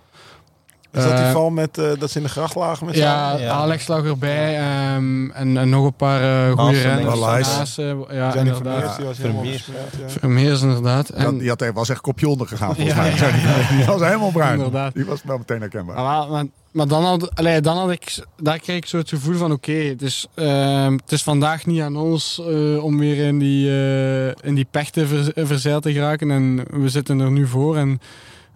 [0.91, 3.37] Is dat die Eh, val met, eh, dat ze in de gracht lagen met Ja?
[3.37, 3.51] Ja.
[3.51, 7.19] Alex lag erbij ehm, en, en nog een paar eh goede renners.
[7.19, 8.99] Maassen, ja, inderdaad.
[9.13, 10.09] vermeers, ja.
[10.09, 11.07] Vermeers inderdaad.
[11.07, 13.11] Die, En, had, die had, was echt kopje onder gegaan volgens Ja, mij.
[13.15, 14.53] ja, Die was helemaal bruin.
[14.57, 14.93] Inderdaad.
[14.93, 15.95] Die was wel meteen herkenbaar.
[16.29, 19.51] maar, maar, dan, had, allee, dan had ik, daar kreeg ik zo het gevoel van
[19.51, 23.69] oké, het, is, ehm, het is vandaag niet aan ons eh, om weer in die,
[23.69, 26.31] eh, in die pech te ver, verzeild te geraken.
[26.31, 27.99] En we zitten er nu voor en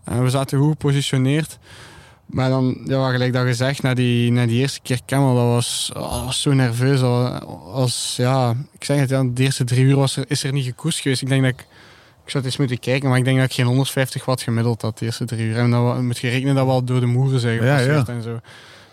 [0.04, 1.58] we zaten goed gepositioneerd.
[2.34, 5.92] Maar dan, ja, gelijk dat gezegd, na die, na die eerste keer Camel, dat was,
[5.96, 7.00] oh, was zo nerveus.
[7.00, 10.52] Dat was, ja, ik zeg het, ja, de eerste drie uur was er, is er
[10.52, 11.22] niet gekoest geweest.
[11.22, 11.60] Ik denk dat ik,
[12.26, 14.82] ik zou het eens moeten kijken, maar ik denk dat ik geen 150 watt gemiddeld
[14.82, 15.58] had de eerste drie uur.
[15.58, 18.14] En dan moet je rekenen dat we al door de moeren zijn Ja, gepasseerd ja.
[18.14, 18.40] en zo.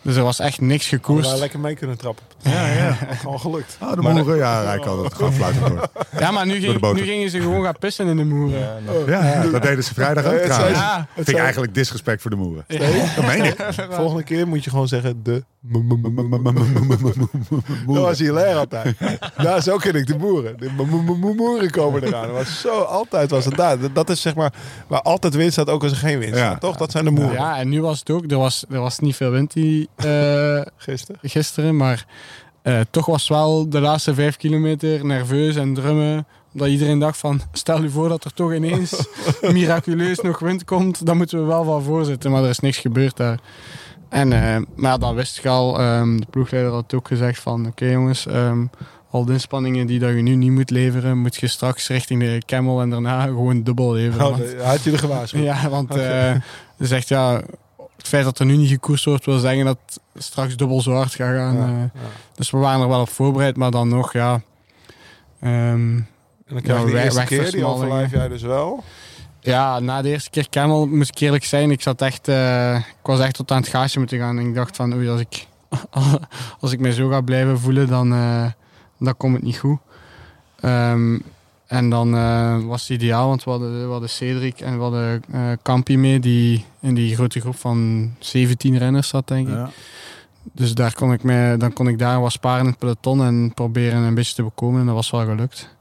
[0.02, 1.30] Dus er was echt niks Hadden gekoerst.
[1.30, 2.24] wij lekker mee kunnen trappen.
[2.42, 2.92] Ja, ja.
[2.92, 3.76] Gewoon gelukt.
[3.82, 5.88] Oh, de moeren, ja, Rijk had het gewoon fluiten door.
[6.18, 8.58] Ja, maar nu, ging, nu gingen ze gewoon gaan pissen in de moeren.
[8.58, 8.78] Ja.
[9.06, 10.78] Ja, ja, dat deden ze vrijdag ook Het trouwens.
[10.78, 12.64] zijn- Ja, Vind ik eigenlijk disrespect voor de moeren.
[13.16, 13.56] Dat meen ik.
[13.90, 15.44] Volgende keer moet je gewoon zeggen de.
[17.86, 18.96] Dat was hilair altijd.
[19.36, 20.56] Daar zo ken ik de boeren.
[20.58, 20.70] De
[21.36, 22.26] moeren komen eraan.
[22.26, 23.76] Dat was zo, altijd was het daar.
[23.92, 24.52] Dat- is zeg maar
[24.86, 26.44] waar altijd winst staat, ook als er geen winst Ja.
[26.46, 26.60] staat.
[26.60, 26.76] Toch?
[26.76, 27.32] Dat zijn de moeren.
[27.32, 28.30] ja, en nu was het ook.
[28.30, 29.99] Er was, er was niet veel wind die, eh,
[30.76, 31.20] Gisteren.
[31.22, 32.06] gisteren, maar
[32.62, 36.26] eh, toch was wel de laatste vijf kilometer nerveus en drummen.
[36.52, 39.06] Omdat iedereen dacht van, stel je voor dat er toch ineens
[39.52, 42.30] miraculeus nog wind komt, dan moeten we wel van voorzitten.
[42.30, 43.38] Maar er is niks gebeurd daar.
[44.08, 45.78] En, eh, maar dat wist ik al.
[45.78, 48.64] Ehm, de ploegleider had ook gezegd van, oké jongens, ehm,
[49.10, 52.42] al de inspanningen die dat je nu niet moet leveren, moet je straks richting de
[52.46, 54.26] Camel en daarna gewoon dubbel leveren.
[54.26, 55.42] Oh, want- had je er gewaarschuwd?
[55.52, 56.34] ja, want eh
[56.76, 57.40] je zegt ja,
[58.00, 60.92] het feit dat er nu niet gekoerst wordt, wil zeggen dat het straks dubbel zo
[60.92, 61.56] hard gaat gaan.
[61.56, 62.02] Ja, eh.
[62.02, 62.08] ja.
[62.34, 64.42] Dus we waren er wel op voorbereid, maar dan nog, ja.
[65.40, 66.06] ehm, En
[66.46, 68.84] dan krijg je de eerste keer, die overlijf jij dus wel.
[69.40, 73.06] ja, na de eerste keer Camel, moest ik eerlijk zijn, ik zat echt, eh, ik
[73.06, 74.38] was echt tot aan het gaasje moeten gaan.
[74.38, 75.46] En ik dacht van, oei, als ik,
[76.60, 78.46] als ik mij zo ga blijven voelen, dan, eh,
[78.98, 79.78] dan komt het niet goed.
[80.60, 81.18] Ehm,
[81.70, 85.22] en dan eh, was het ideaal, want we hadden, we hadden Cedric en we hadden
[85.32, 89.54] eh Campi mee, die in die grote groep van 17 renners zat, denk ik.
[89.54, 89.70] Ja.
[90.52, 93.52] Dus daar kon ik mij, dan kon ik daar wat sparen in het peloton en
[93.54, 94.80] proberen een beetje te bekomen.
[94.80, 95.76] En dat was wel gelukt.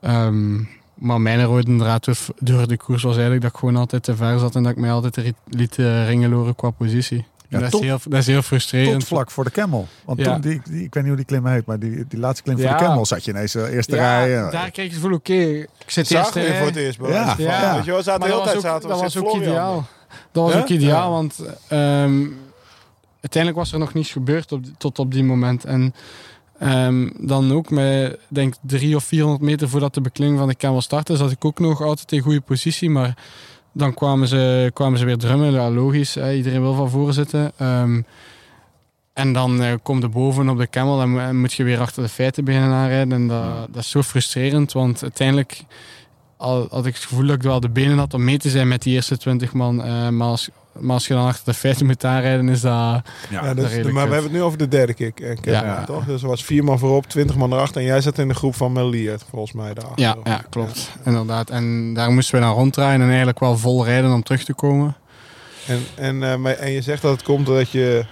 [0.00, 0.56] Ehm,
[0.94, 2.08] maar mijn rode draad
[2.38, 4.78] door, de koers was eigenlijk dat ik gewoon altijd te ver zat en dat ik
[4.78, 7.24] mij altijd liet eh, ringeloren qua positie.
[7.48, 8.98] Ja, dat, tot- is heel, dat is heel frustrerend.
[8.98, 9.86] Tot vlak voor de Camel.
[10.04, 10.32] Want Ja.
[10.32, 12.56] toen, die, die, ik weet niet hoe die klim heet, maar die, die laatste klim
[12.56, 12.78] voor Ja.
[12.78, 14.36] de Camel zat je ineens de eerste ja, rij.
[14.36, 16.58] eh, daar kreeg je het gevoel, oké, ik zit eerste rij.
[16.58, 17.34] voor het eerst bij Ja.
[17.38, 17.74] Ja.
[17.74, 19.42] Weet je wel, zaten de hele dat tijd zaten we dat was ook Florian.
[19.52, 19.86] ideaal.
[20.32, 21.10] Dat was ook ideaal, Ja.
[21.10, 21.38] want
[21.68, 22.24] ehm,
[23.20, 25.64] uiteindelijk was er nog niets gebeurd op, tot op die moment.
[25.64, 25.94] En
[26.58, 30.80] ehm, dan ook met, denk drie of 400 meter voordat de beklimming van de Camel
[30.80, 32.90] startte, zat ik ook nog altijd in goede positie.
[32.90, 33.16] Maar
[33.76, 35.52] dan kwamen ze, kwamen ze weer drummen.
[35.52, 37.52] Ja, logisch, hè, iedereen wil van voren zitten.
[37.56, 38.02] Ehm,
[39.12, 41.80] en dan eh komt de boven op de Camel en, mo- en moet je weer
[41.80, 43.12] achter de feiten beginnen aanrijden.
[43.12, 45.64] En dat, dat is zo frustrerend, want uiteindelijk
[46.36, 48.68] al had ik het gevoel dat ik wel de benen had om mee te zijn
[48.68, 49.82] met die eerste 20 man.
[49.82, 50.48] eh, maar, als,
[50.80, 52.72] maar als je dan achter de feiten moet aanrijden, is dat...
[52.72, 53.54] Ja, ja.
[53.54, 55.20] dus, maar we hebben het nu over de derde kick.
[55.20, 55.64] eh, kick, Ja.
[55.64, 55.84] ja.
[55.84, 56.04] toch?
[56.04, 57.80] Dus er was vier man voorop, twintig man erachter.
[57.80, 59.74] En jij zat in de groep van Meliert, volgens mij.
[59.74, 60.04] Daarachter.
[60.04, 60.90] Ja, ja, klopt.
[61.04, 61.50] Inderdaad.
[61.50, 64.96] En daar moesten we dan ronddraaien en eigenlijk wel vol rijden om terug te komen.
[65.66, 68.04] En, en, eh, maar- en je zegt dat het komt doordat je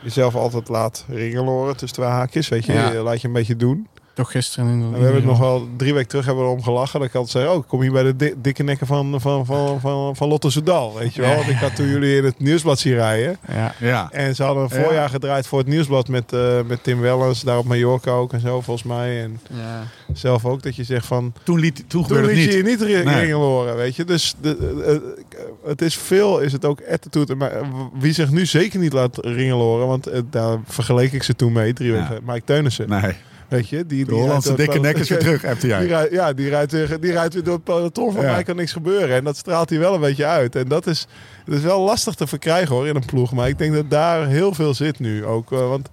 [0.00, 2.48] jezelf altijd laat ringeloren tussen twee haakjes.
[2.48, 2.90] Weet je, Ja.
[2.92, 3.86] je laat je een beetje doen.
[4.14, 4.96] Toch gisteren inderdaad.
[4.98, 6.98] we hebben het nog wel drie weken terug hebben we erom gelachen.
[7.00, 9.46] Dat ik altijd zei, oh, ik kom hier bij de di- dikke nekken van, van,
[9.46, 10.94] van, van, van Lotte Soudal.
[10.98, 11.34] Weet je wel?
[11.34, 13.36] Want ik had toen jullie in het nieuwsblad zien rijden.
[13.52, 13.74] Ja.
[13.80, 14.08] Ja.
[14.12, 14.84] En ze hadden een Ja.
[14.84, 17.40] voorjaar gedraaid voor het nieuwsblad met, eh, met Tim Wellens.
[17.42, 19.22] Daar op Mallorca ook en zo, volgens mij.
[19.22, 19.82] En ja.
[20.12, 21.32] zelf ook, dat je zegt van...
[21.42, 22.50] Toen, liet, toen Toen liet niet.
[22.52, 24.04] je je niet ringen horen, weet je.
[24.04, 24.56] Dus de,
[24.86, 27.34] eh, het is veel, is het ook attitude.
[27.34, 27.52] Maar
[27.98, 31.52] wie zich nu zeker niet laat ringen horen, want eh, daar vergeleek ik ze toen
[31.52, 32.08] mee, drie Ja.
[32.08, 32.24] weken.
[32.26, 33.12] Mike Teunissen, Nee,
[33.52, 33.86] weet je.
[33.86, 35.86] Die, de die Hollandse dikke nek is weer terug, hebt Die jij.
[35.86, 38.12] rijdt, ja, die rijdt, weer, die rijdt weer door het peloton.
[38.12, 38.32] Van Ja.
[38.32, 39.16] mij kan niks gebeuren.
[39.16, 40.56] En dat straalt hij wel een beetje uit.
[40.56, 41.06] En dat is,
[41.44, 43.32] dat is wel lastig te verkrijgen hoor, in een ploeg.
[43.32, 45.24] Maar ik denk dat daar heel veel zit nu.
[45.24, 45.88] Ook, eh, want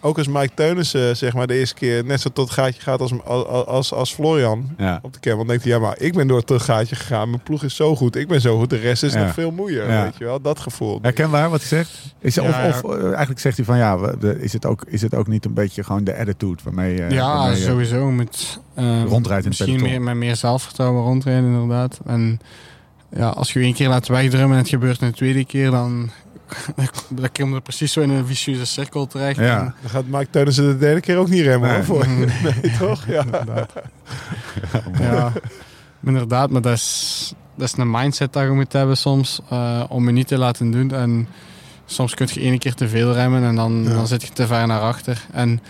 [0.00, 3.00] ook als Mike Teunissen zeg maar, de eerste keer net zo tot het gaatje gaat
[3.00, 4.98] als, als, als, als Florian Ja.
[5.02, 5.38] op de camel.
[5.38, 7.30] Dan denkt hij, ja, maar ik ben door het gaatje gegaan.
[7.30, 8.16] Mijn ploeg is zo goed.
[8.16, 8.70] Ik ben zo goed.
[8.70, 9.24] De rest is Ja.
[9.24, 9.90] nog veel moeier.
[9.90, 10.02] Ja.
[10.02, 10.98] Weet je wel, dat gevoel.
[11.02, 12.14] Herkenbaar wat hij zegt?
[12.20, 12.68] Is, Ja, of, ja.
[12.68, 13.98] of eh, eigenlijk zegt hij van ja,
[14.38, 17.36] is het, ook, is het ook niet een beetje gewoon de attitude waarmee je ja,
[17.36, 18.10] waarmee je sowieso.
[18.10, 22.00] Met, eh, het misschien meer, met meer zelfvertrouwen rondrijden, inderdaad.
[22.06, 22.40] En
[23.16, 26.10] ja, als je je één keer laat wegdrummen en het gebeurt een tweede keer, dan,
[27.08, 29.38] dan kom je precies zo in een vicieuze cirkel terecht.
[29.38, 29.58] Ja.
[29.58, 31.68] En- Dan gaat Mike Teunissen de derde keer ook niet remmen.
[31.68, 31.76] Nee.
[31.76, 32.26] hoor, voor je.
[32.62, 33.06] nee, toch?
[33.06, 33.24] Ja.
[35.00, 35.32] Ja,
[36.04, 40.06] inderdaad, maar dat is, dat is een mindset dat je moet hebben soms eh, om
[40.06, 40.90] je niet te laten doen.
[40.90, 41.28] En
[41.86, 43.90] soms kun je één keer te veel remmen en dan, Ja.
[43.94, 45.24] dan zit je te ver naar achter.
[45.32, 45.60] En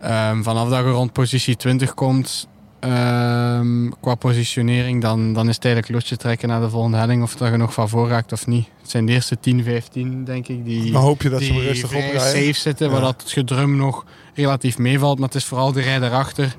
[0.00, 2.48] ehm, vanaf dat je rond positie 20 komt,
[2.84, 7.36] ehm, qua positionering, dan, dan is het eigenlijk lotje trekken naar de volgende helling of
[7.36, 8.66] dat je nog van voor raakt of niet.
[8.80, 11.60] Het zijn de eerste 10, 15 denk ik die, Dan hoop je dat ze die
[11.62, 12.30] rustig vrij oprijden.
[12.46, 14.04] safe zitten, waar dat het gedrum nog
[14.34, 15.18] relatief meevalt.
[15.18, 16.56] Maar het is vooral de rij daarachter,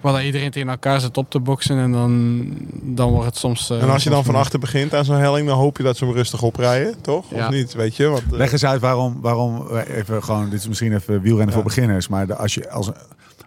[0.00, 1.78] waar dat iedereen tegen elkaar zit op te boksen.
[1.78, 3.70] En dan, dan wordt het soms...
[3.70, 5.96] eh, En als je dan van achter begint aan zo'n helling, dan hoop je dat
[5.96, 7.24] ze hem rustig oprijden, toch?
[7.34, 7.46] Ja.
[7.46, 8.06] Of niet, weet je?
[8.06, 11.46] Want, eh, Leg eens uit waarom, waarom eh, even gewoon, dit is misschien even wielrennen
[11.46, 11.52] Ja.
[11.54, 12.90] voor beginners, maar de, als, je, als,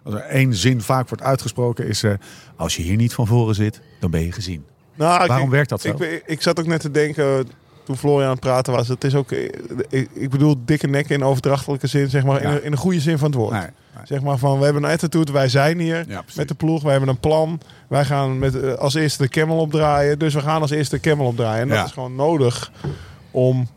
[0.04, 2.12] als er één zin vaak wordt uitgesproken is, eh,
[2.56, 4.64] als je hier niet van voren zit, dan ben je gezien.
[4.94, 5.88] nou, Waarom ik, werkt dat zo?
[5.88, 7.48] ik, ik, zat ook net te denken,
[7.84, 9.44] toen Florian aan het praten was, het is ook, eh,
[9.88, 12.48] ik, ik bedoel dikke nek in overdrachtelijke zin, zeg maar, Ja.
[12.48, 13.52] in, een, in een goede zin van het woord.
[13.52, 13.70] Nee, nee.
[14.06, 16.90] Zeg maar van, we hebben een attitude, wij zijn hier Ja, met de ploeg, wij
[16.90, 17.60] hebben een plan.
[17.88, 21.00] Wij gaan met, eh, als eerste de camel opdraaien, dus we gaan als eerste de
[21.02, 21.62] camel opdraaien.
[21.62, 21.84] En dat Ja.
[21.84, 22.72] is gewoon nodig
[23.30, 23.68] om,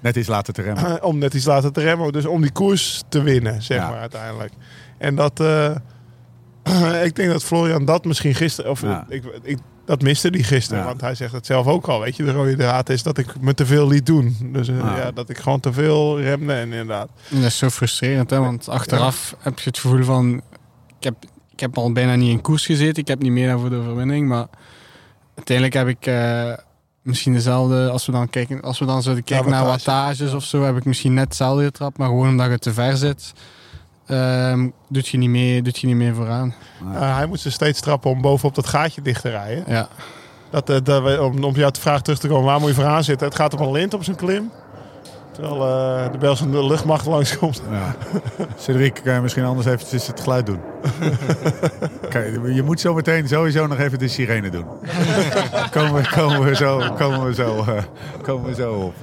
[0.00, 1.02] Net iets later te remmen.
[1.10, 4.52] om net iets later te remmen, dus om die koers te winnen, zeg maar uiteindelijk.
[5.02, 5.74] En dat, eh,
[7.08, 9.06] ik denk dat Florian dat misschien gisteren, of Ja.
[9.08, 10.86] ik, ik, dat miste die gisteren, Ja.
[10.88, 13.40] want hij zegt het zelf ook al, weet je, de rode draad is dat ik
[13.40, 14.36] me te veel liet doen.
[14.52, 14.96] Dus eh, Ja.
[14.96, 17.08] ja, dat ik gewoon te veel remde en inderdaad.
[17.28, 18.38] Dat is zo frustrerend, hè?
[18.38, 20.42] want achteraf heb je het gevoel van...
[20.98, 21.14] Ik heb,
[21.52, 23.76] ik heb al bijna niet in koers gezeten, ik heb niet meer dan voor de
[23.76, 24.46] overwinning, maar
[25.34, 26.52] uiteindelijk heb ik eh,
[27.02, 27.88] misschien dezelfde...
[27.90, 29.90] Als we dan, kijken, als we dan zouden kijken naar wattage.
[29.90, 32.96] wattages of zo, heb ik misschien net hetzelfde getrapt, maar gewoon omdat je te ver
[32.96, 33.32] zit,
[34.12, 36.54] ehm, doet, je niet mee, doet je niet meer vooraan.
[36.94, 39.64] Eh, hij moet ze steeds trappen om bovenop dat gaatje dicht te rijden.
[39.66, 39.88] Ja.
[40.50, 42.74] Dat, eh, dat, we- om, om op jouw vraag terug te komen, waar moet je
[42.74, 43.26] vooraan zitten?
[43.26, 44.50] Het gaat op een lint op zijn klim.
[45.32, 47.62] Terwijl eh, de Belgische luchtmacht langskomt.
[47.70, 47.94] Ja.
[48.58, 50.60] Cedric, kan je misschien anders eventjes het geluid doen?
[52.10, 54.64] Kijk, je moet zo meteen sowieso nog even de sirene doen.
[55.74, 57.82] komen, we, komen, we zo, komen, we zo, eh,
[58.22, 58.94] komen we zo op.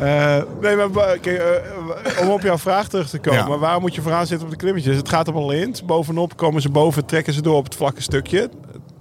[0.00, 3.40] Eh, Nee, maar kijk, eh, om op jouw vraag terug te komen.
[3.40, 3.48] Ja.
[3.48, 4.96] Maar waar moet je vooraan zitten op de klimmetjes?
[4.96, 5.86] Het gaat op een lint.
[5.86, 8.50] Bovenop komen ze boven, trekken ze door op het vlakke stukje.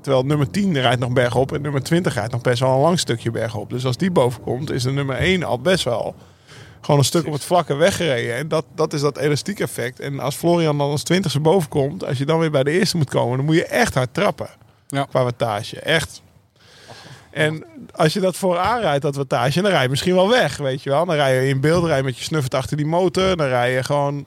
[0.01, 2.99] Terwijl nummer 10 rijdt nog bergop en nummer 20 rijdt nog best wel een lang
[2.99, 3.69] stukje bergop.
[3.69, 6.15] Dus als die boven komt, is de nummer 1 al best wel
[6.81, 8.35] gewoon een stuk op het vlakke weggereden.
[8.35, 9.99] En dat, dat is dat elastiek effect.
[9.99, 12.97] En als Florian dan als 20ste boven komt, als je dan weer bij de eerste
[12.97, 14.49] moet komen, dan moet je echt hard trappen.
[14.87, 15.03] Ja.
[15.03, 15.79] Qua wattage.
[15.79, 16.21] Echt.
[17.39, 20.83] En als je dat vooraan rijdt, dat wattage, dan rij je misschien wel weg, weet
[20.83, 21.05] je wel.
[21.05, 23.35] Dan rij je in beeld, rij je met je snuffert achter die motor.
[23.37, 24.25] Dan rij je gewoon...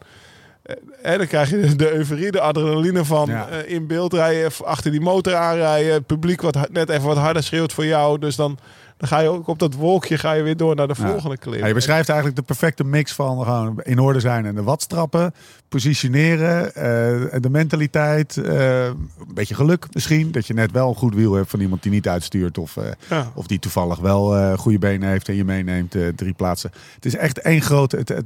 [0.63, 3.49] eh, Hè, dan krijg je de euforie, de adrenaline van Ja.
[3.49, 5.93] eh, in beeld rijden, achter die motor aanrijden.
[5.93, 8.19] Het publiek wat net even wat harder schreeuwt voor jou.
[8.19, 8.59] Dus dan,
[9.03, 11.07] dan ga je ook op dat wolkje ga je weer door naar de Ja.
[11.09, 11.59] volgende klim.
[11.59, 15.35] ja, je beschrijft eigenlijk de perfecte mix van gewoon in orde zijn en de watstrappen,
[15.69, 20.33] positioneren, eh, de mentaliteit, eh, een beetje geluk misschien.
[20.33, 22.85] Dat je net wel een goed wiel hebt van iemand die niet uitstuurt of, eh,
[23.09, 23.31] Ja.
[23.35, 26.71] of die toevallig wel goede benen heeft en je meeneemt drie plaatsen.
[26.95, 28.25] Het is echt één grote, het, het,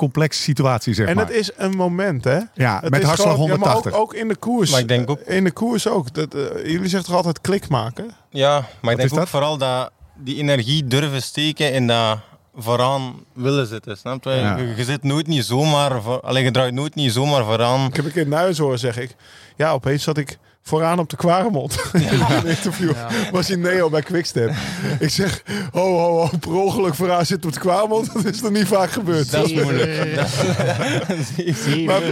[0.00, 1.26] complexe situatie zeg En maar.
[1.26, 2.38] het is een moment, hè?
[2.54, 3.92] ja, Het met hartslag gewoon- ja, maar 180.
[3.92, 4.70] ook, ook in de koers.
[4.70, 6.14] Maar ik denk ook- In de koers ook.
[6.14, 8.10] Dat, eh, jullie zeggen toch altijd klik maken?
[8.30, 9.28] Ja, maar ik denk ook dat?
[9.28, 12.18] vooral dat die energie durven steken en dat
[12.56, 13.96] vooraan willen zitten.
[13.96, 14.30] Snap je?
[14.30, 14.56] Ja.
[14.56, 17.86] Je, je zit nooit niet zomaar voor, alleen je draait nooit niet zomaar vooraan.
[17.86, 19.14] Ik heb een keer Nuis horen zeg ik.
[19.56, 21.80] Ja, opeens zat ik vooraan op de Kwaremond.
[21.92, 22.00] In
[22.30, 22.92] een interview
[23.32, 24.50] was hij Neo bij Quickstep.
[24.98, 25.42] Ik zeg,
[25.72, 28.12] ho, ho, ho, per ongeluk vooraan zitten op de Kwaremond.
[28.12, 29.30] Dat is nog niet vaak gebeurd.
[29.30, 30.14] Dat is moeilijk.
[30.14, 30.28] Dat-
[31.86, 32.02] Maar-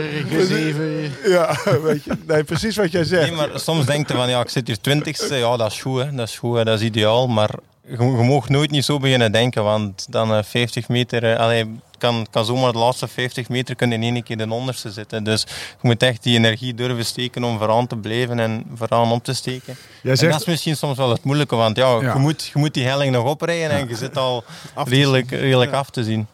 [0.46, 1.12] zeven.
[1.24, 2.12] Ja, weet je.
[2.26, 3.26] Nee, precies wat jij zegt.
[3.28, 6.00] Nee, maar soms denk je van, ja, ik zit hier twintigste, ja, dat is goed,
[6.02, 6.14] hè.
[6.14, 6.64] dat is goed, hè.
[6.64, 7.26] dat is ideaal.
[7.28, 7.50] Maar
[7.88, 11.80] je, je mag nooit niet zo beginnen denken, want dan eh, 50 meter, eh, allee,
[11.98, 15.24] kan, kan zomaar de laatste 50 meter kunnen in één keer de onderste zitten.
[15.24, 19.24] Dus je moet echt die energie durven steken om vooraan te blijven en vooraan op
[19.24, 19.76] te steken.
[20.02, 22.12] Jij En zegt, dat is misschien soms wel het moeilijke, want ja, Ja.
[22.12, 24.44] Je, moet, je moet die helling nog oprijden en je zit al
[24.84, 26.26] redelijk, redelijk af te zien.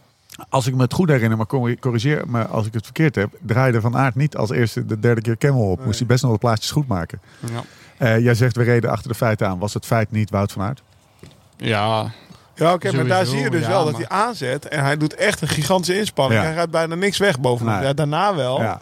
[0.48, 3.30] als ik me het goed herinner, maar corri- corrigeer me als ik het verkeerd heb,
[3.40, 5.84] draaide Van Aert niet als eerste de derde keer Camel op.
[5.84, 7.20] Moest hij best nog de plaatjes goed maken.
[7.52, 7.62] Ja.
[7.98, 9.58] Eh, jij zegt we reden achter de feiten aan.
[9.58, 10.82] Was het feit niet Wout van Aert?
[11.68, 12.12] Ja,
[12.56, 14.68] Ja, oké, maar daar zie je dus ja, wel dat maar- hij aanzet.
[14.68, 16.40] En hij doet echt een gigantische inspanning.
[16.40, 16.46] Ja.
[16.46, 17.74] Hij gaat bijna niks weg bovenop.
[17.74, 17.82] Nee.
[17.84, 18.60] Ja, daarna wel.
[18.60, 18.80] Ja.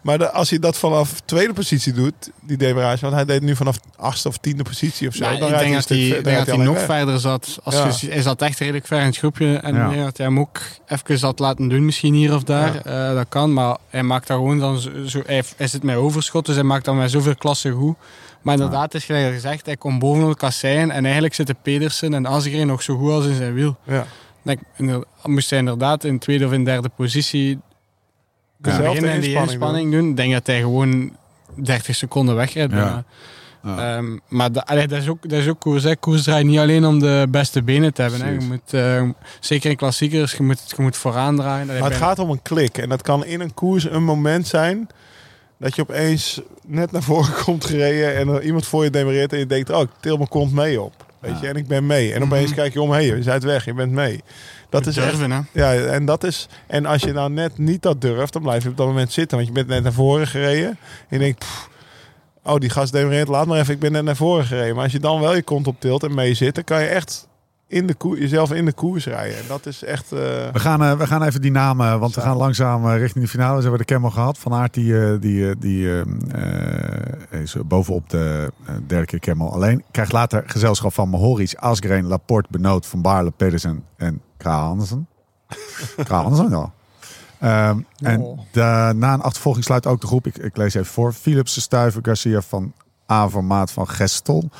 [0.00, 3.56] Maar de- als hij dat vanaf tweede positie doet, die demarage, want hij deed nu
[3.56, 5.24] vanaf achtste of tiende positie of zo.
[5.24, 7.58] Nou, dan ik denk dat hij, stuk denk dat hij hij nog verder zat.
[7.62, 7.90] Als Ja.
[8.00, 9.56] je, hij zat echt redelijk ver in het groepje.
[9.56, 10.04] En Ja.
[10.04, 12.74] dat hij hem ook even had laten doen, misschien hier of daar.
[12.84, 15.22] Eh, dat kan, maar hij maakt dat gewoon dan zo...
[15.26, 17.96] hij, hij zit met overschot, dus hij maakt dan met zoveel klassen goed.
[18.42, 22.14] Maar inderdaad, het is gelijk gezegd, hij komt boven het kassein en eigenlijk zitten Pedersen
[22.14, 23.76] en Asgreen nog zo goed als in zijn wiel.
[23.82, 24.06] Ja.
[24.44, 24.58] Ik
[25.22, 27.58] moest hij inderdaad in tweede of in derde positie
[28.58, 30.08] Dezelfde beginnen en die inspanning doen.
[30.10, 31.16] Ik denk dat hij gewoon
[31.54, 32.72] 30 seconden wegrijdt.
[32.72, 33.04] Ja.
[33.62, 35.82] Ehm, maar da- allee, dat, is ook, dat is ook koers.
[35.82, 35.96] Hè.
[35.96, 38.20] Koers draait niet alleen om de beste benen te hebben.
[38.20, 38.30] Hè.
[38.30, 39.08] Je moet, eh,
[39.40, 41.66] zeker in klassiekers, je moet, je moet vooraan draaien.
[41.66, 42.78] Maar het gaat om een klik.
[42.78, 44.86] En dat kan in een koers een moment zijn
[45.58, 49.38] dat je opeens net naar voren komt gereden en er iemand voor je demareert en
[49.38, 51.06] je denkt, oh, til mijn kont mee op.
[51.20, 52.12] Weet je, en ik ben mee.
[52.12, 52.54] En opeens Mhm.
[52.58, 54.22] kijk je om, hé, hey, je bent weg, je bent mee.
[54.70, 55.38] Dat is echt hè.
[55.52, 56.48] Ja, en dat is.
[56.66, 59.36] En als je nou net niet dat durft, dan blijf je op dat moment zitten.
[59.36, 60.68] Want je bent net naar voren gereden.
[60.68, 60.78] En
[61.08, 61.68] je denkt, pff,
[62.42, 64.74] oh, die gast demereert, laat maar even, ik ben net naar voren gereden.
[64.74, 66.86] Maar als je dan wel je kont op tilt en mee zit, dan kan je
[66.86, 67.28] echt
[67.68, 69.38] in de koer, jezelf in de koers rijden.
[69.38, 70.12] En dat is echt.
[70.12, 70.18] eh,
[70.52, 73.30] We gaan, eh, we gaan even die namen, want we gaan langzaam eh, richting de
[73.30, 73.56] finale.
[73.56, 74.38] Ze hebben de Camel gehad.
[74.38, 76.00] Van Aert die, eh, die, eh, die eh,
[77.30, 79.82] eh, is bovenop de eh, derde keer Camel alleen.
[79.90, 85.08] Krijgt later gezelschap van Mohoric, Asgreen, Laporte, Benoot, Van Baarle, Pedersen en Krahansen.
[86.04, 86.72] Krahansen, ja.
[87.38, 91.12] Ehm, en de, na een achtervolging sluit ook de groep, ik, ik lees even voor,
[91.12, 92.72] Philipsen, Stuiven, Garcia van
[93.06, 94.50] Avermaat van Gestel,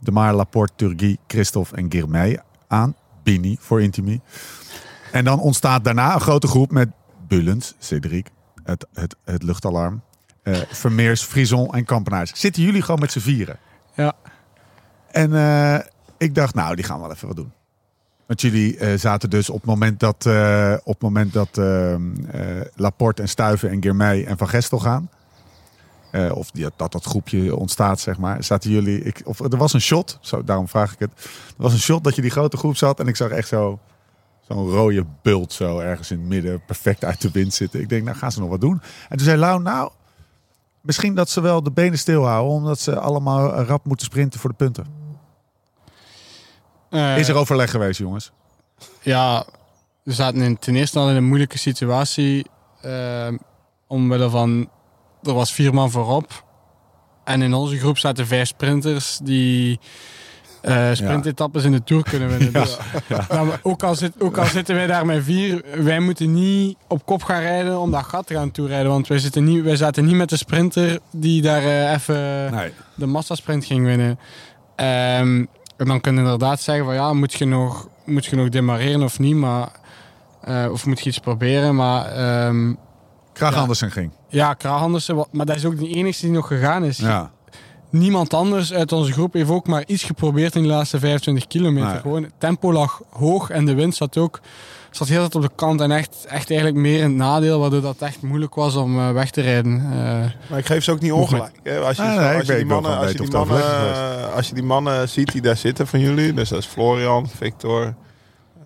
[0.00, 2.40] De Maar, Laporte, Turgi, Christophe en Girmay
[2.74, 2.94] aan.
[3.22, 4.20] Bini voor Intimi.
[5.12, 6.88] En dan ontstaat daarna een grote groep met
[7.28, 8.26] Bullens, Cedric,
[8.64, 10.02] het, het, het luchtalarm,
[10.42, 12.32] eh, Vermeers, Frison en Kampenaars.
[12.34, 13.58] Zitten jullie gewoon met z'n vieren?
[13.94, 14.12] Ja.
[15.10, 15.86] En eh,
[16.16, 17.52] ik dacht, nou, die gaan wel even wat doen.
[18.26, 20.26] Want jullie eh, zaten dus op het moment dat,
[20.84, 22.00] op het moment dat eh, eh,
[22.74, 25.10] Laporte en Stuiven en Girmay en Van Gestel gaan.
[26.14, 28.44] Eh, of die, dat dat groepje ontstaat, zeg maar.
[28.44, 31.10] Zaten jullie, ik, of er was een shot, zo, daarom vraag ik het.
[31.46, 33.78] Er was een shot dat je die grote groep zat en ik zag echt zo
[34.48, 37.80] zo'n rode bult zo ergens in het midden, perfect uit de wind zitten.
[37.80, 38.80] Ik denk, nou gaan ze nog wat doen.
[39.08, 39.90] En toen zei Lau, nou,
[40.80, 44.50] misschien dat ze wel de benen stilhouden, omdat ze allemaal eh, rap moeten sprinten voor
[44.50, 44.86] de punten.
[46.90, 48.32] Eh, Is er overleg geweest, jongens?
[49.00, 49.46] Ja,
[50.02, 52.46] we zaten in, ten eerste al in een moeilijke situatie.
[52.80, 53.28] eh,
[53.86, 54.68] omwille van,
[55.26, 56.44] er was vier man voorop.
[57.24, 59.78] En in onze groep zaten vijf sprinters die
[60.62, 62.52] eh sprintetappes in de Tour kunnen winnen.
[62.52, 62.76] Dus,
[63.28, 67.06] nou, ook, al zit, ook al zitten wij daar met vier, wij moeten niet op
[67.06, 68.90] kop gaan rijden om dat gat te gaan toerijden.
[68.90, 72.72] Want wij, zitten niet, wij zaten niet met de sprinter die daar eh, even Nee.
[72.94, 74.18] de massasprint ging winnen.
[74.76, 75.44] Ehm,
[75.76, 79.02] en dan kun je inderdaad zeggen van ja, moet je nog, moet je nog demareren
[79.02, 79.68] of niet, maar,
[80.42, 81.74] eh, of moet je iets proberen.
[81.74, 82.74] Maar ehm,
[83.34, 83.60] Graag Ja.
[83.60, 84.10] Andersen ging.
[84.28, 86.98] ja, Krah Andersen, maar dat is ook de enige die nog gegaan is.
[86.98, 87.30] Ja.
[87.90, 91.88] Niemand anders uit onze groep heeft ook maar iets geprobeerd in de laatste 25 kilometer.
[91.92, 92.00] Nee.
[92.00, 94.40] Gewoon, het tempo lag hoog en de wind zat ook
[94.90, 97.80] zat heel tijd op de kant en echt, echt eigenlijk meer in het nadeel, waardoor
[97.80, 99.80] dat echt moeilijk was om eh, weg te rijden.
[99.92, 101.52] Eh, Maar ik geef ze ook niet ongelijk.
[101.62, 101.78] hè.
[101.80, 104.48] Als je, nee, ik als je weet- die mannen, als je die mannen, eh, als
[104.48, 107.94] je die mannen ziet die daar zitten van jullie, dus dat is Florian, Victor,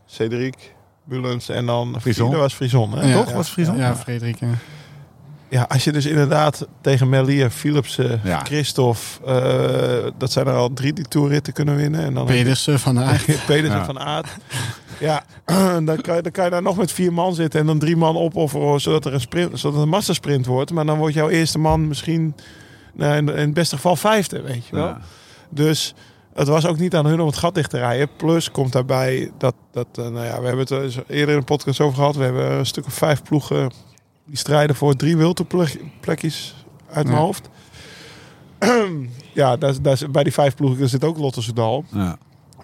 [0.06, 0.74] Cedric,
[1.08, 2.36] Bulens en dan Frison.
[2.36, 2.92] was Frison.
[2.98, 3.08] Hè?
[3.08, 3.14] Ja.
[3.22, 3.32] Toch?
[3.32, 3.76] Was Frieson?
[3.76, 4.38] ja, Frederik.
[4.40, 4.46] ja.
[5.50, 8.38] Ja, als je dus inderdaad tegen Melier, Philipsen, Ja.
[8.38, 12.00] Christophe, eh, dat zijn er al drie die toerritten kunnen winnen.
[12.04, 13.24] En dan Pedersen van Aert.
[13.46, 13.84] Pedersen Ja.
[13.84, 14.28] van Aert.
[15.00, 15.24] Ja,
[15.84, 17.96] dan kan, je, dan kan je daar nog met vier man zitten en dan drie
[17.96, 20.70] man opofferen zodat er een sprint, zodat het een massasprint wordt.
[20.72, 22.34] Maar dan wordt jouw eerste man misschien
[22.94, 24.86] nou, in, in het beste geval vijfde, weet je wel.
[24.86, 25.00] Ja.
[25.50, 25.94] Dus
[26.38, 28.08] het was ook niet aan hun om het gat dicht te rijden.
[28.16, 31.46] Plus komt daarbij dat, dat eh, nou ja, we hebben het er eerder in de
[31.46, 32.16] podcast over gehad.
[32.16, 33.70] We hebben een stuk of vijf ploegen
[34.24, 36.54] die strijden voor drie wilterplekjes
[36.90, 37.22] uit mijn Ja.
[37.24, 37.48] hoofd.
[39.32, 39.74] ja, daar,
[40.10, 41.84] bij die vijf ploegen zit ook Lotte Soudal.
[41.92, 42.18] Ja.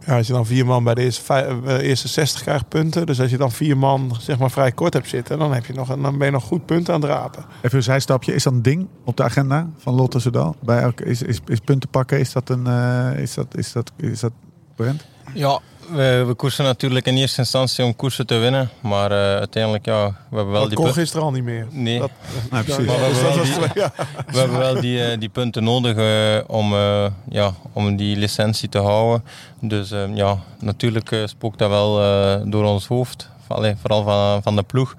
[0.07, 3.07] Ja, als je dan vier man bij de eerste, vijf, eh, eerste 60 krijgt punten.
[3.07, 5.73] Dus als je dan vier man zeg maar vrij kort hebt zitten, dan, heb je
[5.73, 7.45] nog, een- dan ben je nog goed punten aan het rapen.
[7.63, 8.35] Even een zijstapje.
[8.35, 10.57] Is dat een ding op de agenda van Lotte Soudal?
[10.63, 12.67] Bij elke, is, is, is punten pakken, is dat een...
[12.67, 14.33] eh, is dat, is dat, is dat
[14.77, 15.05] Brent?
[15.35, 15.61] Ja,
[15.93, 18.71] we, we koersen natuurlijk in eerste instantie om koersen te winnen.
[18.81, 21.67] Maar eh, uiteindelijk, ja, we hebben wel dat die kon gisteren al niet meer.
[21.71, 22.11] Nee, Dat-
[22.51, 22.87] Nou, precies.
[22.87, 23.93] Maar we hebben wel die- ja.
[24.27, 28.69] we hebben wel die, eh, die punten nodig eh, om, eh, ja, om die licentie
[28.69, 29.25] te houden.
[29.61, 33.29] Dus ja, natuurlijk spookt dat wel eh, door ons hoofd.
[33.47, 34.95] Allee, vooral van, van de ploeg.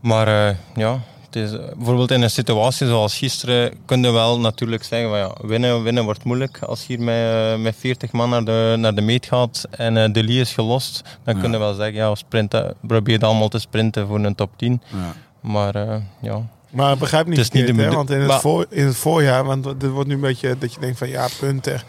[0.00, 0.98] Maar eh, ja,
[1.36, 5.82] is, bijvoorbeeld in een situatie zoals gisteren kun je wel natuurlijk zeggen van ja, winnen,
[5.82, 6.58] winnen wordt moeilijk.
[6.62, 9.96] Als je hier met, eh, met 40 man naar de, naar de meet gaat en
[9.96, 11.40] eh de lie is gelost, dan Ja.
[11.40, 14.82] kun je wel zeggen ja, sprinten, probeer het allemaal te sprinten voor een top 10.
[14.92, 15.14] Ja.
[15.40, 18.66] Maar eh, ja, Maar begrijp niet Het is niet hè, want in het, maar- voor,
[18.68, 21.80] in het voorjaar, want dit wordt nu een beetje dat je denkt van ja, punten.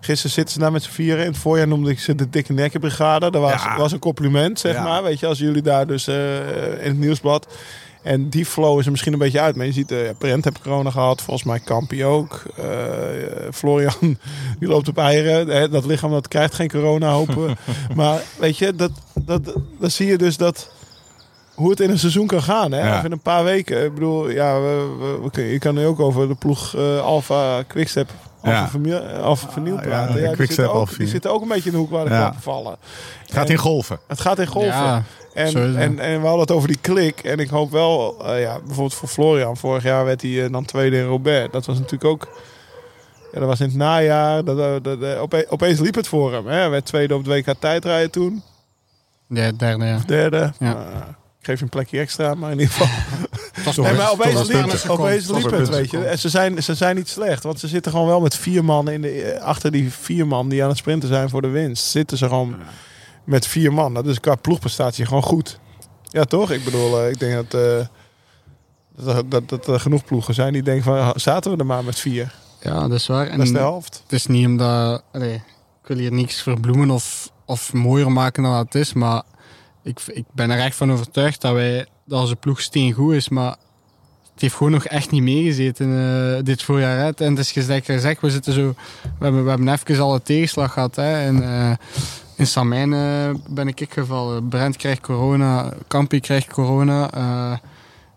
[0.00, 1.24] Gisteren zitten ze daar met z'n vieren.
[1.24, 3.30] In het voorjaar noemde ik ze de dikke nekkenbrigade.
[3.30, 3.76] Dat was, Ja.
[3.76, 4.82] was een compliment, zeg Ja.
[4.82, 5.02] maar.
[5.02, 6.36] Weet je, als jullie daar dus eh,
[6.84, 7.46] in het nieuwsblad.
[8.02, 9.56] En die flow is er misschien een beetje uit.
[9.56, 11.22] Maar je ziet, eh Brent heb corona gehad.
[11.22, 12.42] Volgens mij Kampie ook.
[12.56, 12.64] Eh,
[13.52, 13.94] Florian,
[14.58, 15.48] die loopt op eieren.
[15.48, 17.52] Hè, dat lichaam dat krijgt geen corona, hopen we.
[17.96, 20.70] maar weet je, dat, dat, dan zie je dus dat
[21.54, 22.72] hoe het in een seizoen kan gaan.
[22.72, 22.88] Hè?
[22.88, 22.98] Ja.
[22.98, 23.84] Of in een paar weken.
[23.84, 27.00] Ik bedoel, ja, we, we, we kun- je kan nu ook over de ploeg eh
[27.00, 28.10] Alfa Quickstep,
[28.50, 28.68] Ja.
[28.68, 30.14] Vernieuw, Alfa Vernieuw praten.
[30.20, 32.04] ja, Ja, die, zitten ook, Alfa die zitten ook een beetje in de hoek waar
[32.04, 32.18] de Ja.
[32.20, 32.76] klappen vallen.
[33.22, 33.98] Het gaat En- in golven.
[34.06, 34.70] Het gaat in golven.
[34.72, 35.02] Ja,
[35.34, 37.20] En, en, en we hadden het over die klik.
[37.20, 39.56] En ik hoop wel, eh, ja, bijvoorbeeld voor Florian.
[39.56, 41.52] Vorig jaar werd hij eh, dan tweede in Robert.
[41.52, 42.28] Dat was natuurlijk ook...
[43.32, 44.44] Ja, dat was in het najaar.
[44.44, 46.46] Dat, dat, dat- dat- ope- opeens liep het voor hem.
[46.46, 46.54] Hè.
[46.54, 48.42] Hij werd tweede op het WK tijdrijden toen.
[49.28, 49.98] ja, derde, ja.
[50.06, 50.52] Derde.
[50.58, 50.70] Ja.
[50.72, 50.76] Ik
[51.48, 52.88] geef je een plekje extra, maar in ieder geval...
[53.76, 56.04] Nee, maar opeens liep, opeens liep het, weet je.
[56.04, 57.42] En ze zijn, ze zijn niet slecht.
[57.42, 60.62] Want ze zitten gewoon wel met vier man in de, achter die vier man die
[60.62, 61.84] aan het sprinten zijn voor de winst.
[61.84, 62.56] Zitten ze gewoon
[63.24, 63.94] met vier man.
[63.94, 65.58] Dat is qua ploegprestatie gewoon goed.
[66.02, 66.50] Ja, toch?
[66.50, 67.86] Ik bedoel, eh, ik denk dat, eh,
[68.96, 71.98] dat, dat, dat er genoeg ploegen zijn die denken van, zaten we er maar met
[71.98, 72.34] vier.
[72.60, 73.26] Ja, dat is waar.
[73.26, 74.00] En Dat is de helft.
[74.02, 75.02] het is niet omdat...
[75.12, 75.34] Allee,
[75.82, 79.22] ik wil hier niks verbloemen of, of mooier maken dan het is, maar
[79.82, 83.56] ik, ik ben er echt van overtuigd dat, wij, dat onze ploeg steengoed is, maar
[84.32, 86.98] het heeft gewoon nog echt niet meegezeten eh, dit voorjaar.
[86.98, 87.10] Hè.
[87.24, 88.74] En het is gezegd, gezegd, we zitten zo...
[89.02, 90.96] We hebben, we hebben even al een tegenslag gehad.
[90.96, 91.20] Hè.
[91.26, 91.72] En, eh,
[92.36, 94.48] in Samijn eh, ben ik gevallen.
[94.48, 97.10] Brent krijgt corona, Kampi krijgt corona.
[97.10, 97.56] eh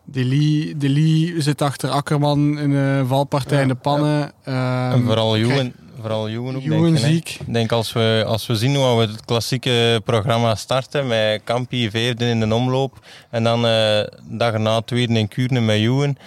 [0.03, 4.31] Deli, Deli zit achter Akkerman in de valpartij Ja, in de pannen.
[4.43, 4.53] en
[4.93, 7.01] Ehm, vooral Joen, vooral Joen ook, Joen denk ik.
[7.03, 7.09] hè.
[7.09, 7.29] ziek.
[7.29, 11.89] Ik denk als we, als we zien hoe we het klassieke programma starten met Kampi
[11.89, 12.99] veerde in de omloop
[13.29, 16.17] en dan eh dag erna tweede in Kuurne met Joen.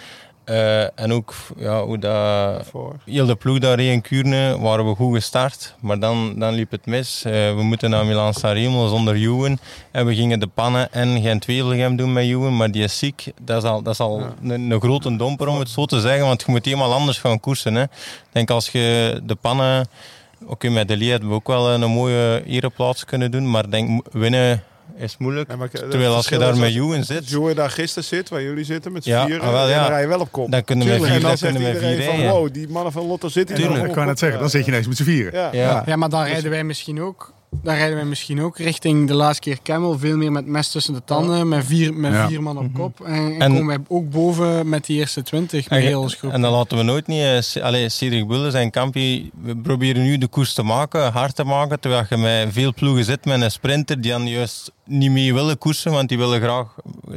[0.45, 2.95] Eh, en ook ja, hoe dat Voor.
[3.05, 6.85] heel de ploeg daar in Kuurne waren we goed gestart, maar dan, dan liep het
[6.85, 7.23] mis.
[7.25, 9.59] Eh, we moeten naar Milan Sanremo zonder Juwen
[9.91, 13.31] en we gingen de pannen en Gent-Wevelgem doen met Juwen, maar die is ziek.
[13.41, 16.25] Dat is al, dat is al een, een grote domper om het zo te zeggen,
[16.25, 17.75] want je moet helemaal anders gaan koersen.
[17.75, 17.83] Hè.
[17.83, 19.87] Ik denk als je de pannen,
[20.45, 24.07] oké met de Lee hebben we ook wel een mooie ereplaats kunnen doen, maar denk
[24.11, 24.63] winnen
[24.97, 25.49] is moeilijk.
[25.49, 28.03] Ja, maar het Terwijl als je daar met als- Juwen Als zit, Joey daar gisteren
[28.03, 29.79] zit, waar jullie zitten met z'n Ja, vieren, ah, wel, en ja.
[29.81, 30.51] dan rij je wel op kop.
[30.51, 33.55] dan kunnen we vier, dan kunnen we vier van, wow, die mannen van Lotto zitten
[33.57, 35.33] hier Ik kan net zeggen, dan zit je ineens met z'n vieren.
[35.33, 35.49] Ja.
[35.51, 35.83] Ja.
[35.85, 37.33] Ja, maar dan rijden wij misschien ook.
[37.63, 39.99] Dan rijden wij misschien ook richting de laatste keer Camel.
[39.99, 41.47] Veel meer met mes tussen de tanden.
[41.47, 42.27] Met vier, met Ja.
[42.27, 43.01] vier man op kop.
[43.05, 45.69] En, en, En- komen wij ook boven met die eerste twintig.
[45.69, 46.31] Met En, heel ons groep.
[46.31, 47.21] en dan laten we nooit niet...
[47.55, 51.43] eh, Allee, Cedric Bulles en Campi, we proberen nu de koers te maken, hard te
[51.43, 55.33] maken, terwijl je met veel ploegen zit met een sprinter die dan juist niet mee
[55.33, 56.67] willen koersen, want die willen graag,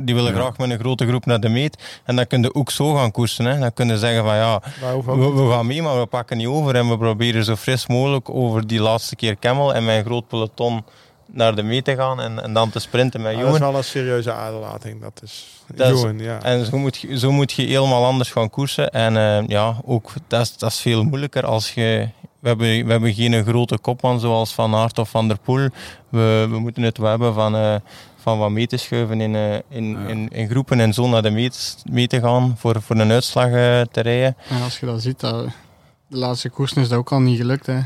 [0.01, 2.01] die willen graag met een grote groep naar de meet.
[2.05, 3.45] En dan kun je ook zo gaan koersen.
[3.45, 3.59] Hè.
[3.59, 4.63] Dan kun je zeggen van ja,
[5.05, 6.75] we, we gaan mee, maar we pakken niet over.
[6.75, 10.85] En we proberen zo fris mogelijk over die laatste keer Camel en een groot peloton
[11.33, 13.77] naar de meet te gaan en, en dan te sprinten met Ja, dat is wel
[13.77, 15.01] een serieuze aderlating.
[15.01, 16.43] Dat is Dat is- Johan, ja.
[16.43, 18.91] En zo moet, je, zo moet je helemaal anders gaan koersen.
[18.91, 22.09] En eh, ja, ook dat is, dat is veel moeilijker als je.
[22.41, 25.69] We hebben, we hebben geen grote kopman zoals Van Aert of Van der Poel.
[26.09, 27.75] We, we moeten het wel hebben van, eh,
[28.21, 31.31] van wat mee te schuiven in, eh, in, in, in groepen en zo naar de
[31.31, 34.37] meet, mee te gaan voor, voor een uitslag eh, te rijden.
[34.49, 35.45] En als je dat ziet, dat,
[36.07, 37.67] de laatste koersen is dat ook al niet gelukt.
[37.67, 37.81] Hè.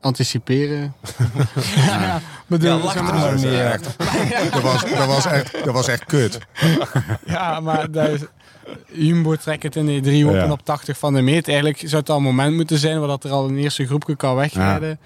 [0.00, 0.94] Anticiperen.
[1.76, 3.62] ja, bedoel, Ja, er maar- mee.
[4.50, 6.38] Dat was, dat, was echt, dat was echt kut.
[7.24, 8.20] Ja, maar dat is,
[8.92, 10.50] Jumbo trekt het in de drie open Ja.
[10.52, 11.48] op 80 van de meet.
[11.48, 14.16] Eigenlijk zou het al een moment moeten zijn waar dat er al een eerste groepje
[14.16, 14.98] kan wegrijden.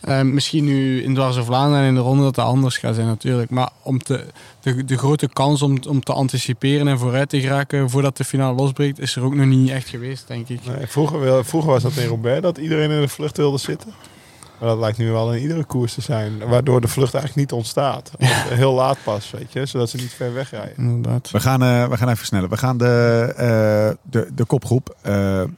[0.00, 3.06] Eh, misschien nu in Dwars Vlaanderen en in de ronde dat dat anders gaat zijn
[3.06, 3.50] natuurlijk.
[3.50, 4.24] Maar om te,
[4.60, 8.54] de, de grote kans om, om te anticiperen en vooruit te geraken voordat de finale
[8.56, 10.60] losbreekt, is er ook nog niet echt geweest, denk ik.
[10.66, 13.92] Nee, vroeger, vroeger was dat in Roubaix dat iedereen in de vlucht wilde zitten.
[14.60, 16.48] Maar dat lijkt nu wel in iedere koers te zijn.
[16.48, 18.10] Waardoor de vlucht eigenlijk niet ontstaat.
[18.18, 19.66] Heel laat pas, weet je.
[19.66, 20.76] Zodat ze niet ver wegrijden.
[20.76, 21.30] Inderdaad.
[21.30, 22.48] We gaan, eh, we gaan even versnellen.
[22.48, 24.96] We gaan de, eh, de, de kopgroep.
[25.02, 25.48] eh, eh,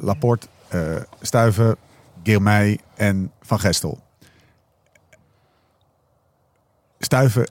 [0.00, 0.80] Laporte, eh
[1.20, 1.76] Stuiven,
[2.22, 4.00] Girmay en Van Gestel.
[6.98, 7.48] Stuiven,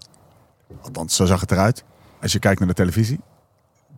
[0.81, 1.83] althans zo zag het eruit.
[2.21, 3.19] Als je kijkt naar de televisie,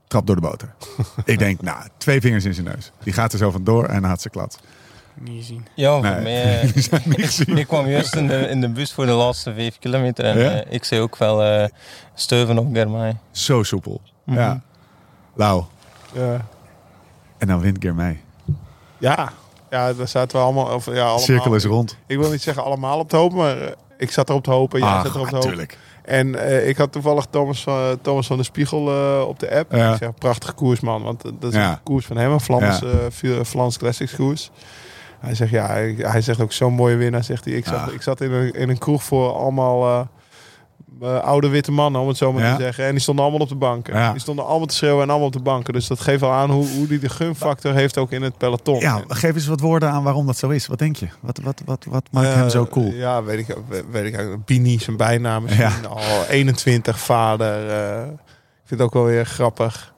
[0.08, 0.74] trap door de boter.
[1.26, 2.92] Ik denk, nou, twee vingers in zijn neus.
[3.04, 4.58] Die gaat er zo vandoor en dan had ze klats.
[5.20, 5.66] Niet gezien.
[5.76, 6.60] Ja, voor Nee, mij...
[7.48, 10.40] eh, ik kwam juist in de, in de bus voor de laatste vijf kilometer en
[10.40, 10.52] Ja?
[10.52, 11.68] eh, ik zei ook wel eh
[12.14, 13.18] stuiven op Germay.
[13.32, 14.02] Zo soepel.
[14.24, 14.38] Mhm.
[14.38, 14.62] Ja.
[15.34, 15.64] Lau.
[16.14, 16.46] Ja.
[17.38, 18.22] En dan wint Girmay.
[18.98, 19.32] Ja.
[19.70, 20.66] ja, daar zaten we allemaal...
[20.74, 21.98] Of, ja, allemaal Cirkel is rond.
[22.08, 23.58] Ik wil niet zeggen allemaal op te hopen, maar
[23.98, 24.80] ik zat erop te hopen.
[24.80, 25.50] Jij Ah, zat erop te hopen.
[25.50, 25.78] natuurlijk.
[26.04, 29.72] En eh, ik had toevallig Thomas, van- Thomas van de Spiegel eh, op de app.
[29.72, 29.92] Ja.
[29.92, 31.72] Ik zeg, prachtige koers man, want dat is Ja.
[31.72, 32.80] een koers van hem, een Vlaams,
[33.22, 33.44] Ja.
[33.44, 34.50] Vlaams Classics koers.
[35.20, 35.68] Hij zegt, ja,
[35.98, 37.54] hij, zegt ook zo'n mooie winnaar, zegt hij.
[37.54, 37.94] Ik zat, Ja.
[37.94, 40.02] ik zat in, een, in een kroeg voor allemaal eh,
[41.02, 42.56] eh, oude witte mannen, om het zo maar Ja.
[42.56, 42.86] te zeggen.
[42.86, 43.94] En die stonden allemaal op de banken.
[43.96, 44.12] Ja.
[44.12, 45.74] Die stonden allemaal te schreeuwen en allemaal op de banken.
[45.74, 48.80] Dus dat geeft al aan hoe, hoe die de gunfactor heeft ook in het peloton.
[48.80, 50.68] Ja, geef eens wat woorden aan waarom dat zo is.
[50.68, 51.08] Wat denk je?
[51.20, 52.92] Wat, wat, wat, wat maakt hem Eh, zo cool?
[52.92, 53.58] Ja, weet ik,
[53.92, 54.46] weet ik eigenlijk.
[54.46, 55.46] Bini, zijn bijnaam.
[55.90, 57.62] Al 21, vader.
[58.08, 59.94] ik vind het ook wel weer grappig.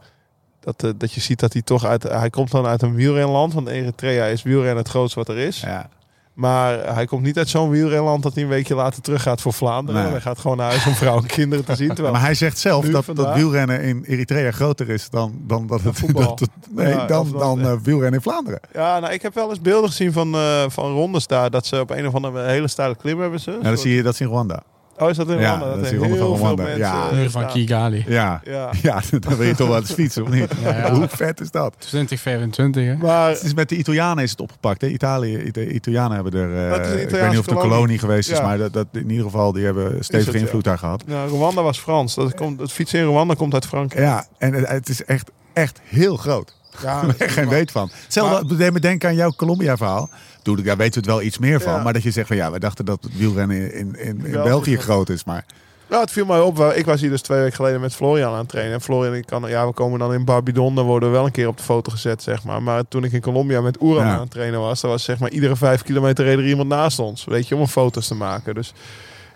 [0.60, 2.03] Dat, eh, dat je ziet dat hij toch uit...
[2.03, 3.53] Hij komt dan uit een wielrenland.
[3.53, 5.60] Want Eritrea is wielrennen het grootste wat er is.
[5.61, 5.90] Ja.
[6.34, 9.53] Maar hij komt niet uit zo'n wielrenland dat hij een weekje later terug gaat voor
[9.53, 10.02] Vlaanderen.
[10.03, 10.11] Nee.
[10.11, 11.94] Hij gaat gewoon naar huis om vrouw en kinderen te zien.
[12.02, 15.81] Maar hij zegt zelf dat, vandaag- dat wielrennen in Eritrea groter is dan, dan, dat
[15.81, 16.22] het, voetbal.
[16.27, 18.60] dat het- nee, Ja, dan, dan- dan eh, wielrennen in Vlaanderen.
[18.73, 21.49] Ja, nou, ik heb wel eens beelden gezien van, eh, van rondes daar.
[21.49, 23.52] Dat ze op een of andere hele steile klim hebben ze.
[23.61, 24.64] Ja, dat zie je dat is in Rwanda.
[24.99, 25.65] Oh, is dat in Ja, Rwanda?
[25.65, 26.63] dat Dat is die ronde heel van veel Rwanda.
[26.63, 27.11] mensen Ja.
[27.11, 27.47] Muur van.
[27.47, 28.05] Kigali.
[28.07, 28.41] Ja.
[28.43, 28.69] Ja.
[28.81, 30.51] ja, dan wil je toch wel eens fietsen, of niet?
[30.63, 30.93] Ja, ja.
[30.93, 31.73] Hoe vet is dat?
[31.77, 32.95] 2025, hè?
[32.95, 34.81] Maar Het is met de Italianen is het opgepakt.
[34.81, 34.88] Hè?
[34.88, 36.65] Italië, de Italianen hebben er...
[36.65, 37.99] eh, Dat is een ik weet niet of het een kolonie.
[37.99, 38.43] geweest is, Ja.
[38.43, 40.43] maar dat, dat, in ieder geval die hebben stevige ja.
[40.43, 41.03] invloed daar gehad.
[41.07, 42.15] Nou, Rwanda was Frans.
[42.15, 44.05] Dat komt, het fietsen in Rwanda komt uit Frankrijk.
[44.05, 46.57] Ja, en het, het is echt, echt heel groot.
[46.84, 47.89] Ja, Daar heb ik geen weet van.
[48.03, 50.09] Hetzelfde Maar- deed me denken aan jouw Colombia-verhaal.
[50.41, 51.73] Toen, daar weten we het wel iets meer van.
[51.73, 51.83] Ja.
[51.83, 54.43] Maar dat je zegt van ja, we dachten dat het wielrennen in, in, in België
[54.49, 55.09] België groot.
[55.09, 55.23] is.
[55.23, 55.45] Maar
[55.89, 56.59] Nou, het viel mij op.
[56.59, 58.73] Ik was hier dus twee weken geleden met Florian aan het trainen.
[58.73, 60.75] En Florian, ik kan, ja, we komen dan in Barbidon.
[60.75, 62.63] Dan worden we wel een keer op de foto gezet, zeg maar.
[62.63, 64.13] Maar toen ik in Colombia met Oeran Ja.
[64.13, 64.81] aan het trainen was...
[64.81, 67.25] dan was zeg maar iedere vijf kilometer reed er iemand naast ons.
[67.25, 68.55] Weet je, om foto's te maken.
[68.55, 68.73] Dus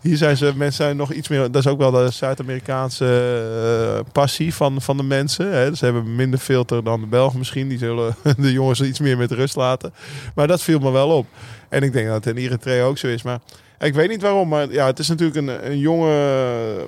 [0.03, 1.51] hier zijn ze, mensen zijn nog iets meer...
[1.51, 3.05] Dat is ook wel de Zuid-Amerikaanse
[4.05, 5.51] eh, passie van, van de mensen.
[5.51, 5.75] Hè.
[5.75, 7.67] Ze hebben minder filter dan de Belgen misschien.
[7.67, 9.93] Die zullen de jongens iets meer met rust laten.
[10.35, 11.27] Maar dat viel me wel op.
[11.69, 13.23] En ik denk dat het in Eritrea ook zo is.
[13.23, 13.39] Maar
[13.79, 16.87] ik weet niet waarom, maar ja, het is natuurlijk een, een jonge,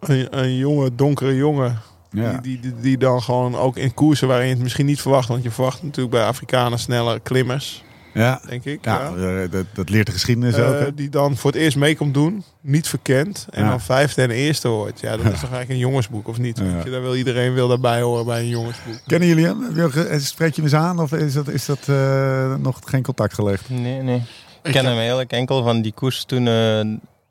[0.00, 1.80] een, een jonge, donkere jongen.
[2.10, 2.30] ja.
[2.32, 5.28] Die, die, die, die dan gewoon ook in koersen waarin je het misschien niet verwacht.
[5.28, 7.84] Want je verwacht natuurlijk bij Afrikanen snelle klimmers,
[8.16, 8.40] ja.
[8.48, 8.84] denk ik.
[8.84, 9.42] Ja, Ja.
[9.42, 10.78] eh, dat, dat leert de geschiedenis Eh, ook.
[10.78, 10.94] hè?
[10.94, 13.46] die dan voor het eerst mee komt doen, niet verkend.
[13.50, 13.70] En Ja.
[13.70, 15.00] dan vijfde en eerste wordt.
[15.00, 16.58] Ja, dat is toch eigenlijk een jongensboek, of niet?
[16.58, 16.80] Ja.
[16.84, 18.98] Je, daar wil iedereen wil daarbij horen bij een jongensboek.
[19.06, 19.76] Kennen jullie hem?
[19.78, 23.34] Eh, Spreek je hem eens aan of is dat, is dat eh, nog geen contact
[23.34, 23.70] gelegd?
[23.70, 24.22] Nee, nee.
[24.62, 26.80] Ik ken hem eigenlijk enkel van die koers toen eh,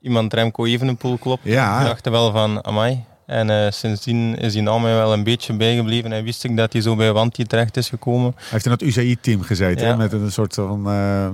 [0.02, 1.41] iemand Remco Evenepoel klopt.
[1.44, 1.80] Ja.
[1.80, 3.03] Ik dacht wel van, amai.
[3.26, 6.11] En eh, sindsdien is die naam mij wel een beetje bijgebleven.
[6.11, 8.34] En wist ik dat hij zo bij Wanti terecht is gekomen.
[8.35, 9.88] Hij heeft in het UCI-team gezeten.
[9.88, 9.95] Ja.
[9.95, 11.31] Met een soort van eh, eh,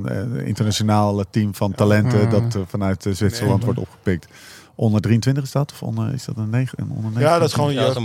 [0.47, 2.19] internationaal team van talenten.
[2.19, 2.26] Ja.
[2.26, 3.65] Dat vanuit Zwitserland Nee.
[3.65, 4.27] wordt opgepikt.
[4.76, 5.72] Onder 23 is dat?
[5.72, 6.80] Of onder, is dat een 9?
[6.81, 7.22] Een onder 9?
[7.22, 7.95] Ja, dat is gewoon een Ja, dat is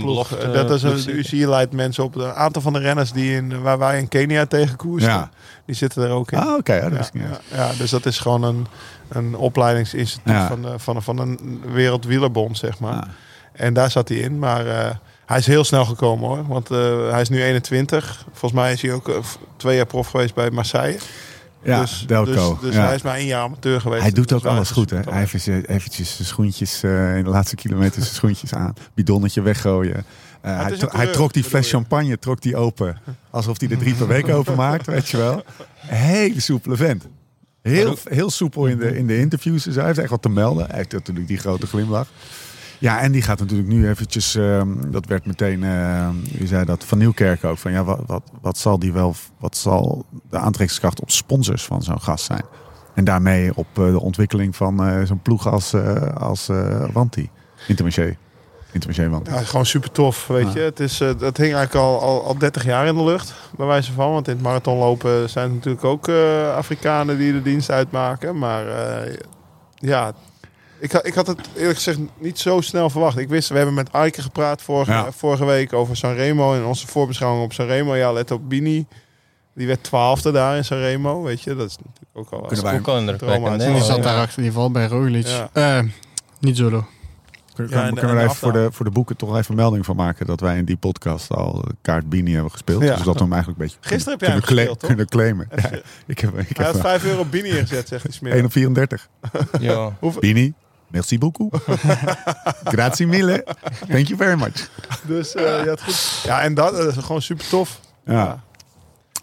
[0.83, 1.11] een dat is de.
[1.11, 2.15] UCI leidt mensen op.
[2.15, 5.29] Een aantal van de renners die in, waar wij in Kenia tegen koersen, Ja.
[5.65, 6.37] die zitten er ook in.
[6.39, 6.73] Ah, oké.
[6.73, 7.39] ja, dat Ja, wist ik niet.
[7.51, 8.65] ja, ja, dus dat is gewoon een,
[9.09, 10.47] een opleidingsinstituut Ja.
[10.47, 13.07] van, de, van, van een wereldwielerbond, zeg maar.
[13.57, 16.47] En daar zat hij in, maar eh, hij is heel snel gekomen hoor.
[16.47, 18.25] Want eh, hij is nu 21.
[18.31, 19.15] Volgens mij is hij ook eh,
[19.57, 20.99] twee jaar prof geweest bij Marseille.
[21.63, 22.49] Ja, dus Delco.
[22.53, 22.85] dus, dus ja.
[22.85, 24.01] hij is maar één jaar amateur geweest.
[24.01, 24.99] Hij doet Dus ook alles goed, hè?
[25.09, 28.73] Hij heeft eventjes, zijn schoentjes in de laatste kilometer zijn schoentjes aan.
[28.93, 30.05] Bidonnetje weggooien.
[30.41, 32.97] Hij, is tro- een hij trok die fles champagne trok die open.
[33.29, 35.43] Alsof hij er drie per week open maakt, weet je wel.
[35.77, 37.07] Hele soepele vent.
[37.61, 39.63] Heel, heel soepel in de, in de interviews.
[39.63, 40.65] Dus hij heeft echt wat te melden.
[40.67, 42.07] Hij heeft natuurlijk die grote glimlach.
[42.79, 44.35] Ja, en die gaat natuurlijk nu eventjes...
[44.35, 45.63] ehm, dat werd meteen...
[45.63, 46.83] eh wie zei dat?
[46.83, 47.57] Van Nieuwkerk ook.
[47.57, 49.15] Van ja, wat, wat, wat zal die wel...
[49.39, 52.43] Wat zal de aantrekkingskracht op sponsors van zo'n gast zijn?
[52.93, 55.73] En daarmee op eh, de ontwikkeling van eh, zo'n ploeg als,
[56.17, 56.49] als
[56.93, 57.29] Wanti.
[57.67, 58.17] Intermarché.
[58.71, 59.31] Intermarché.
[59.31, 60.59] Ja, gewoon super tof, weet je.
[60.59, 63.91] Het, is, het hing eigenlijk al, al, al 30 jaar in de lucht, bij wijze
[63.91, 64.11] van.
[64.11, 66.09] Want in het marathonlopen zijn natuurlijk ook
[66.55, 68.37] Afrikanen die de dienst uitmaken.
[68.37, 68.65] Maar
[69.75, 70.13] ja,
[70.79, 73.17] ik, had- ik had het eerlijk gezegd niet zo snel verwacht.
[73.17, 75.11] Ik wist, we hebben met Aike gepraat vorige, Ja.
[75.11, 76.53] vorige week over Sanremo.
[76.53, 77.95] En onze voorbeschouwing op Sanremo.
[77.95, 78.85] Ja, let op Bini.
[79.55, 81.55] Die werd twaalfde daar in Sanremo, weet je.
[81.55, 82.47] Dat is natuurlijk ook al...
[82.47, 83.59] Kunnen wij- Ook al indrukwekkend.
[83.59, 85.27] Die zat daar achter die val bij Roglic.
[85.27, 85.49] Ja.
[85.53, 85.79] Eh,
[86.39, 86.85] niet solo.
[87.55, 89.85] Kunnen, Ja, en kunnen we er even voor de, voor de boeken toch even melding
[89.85, 92.83] van maken dat wij in die podcast al kaart Bini hebben gespeeld.
[92.83, 92.95] Ja.
[92.95, 95.47] Dus dat we hem eigenlijk een beetje Gisteren heb jij kunnen, gespeeld, kunnen claimen.
[95.55, 95.69] Ja,
[96.05, 98.43] ik heb, ik Hij heb had 5 euro Bini ingezet, zegt die 1 smeer.
[98.45, 99.07] op 34.
[99.59, 99.97] Ja.
[100.19, 100.53] Bini,
[100.87, 101.55] merci beaucoup.
[102.63, 103.45] Grazie mille.
[103.87, 104.69] Thank you very much.
[105.03, 106.21] Dus eh, ja, het goed.
[106.23, 107.79] Ja, en dat, dat is gewoon super tof.
[108.05, 108.43] Ja.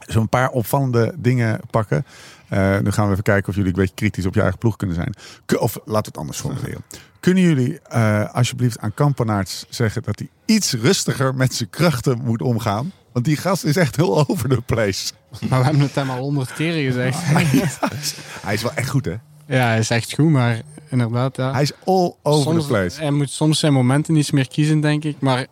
[0.07, 2.07] Zo'n paar opvallende dingen pakken.
[2.49, 4.77] Eh, nu gaan we even kijken of jullie een beetje kritisch op je eigen ploeg
[4.77, 5.15] kunnen zijn.
[5.59, 6.85] Of laten we het anders formuleren.
[7.20, 12.43] Kunnen jullie eh, alsjeblieft aan Kampenaerts zeggen dat hij iets rustiger met zijn krachten moet
[12.43, 12.93] omgaan?
[13.12, 15.12] Want die gast is echt heel over the place.
[15.49, 17.19] Maar we hebben het hem al honderd keer gezegd.
[18.45, 19.15] Hij is wel echt goed, hè?
[19.47, 20.61] Ja, hij is echt goed, maar
[20.91, 21.53] inderdaad, ja.
[21.53, 23.01] Hij is all over soms, the place.
[23.01, 25.16] Hij moet soms zijn momenten iets meer kiezen, denk ik.
[25.21, 25.47] Maar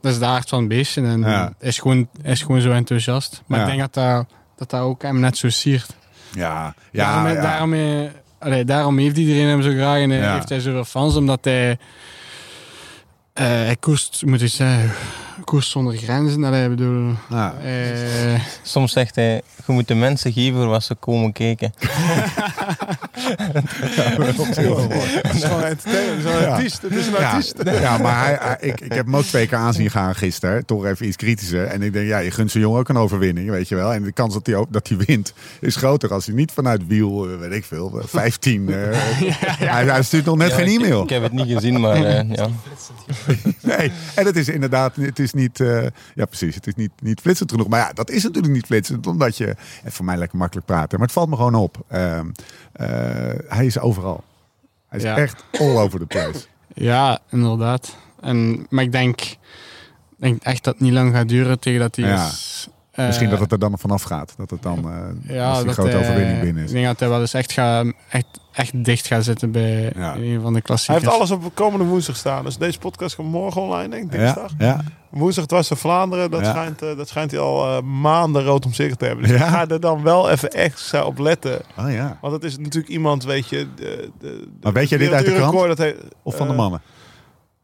[0.00, 1.02] dat is de aard van het beestje.
[1.02, 1.52] En Ja.
[1.60, 3.42] is gewoon, is gewoon zo enthousiast.
[3.46, 3.64] Maar Ja.
[3.64, 4.26] ik denk dat dat,
[4.56, 5.94] dat dat ook hem net zo siert.
[6.32, 8.10] Ja, ja, daarom, ja.
[8.40, 11.16] Daarom, daarom heeft iedereen hem zo graag en heeft hij zoveel fans.
[11.16, 11.78] Omdat hij...
[13.36, 14.90] eh, hij koerst, moet ik zeggen,
[15.44, 16.44] koerst zonder grenzen.
[16.44, 17.12] Allee, ik bedoel...
[17.30, 17.54] Ja.
[17.64, 21.72] eh, Soms zegt hij, je moet de mensen geven voor wat ze komen kijken.
[24.16, 26.46] Het is gewoon een entertainer, het is een Ja.
[26.46, 26.82] artiest.
[26.82, 27.54] Het is een Ja, artiest.
[27.64, 30.64] ja, maar hij, hij- ik, ik heb hem ook twee keer aanzien gaan gisteren.
[30.64, 31.64] Toch even iets kritischer.
[31.64, 33.92] En ik denk, ja, je gunt zo'n jongen ook een overwinning, weet je wel.
[33.92, 36.86] En de kans dat hij, ook, dat hij wint is groter als hij niet vanuit
[36.86, 38.68] wiel, eh, weet ik veel, 15.
[38.68, 38.74] eh,
[39.72, 41.02] hij, hij stuurt nog net Ja, geen ik- e-mail.
[41.02, 42.48] Ik, heb het niet gezien, maar eh, ja.
[43.62, 47.20] Nee, en het is inderdaad, het is niet, eh, ja precies, het is niet, niet
[47.20, 47.68] flitsend genoeg.
[47.68, 50.98] Maar ja, dat is natuurlijk niet flitsend, omdat je, en voor mij lekker makkelijk praten,
[50.98, 51.84] maar het valt me gewoon op.
[51.88, 52.26] Ehm,
[52.72, 52.86] eh,
[53.48, 54.24] hij is overal.
[54.88, 55.16] Hij is Ja.
[55.16, 56.44] echt all over the place.
[56.78, 57.96] Ja, inderdaad.
[58.20, 59.20] En, maar ik denk,
[60.16, 62.26] denk echt dat het niet lang gaat duren tegen dat hij Ja.
[62.26, 62.68] is.
[62.96, 64.34] Eh, Misschien dat het er dan vanaf gaat.
[64.36, 66.74] Dat het dan, eh ja, als die dat grote hij- overwinning binnen Ik is.
[66.74, 70.14] denk dat hij wel eens echt, gaat, echt, echt dicht gaat zitten bij Ja.
[70.14, 71.04] een van de Hij klassiekers.
[71.04, 72.44] heeft alles op komende woensdag staan.
[72.44, 74.52] Dus deze podcast komt morgen online, denk ik, dinsdag.
[74.58, 76.30] ja, Woensdag was er Vlaanderen.
[76.30, 76.50] Dat, Ja.
[76.50, 79.28] schijnt, eh, dat schijnt hij al eh, maanden rood om zich te hebben.
[79.28, 79.44] Dus Ja.
[79.46, 81.60] ik ga er dan wel even extra op letten.
[81.78, 82.18] oh ja.
[82.20, 83.66] Want het is natuurlijk iemand, weet je...
[83.76, 86.80] De, de, Maar weet jij dit uit de Dat hij, Of van de eh, mannen?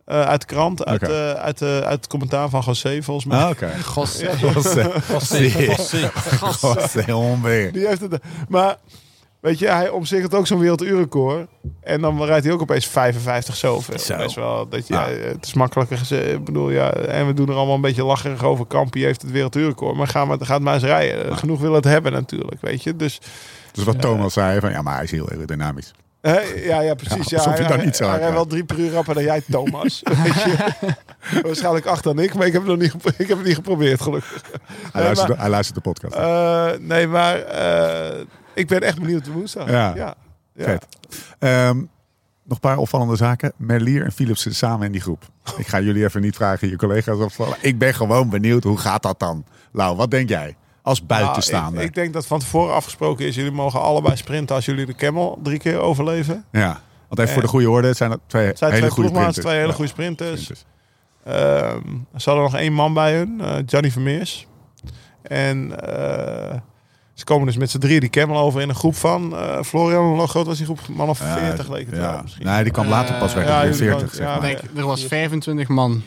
[0.04, 3.38] Eh, uit de krant, uit, eh, uit, eh, uit het commentaar van José, volgens mij.
[3.44, 3.66] Ah, oké.
[4.18, 4.34] Ja.
[4.52, 4.90] José.
[5.08, 6.10] José.
[6.50, 7.70] José.
[7.72, 8.22] Die heeft het.
[8.48, 8.76] Maar
[9.40, 11.48] weet je, hij omzingelt ook zo'n werelduurrecord.
[11.80, 13.98] En dan rijdt hij ook opeens 55 zoveel.
[13.98, 14.16] Zo.
[14.16, 15.06] Best wel, dat je, Ja.
[15.08, 16.26] ja, het is makkelijker gezegd.
[16.32, 18.66] Ik bedoel, ja, en we doen er allemaal een beetje lacherig over.
[18.66, 19.96] Kampie heeft het werelduurrecord.
[19.96, 21.36] Maar ga maar, gaat maar eens rijden.
[21.38, 22.96] Genoeg wil het hebben natuurlijk, weet je.
[22.96, 23.20] Dus
[23.72, 25.92] Dus wat Thomas zei, van, ja, maar hij is heel aerodynamisch.
[26.64, 27.28] Ja, ja, precies.
[27.30, 29.22] Ja, Ja, je daar niet zo hij, hard rijdt wel drie per uur rapper dan
[29.22, 30.02] jij, Thomas.
[30.24, 30.56] weet je.
[31.42, 34.00] Waarschijnlijk acht dan ik, maar ik heb het nog niet, ik heb het niet geprobeerd,
[34.00, 34.42] gelukkig.
[34.42, 34.60] Hij,
[34.92, 36.14] Nee, luistert, maar- hij luistert de podcast.
[36.14, 38.20] Eh, nee, maar eh,
[38.54, 39.70] ik ben echt benieuwd de woensdag.
[39.70, 39.92] Ja.
[39.94, 40.14] ja.
[40.54, 40.64] ja.
[40.64, 40.86] Vet.
[41.38, 41.76] Ehm,
[42.44, 43.52] nog een paar opvallende zaken.
[43.56, 45.22] Merlier en Philips zitten samen in die groep.
[45.56, 47.56] Ik ga jullie even niet vragen, je collega's opvallen.
[47.60, 49.44] Ik ben gewoon benieuwd, hoe gaat dat dan?
[49.72, 50.56] Lau, wat denk jij?
[50.82, 51.72] Als buitenstaander.
[51.72, 54.86] Nou, ik, ik denk dat van tevoren afgesproken is: jullie mogen allebei sprinten als jullie
[54.86, 56.44] de Camel drie keer overleven.
[56.52, 58.82] ja, want even voor de Eh, goede orde, het zijn dat twee Het zijn hele
[58.82, 59.44] twee goede sprinters.
[59.44, 60.40] twee hele Ja, goede sprinters.
[60.42, 60.64] sprinters.
[61.24, 64.46] Ehm, er zat er nog één man bij hun, eh Gianni Vermeers.
[65.22, 66.56] En eh,
[67.14, 70.04] ze komen dus met z'n drie die Camel over in een groep van eh, Florian.
[70.18, 70.80] Hoe groot was die groep?
[70.88, 72.10] Man of Ja, 40 leek het ja.
[72.12, 72.46] wel misschien.
[72.46, 73.44] Nee, die kwam later pas weg.
[73.44, 74.50] Eh, Ja, ja, ja, jullie 40, kan- zeg ja, maar.
[74.50, 76.02] Ik denk, er was 25 man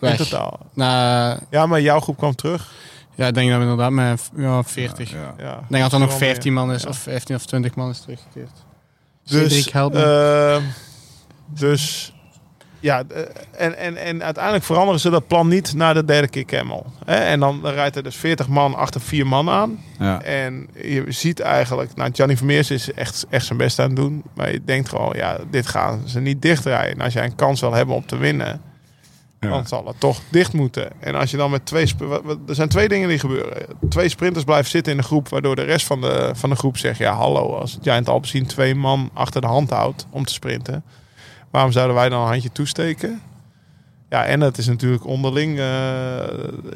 [0.00, 0.58] in totaal.
[0.74, 2.72] Na, Ja, maar jouw groep kwam terug.
[3.18, 5.10] Ja, ik denk dat we inderdaad met ja, 40.
[5.10, 5.34] Ja.
[5.38, 5.56] Ja.
[5.58, 6.64] Ik denk dat er nog Wel 15 meer.
[6.66, 6.88] man is, Ja.
[6.88, 8.50] of 15 of 20 man is teruggekeerd.
[9.24, 10.02] Dus, Cedric, help me.
[10.02, 10.62] eh,
[11.46, 12.12] dus
[12.80, 13.22] ja, eh,
[13.56, 16.86] en, en, en uiteindelijk veranderen ze dat plan niet naar de derde keer Camel.
[17.04, 17.14] Hè?
[17.14, 19.78] En dan rijdt er dus 40 man achter vier man aan.
[19.98, 20.22] Ja.
[20.22, 24.22] En je ziet eigenlijk, nou, Gianni Vermeers is echt, echt zijn best aan het doen.
[24.34, 26.92] Maar je denkt gewoon, ja, dit gaan ze niet dichtrijden.
[26.98, 28.60] En als jij een kans wil hebben om te winnen,
[29.40, 29.48] Ja.
[29.48, 30.90] dan zal het toch dicht moeten.
[31.00, 31.86] En als je dan met twee...
[32.48, 33.66] Er zijn twee dingen die gebeuren.
[33.88, 36.76] Twee sprinters blijven zitten in de groep, waardoor de rest van de, van de groep
[36.76, 36.98] zegt...
[36.98, 40.84] Ja, hallo, als Giant Alpecin twee man achter de hand houdt om te sprinten...
[41.50, 43.22] waarom zouden wij dan een handje toesteken?
[44.10, 45.58] Ja, en het is natuurlijk onderling.
[45.58, 45.64] eh,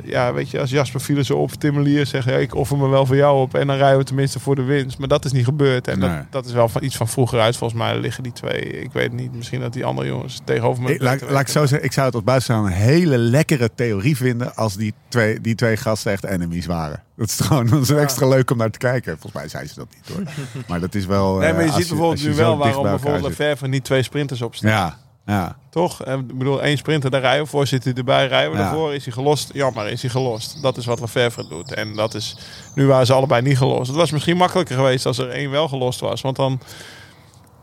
[0.04, 3.06] ja, weet je, als Jasper Philips zo op Timmelier zegt, ja, ik offer me wel
[3.06, 4.98] voor jou op en dan rijden we tenminste voor de winst.
[4.98, 5.88] Maar dat is niet gebeurd.
[5.88, 6.08] En Nee.
[6.08, 7.56] dat, dat is wel van iets van vroeger uit.
[7.56, 8.60] Volgens mij liggen die twee.
[8.60, 9.34] Ik weet niet.
[9.34, 10.94] Misschien dat die andere jongens tegenover me.
[10.94, 14.16] Ik, laat, laat ik zo zeggen, ik zou het als buitenstaander een hele lekkere theorie
[14.16, 17.02] vinden als die twee, die twee gasten echt enemies waren.
[17.16, 19.12] Dat is gewoon dat is extra leuk om naar te kijken.
[19.12, 20.32] Volgens mij zijn ze dat niet hoor.
[20.68, 21.36] Maar dat is wel.
[21.36, 23.38] Nee, eh, maar je als ziet bijvoorbeeld nu wel waarom bijvoorbeeld zit.
[23.38, 24.70] Lefevre niet twee sprinters op staan.
[24.70, 24.96] Ja,
[25.26, 25.56] ja.
[25.70, 26.04] Toch?
[26.04, 27.66] Ik bedoel, één sprinter, daar rijden we voor.
[27.66, 28.64] Zit hij erbij, rijden we Ja.
[28.70, 28.94] ervoor.
[28.94, 29.50] Is hij gelost?
[29.52, 30.62] Jammer, is hij gelost.
[30.62, 31.74] Dat is wat Lefevre doet.
[31.74, 32.36] En dat is...
[32.74, 33.86] Nu waren ze allebei niet gelost.
[33.88, 36.20] Het was misschien makkelijker geweest als er één wel gelost was.
[36.20, 36.60] Want dan...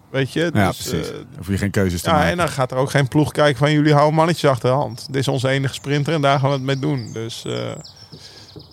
[0.10, 0.50] Weet je?
[0.54, 1.12] ja, dus, precies.
[1.12, 2.32] eh, Hoef je geen keuzes te ja, maken.
[2.32, 5.06] en dan gaat er ook geen ploeg kijken van jullie houden mannetjes achter de hand.
[5.08, 7.10] Dit is onze enige sprinter en daar gaan we het mee doen.
[7.14, 7.72] Dus eh,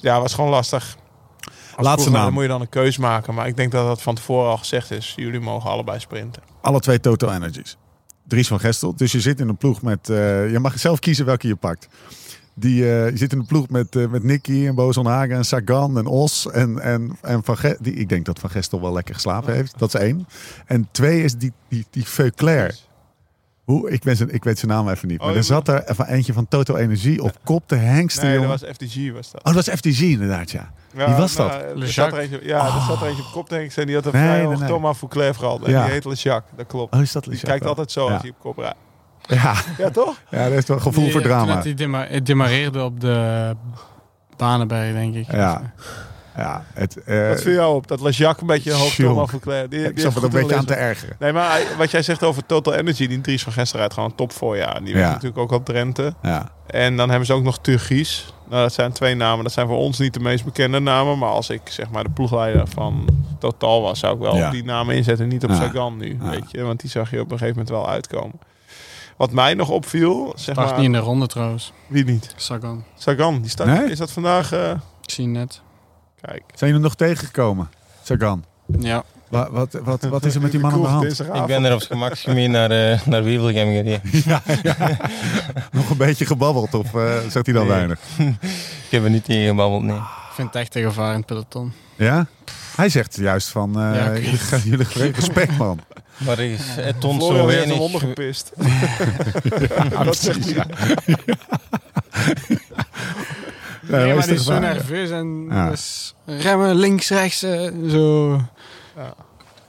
[0.00, 0.96] ja, was gewoon lastig.
[1.76, 2.22] Als Laatste naam.
[2.24, 3.34] Dan moet je dan een keus maken.
[3.34, 5.12] Maar ik denk dat dat van tevoren al gezegd is.
[5.16, 6.42] Jullie mogen allebei sprinten.
[6.60, 7.76] Alle twee Total Energies.
[8.28, 8.96] Dries van Gestel.
[8.96, 10.08] Dus je zit in een ploeg met...
[10.08, 11.88] eh, je mag zelf kiezen welke je pakt.
[12.54, 15.44] Die, eh, je zit in een ploeg met, eh, met Nicky en Bozo Hagen en
[15.44, 16.50] Sagan en Os.
[16.50, 19.78] En, en, en van Ge- die, ik denk dat Van Gestel wel lekker geslapen heeft.
[19.78, 20.26] Dat is één.
[20.66, 22.78] En twee is die, die, die Veuclair.
[23.66, 25.18] Hoe, ik, ben zijn, ik weet zijn naam even niet.
[25.18, 27.68] Maar Oh, er zat er even eentje van Total Energie op kop.
[27.68, 29.44] De hengste, Nee, dat was FDG was dat.
[29.44, 30.70] Oh, dat was FTG inderdaad, ja.
[30.92, 31.48] Wie was dat?
[31.50, 32.24] nou, er Le zat Jacques.
[32.26, 33.76] er eentje, ja, er zat er eentje op kop denk ik.
[33.76, 34.68] En die had een Nee, vrij nee, nee.
[34.68, 35.62] Thomas Fouclair gehad.
[35.64, 35.82] En Ja.
[35.84, 36.94] die heet Le Jacques, dat klopt.
[36.94, 37.68] Oh, is dat die kijkt wel?
[37.68, 38.12] altijd zo Ja.
[38.12, 38.76] als hij op kop rijdt.
[39.22, 40.20] Ja, Ja, toch?
[40.30, 41.62] ja, dat heeft wel gevoel Die, voor eh, drama.
[42.08, 43.52] Hij demareerde op de
[44.36, 45.30] Banenberg, denk ik.
[45.32, 45.72] Ja.
[46.36, 47.86] Ja, het, eh, Wat viel jou op?
[47.88, 49.68] Dat Jacques een beetje hoog Fouclair.
[49.68, 51.16] Die, ik die zat heeft er een beetje aan te ergeren.
[51.18, 54.32] Nee, maar wat jij zegt over Total Energy, die Dries van Gestel rijdt gewoon top
[54.32, 54.80] voorjaar.
[54.84, 55.00] Die Ja.
[55.00, 56.14] werd natuurlijk ook op Drenthe.
[56.22, 56.50] Ja.
[56.66, 58.34] En dan hebben ze ook nog Turgies.
[58.48, 59.44] Nou, dat zijn twee namen.
[59.44, 61.18] Dat zijn voor ons niet de meest bekende namen.
[61.18, 63.06] Maar als ik zeg maar de ploegleider van
[63.38, 64.50] Total was, zou ik wel Ja.
[64.50, 65.28] die namen inzetten.
[65.28, 65.56] Niet op Ja.
[65.56, 66.30] Sagan nu, Ja.
[66.30, 66.62] weet je.
[66.62, 68.38] Want die zag je op een gegeven moment wel uitkomen.
[69.16, 70.76] Wat mij nog opviel, zeg Start maar...
[70.76, 71.72] niet in de ronde trouwens.
[71.86, 72.32] Wie niet?
[72.36, 72.84] Sagan.
[72.98, 73.66] Sagan, die staat...
[73.66, 73.90] Nee?
[73.90, 74.52] Is dat vandaag...
[74.52, 74.70] eh,
[75.02, 75.60] Ik zie net.
[76.26, 76.42] Kijk.
[76.54, 77.68] Zijn jullie nog tegengekomen?
[78.02, 78.44] Sagan.
[78.78, 79.04] Ja.
[79.28, 81.20] Wat, wat, wat, wat is er met die man aan de hand?
[81.20, 84.00] Ik ben er op zijn maximum naar, eh naar Wevelgem gereden.
[85.72, 87.72] Nog een beetje gebabbeld of eh zegt hij dan Nee.
[87.76, 87.98] weinig?
[88.84, 89.96] Ik heb er niet tegen gebabbeld, nee.
[89.96, 91.72] Ik vind het echt een gevaar in het peloton.
[91.96, 92.26] Ja?
[92.76, 94.12] Hij zegt juist van, eh Ja, oké.
[94.18, 95.80] jullie gaan- jullie respect man.
[96.16, 97.78] Maar hij- het toont zo heeft weinig...
[97.78, 98.52] ondergepist.
[100.04, 100.64] dat zegt hij.
[103.88, 105.70] Nee, maar is die is zo nerveus en Ja.
[105.70, 108.32] dus remmen links, rechts, eh, zo.
[108.96, 109.14] Ja.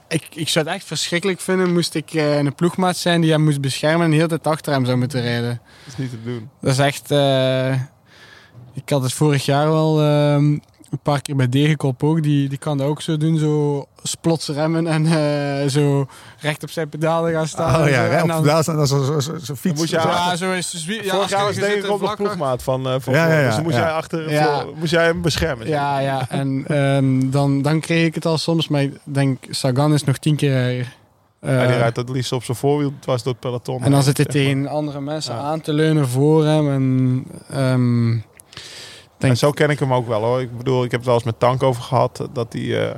[0.08, 3.44] Ik, ik zou het echt verschrikkelijk vinden moest ik eh, een ploegmaat zijn die hem
[3.44, 5.60] moest beschermen en de hele tijd achter hem zou moeten rijden.
[5.84, 6.50] Dat is niet te doen.
[6.60, 7.10] Dat is echt...
[7.10, 7.72] eh,
[8.74, 10.58] ik had het vorig jaar wel ehm,
[10.90, 12.22] een paar keer bij Degenkop ook.
[12.22, 16.06] Die, die kan dat ook zo doen, zo splots remmen en eh, zo
[16.40, 17.82] recht op zijn pedalen gaan staan.
[17.82, 19.78] Oh ja, En op daar staan dat is zo'n zo, zo, zo fiets.
[19.80, 20.84] moet je ja, zo is.
[20.86, 22.94] Ja, Vorig als jaar je was zit in denk ik op de ploegmaat van, eh
[22.98, 23.80] van Ja, ja, Dus moest ja.
[23.82, 24.60] jij achter Ja.
[24.60, 25.68] Flo- moest jij hem beschermen.
[25.68, 26.26] Ja, ja.
[26.28, 28.68] En ehm, dan, dan kreeg ik het al soms.
[28.68, 30.96] Maar ik denk, Sagan is nog tien keer.
[31.40, 33.82] Ja, die Eh, rijdt het liefst op zijn voorwiel dwars door het peloton.
[33.82, 35.40] en dan zit hij tegen andere mensen Ja.
[35.40, 36.68] aan te leunen voor hem.
[36.70, 38.10] En, ehm,
[39.18, 40.40] denk, En zo ken ik hem ook wel hoor.
[40.40, 42.28] Ik bedoel, ik heb het wel eens met Tank over gehad.
[42.32, 42.94] Dat hij, eh,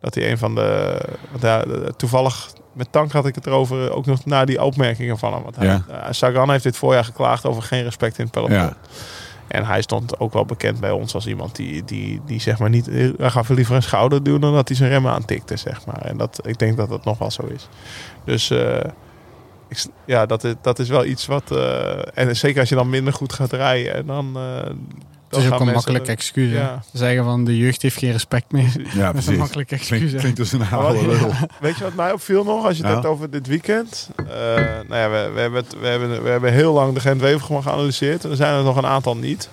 [0.00, 1.00] dat hij een van de,
[1.30, 1.64] want ja,
[1.96, 3.92] Toevallig met Tank had ik het erover.
[3.92, 5.42] Ook nog na die opmerkingen van hem.
[5.42, 5.84] Want hij, Ja.
[5.88, 8.56] eh, Sagan heeft dit voorjaar geklaagd over geen respect in het peloton.
[8.56, 8.76] Ja.
[9.48, 12.70] En hij stond ook wel bekend bij ons als iemand die, die, die zeg maar
[12.70, 12.86] niet...
[12.86, 16.00] Hij gaf liever een schouder doen dan dat hij zijn remmen aantikte, zeg maar.
[16.02, 17.68] En dat, ik denk dat dat nog wel zo is.
[18.24, 18.76] Dus eh,
[19.68, 21.50] ik, ja, dat is, dat is wel iets wat...
[22.14, 23.94] en zeker als je dan minder goed gaat rijden.
[23.94, 24.38] En dan,
[25.30, 26.52] het is ook een makkelijk excuus.
[26.52, 26.82] Ja.
[26.92, 28.72] Zeggen van de jeugd heeft geen respect meer.
[28.76, 29.36] Ja, Dat is een precies.
[29.36, 30.14] makkelijk excuus.
[30.14, 31.30] Klinkt, als een oude lul.
[31.60, 32.98] Weet je wat mij opviel nog als je het Ja.
[32.98, 34.10] hebt over dit weekend?
[34.16, 34.24] Eh,
[34.88, 38.24] nou ja, we, we, hebben het, we, hebben, we hebben heel lang de Gent-Wevelgem geanalyseerd.
[38.24, 39.48] En er zijn er nog een aantal niet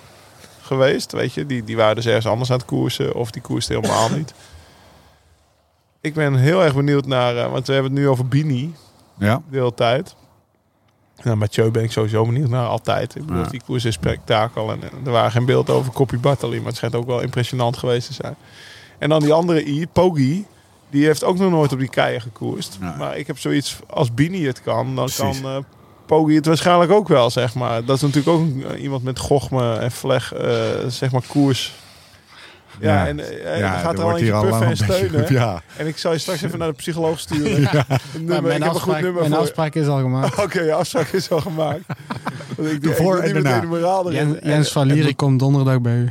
[0.60, 1.12] geweest.
[1.12, 3.14] Weet je, die, die waren dus ergens anders aan het koersen.
[3.14, 4.34] Of die koersten helemaal niet.
[6.00, 7.36] Ik ben heel erg benieuwd naar...
[7.36, 8.74] eh, want we hebben het nu over Bini
[9.18, 10.14] Ja, de hele tijd.
[11.22, 13.14] Nou, Mathieu ben ik sowieso benieuwd naar altijd.
[13.16, 13.48] Ik bedoel, Ja.
[13.48, 14.70] die koers is spektakel.
[14.70, 16.56] En, en er waren geen beelden over Koppie Bartali.
[16.58, 18.36] Maar het schijnt ook wel impressionant geweest te zijn.
[18.98, 20.46] En dan die andere I, Pogi.
[20.90, 22.78] Die heeft ook nog nooit op die keien gekoerst.
[22.80, 22.94] Ja.
[22.98, 25.40] Maar ik heb zoiets, als Bini het kan, dan Precies.
[25.40, 25.56] kan eh
[26.06, 27.84] Pogi het waarschijnlijk ook wel, zeg maar.
[27.84, 30.50] Dat is natuurlijk ook eh, iemand met gochme en vleg, eh,
[30.86, 31.74] zeg maar, koers.
[32.80, 33.06] Ja, Ja.
[33.06, 35.32] en eh, ja er gaat er al eentje al puffen en een beetje- steunen.
[35.32, 37.54] Ja, En ik zal je straks even naar de psycholoog sturen.
[37.54, 40.38] Een nummer, ik mijn heb een goed afspraak, nummer mijn afspraak is al gemaakt.
[40.44, 41.80] Oké, je afspraak is al gemaakt.
[42.56, 43.48] Want ik, De ik voor- en daarna.
[43.54, 44.28] meteen de moraal erin.
[44.42, 46.08] Jens, En- Jens ik kom donderdag bij u.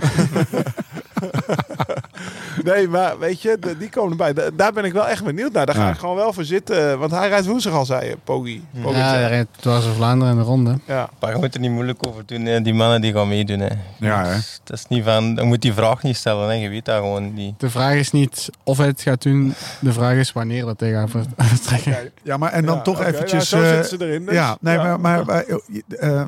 [2.64, 4.34] Nee, maar weet je, de- die komen erbij.
[4.34, 5.66] Da- Daar ben ik wel echt benieuwd naar.
[5.66, 5.92] Daar ga Ja.
[5.92, 7.00] ik gewoon wel voor zitten.
[7.00, 8.66] Want hij rijdt woensdag al, zei je, Poggi.
[8.82, 8.98] Pogacar.
[9.00, 10.80] Ja, hij rijdt dwars door Vlaanderen in de ronde.
[10.86, 11.10] ja.
[11.20, 12.62] Maar je moet er niet moeilijk over doen, hè.
[12.62, 13.60] die mannen die gaan meedoen.
[13.60, 13.70] Hè.
[14.00, 14.36] Ja, hè?
[14.36, 16.54] Dus Dat is niet van, je moet die vraag niet stellen, hè.
[16.54, 17.60] je weet dat gewoon niet.
[17.60, 20.92] De vraag is niet of hij het gaat doen, de vraag is wanneer dat hij
[20.92, 22.12] gaat vertrekken.
[22.24, 23.50] Ja, maar en dan Ja, toch nou, eventjes...
[23.50, 24.26] zo eh, zitten ze erin.
[24.26, 24.34] dus.
[24.34, 24.84] ja, nee, Ja.
[24.84, 26.28] maar, maar, maar, eh, eh,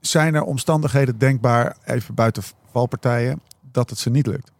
[0.00, 2.42] zijn er omstandigheden denkbaar, even buiten
[2.72, 3.40] valpartijen,
[3.72, 4.50] dat het ze niet lukt?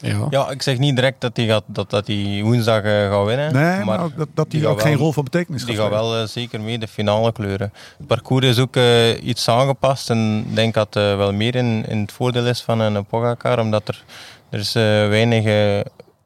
[0.00, 0.26] Ja.
[0.30, 3.52] Ja, ik zeg niet direct dat hij gaat, dat, dat die woensdag eh, gaat winnen.
[3.52, 5.92] Nee, maar, dat, dat die, die ook gaat geen rol van betekenis Die gaat gaat
[5.94, 6.10] spelen.
[6.10, 7.72] wel eh, zeker mee de finale kleuren.
[7.98, 11.84] Het parcours is ook eh, iets aangepast en ik denk dat het wel meer in,
[11.88, 14.04] in het voordeel is van een Pogacar, omdat er,
[14.50, 15.84] er is eh, weinig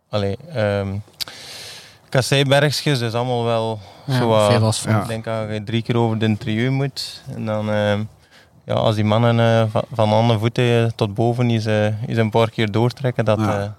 [0.09, 0.89] allee, ehm
[2.09, 4.94] kasseibergjes, dus allemaal wel Ja, zo veel asfalt.
[4.94, 5.01] Ja.
[5.03, 7.23] Ik denk dat je drie keer over de trieu moet.
[7.35, 8.03] En dan, ehm,
[8.64, 12.30] ja, als die mannen eh, van, van handen voeten tot boven is, eh, is een
[12.30, 13.74] paar keer doortrekken, dat, Ja.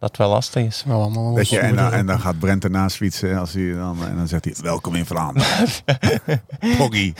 [0.00, 0.82] Eh, dat wel lastig is.
[0.86, 3.96] Wel allemaal Weet je, en, dan, en dan gaat Brent ernaast fietsen als hij dan,
[4.08, 5.48] en dan zegt hij, welkom in Vlaanderen.
[6.78, 7.12] Poggy.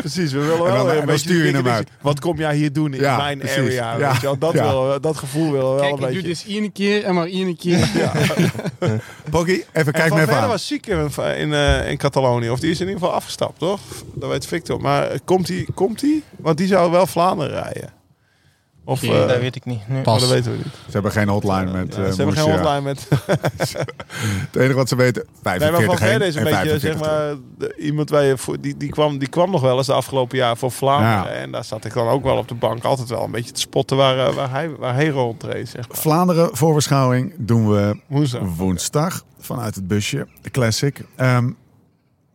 [0.00, 1.88] Precies, we willen En wel dan- weer en een dan beetje stuur je hem uit.
[2.00, 3.58] Wat kom jij hier doen in Ja, mijn precies.
[3.58, 3.96] area?
[3.98, 4.38] Ja, Weet je wel?
[4.38, 4.64] Dat, ja.
[4.64, 6.28] willen we- dat gevoel willen we wel Kijk, een ik doe beetje.
[6.28, 7.88] dus één keer en maar één keer.
[9.30, 10.48] Poggy, even En kijk me Van even aan.
[10.48, 12.50] was ziek in, in, eh, in Catalonië.
[12.50, 13.80] Of die is in ieder geval afgestapt, toch?
[14.14, 14.80] Dat weet Victor.
[14.80, 15.66] Maar eh, komt hij?
[15.74, 16.22] Komt hij?
[16.36, 17.96] Want die zou wel Vlaanderen rijden.
[18.88, 19.88] Of, Geen- eh, dat weet ik niet.
[19.88, 20.02] Nee.
[20.02, 20.12] Pas.
[20.12, 20.74] maar dat weten we niet.
[20.84, 23.08] Ze hebben geen hotline met Ja, eh ze hebben geen hotline met...
[24.46, 26.80] Het enige wat ze weten, Nee, maar 45 Van heen is een en beetje, 45
[26.80, 29.86] zeg maar, de- iemand waar je voor, die, die, kwam, die kwam nog wel eens
[29.86, 31.32] de afgelopen jaar voor Vlaanderen.
[31.34, 31.40] Ja.
[31.40, 33.60] En daar zat ik dan ook wel op de bank altijd wel een beetje te
[33.60, 35.96] spotten waar, eh, waar, hij, waar hij rondreed, zeg maar.
[35.98, 38.40] Vlaanderen voorbeschouwing doen we Woensdag.
[38.56, 41.04] woensdag vanuit het busje, de Classic.
[41.16, 41.50] Ehm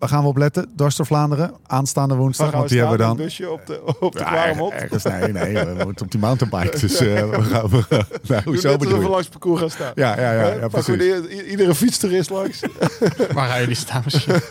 [0.04, 0.70] waar gaan we op letten?
[0.76, 2.46] Dwars door Vlaanderen, aanstaande woensdag.
[2.52, 3.18] Waar gaan Want we die hebben we dan...
[3.20, 4.74] Een busje op de, op de Ja, Kwaremond?
[4.74, 6.80] ergens, nee, nee, we moeten op die mountainbike.
[6.80, 7.70] Dus eh, we gaan...
[7.70, 7.84] We,
[8.28, 9.10] nou, hoezo bedoel we je?
[9.10, 9.92] langs het parcours gaan staan.
[9.96, 10.52] Ja, ja, ja, Hè?
[10.54, 11.28] ja Pakken we precies.
[11.28, 12.60] de- i- iedere fietstoerist langs.
[13.34, 14.34] Waar gaan jullie staan misschien?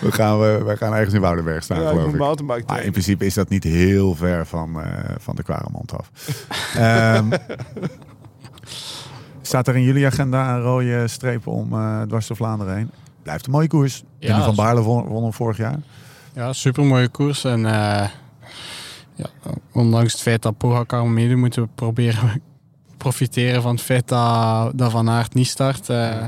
[0.00, 2.18] We gaan, we, we gaan ergens in Woudenberg staan, ja, geloof ik.
[2.18, 2.86] mountainbike Maar trainen.
[2.86, 4.86] in principe is dat niet heel ver van, eh,
[5.18, 6.10] van de Kwaremond af.
[6.76, 7.30] Ehm,
[9.42, 12.90] staat er in jullie agenda een rode streep om eh dwars door Vlaanderen heen?
[13.22, 14.02] Blijft een mooie koers.
[14.18, 15.76] Ja, van Baarle won, hem vorig jaar.
[16.34, 17.44] Ja, super mooie koers.
[17.44, 18.08] En eh,
[19.14, 19.26] ja,
[19.72, 22.42] ondanks het feit dat Pogacar meedoet, moeten we proberen
[22.96, 25.88] profiteren van het feit dat, dat Van Aert niet start.
[25.88, 26.24] eh.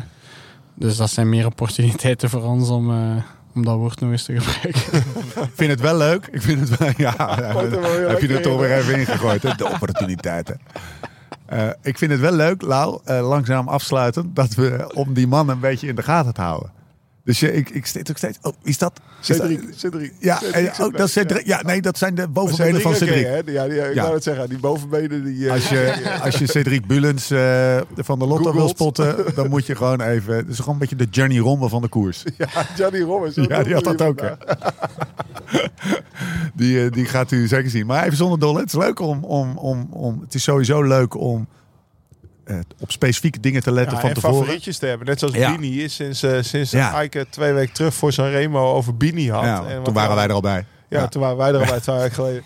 [0.75, 3.17] dus dat zijn meer opportuniteiten voor ons om, eh,
[3.55, 4.99] om dat woord nog eens te gebruiken.
[5.49, 6.27] Ik vind het wel leuk.
[6.33, 7.15] Ik vind het wel, ja,
[7.71, 9.55] wel heb je er toch weer even ingegooid, hè?
[9.55, 10.61] de opportuniteiten.
[11.47, 15.49] Eh, ik vind het wel leuk, Lau, eh, langzaam afsluiten, dat we om die man
[15.49, 16.71] een beetje in de gaten te houden.
[17.25, 18.39] Dus je, ik, ik steeds ook steeds.
[18.43, 19.01] Oh, is dat?
[19.21, 20.13] Is dat- Cedric, Cedric.
[20.19, 21.13] Ja, Cedric eh, oh, dat is.
[21.13, 21.47] Cedric.
[21.47, 23.25] Ja, nee, dat zijn de bovenbenen van Cedric.
[23.27, 23.35] hè?
[23.53, 24.03] Ja, die, ik Ja.
[24.03, 25.47] wou het zeggen, die bovenbenen die...
[25.47, 25.95] eh, Als je,
[26.25, 30.35] als je Cedric Bulens eh, van de Lotto wil spotten, dan moet je gewoon even...
[30.37, 32.25] Het is gewoon een beetje de Johnny Rommel van de koers.
[32.39, 33.35] Ja, Johnny Rommers.
[33.35, 34.31] Ja, die had dat ook, hè.
[36.55, 37.87] Die, eh, die gaat u zeker zien.
[37.87, 39.25] Maar even zonder dolle, het is leuk om...
[39.25, 41.47] om, om, om het is sowieso leuk om
[42.45, 44.37] eh, op specifieke dingen te letten Ja, van en tevoren.
[44.37, 45.07] favorietjes te hebben.
[45.07, 45.57] Net zoals Ja.
[45.57, 46.95] Bini is sinds, eh sinds Ja.
[46.95, 49.43] Eike twee weken terug voor Sanremo over Bini had.
[49.45, 50.65] Ja, En toen waren wij er al bij.
[50.89, 52.43] Ja, toen waren wij er al bij twee weken geleden.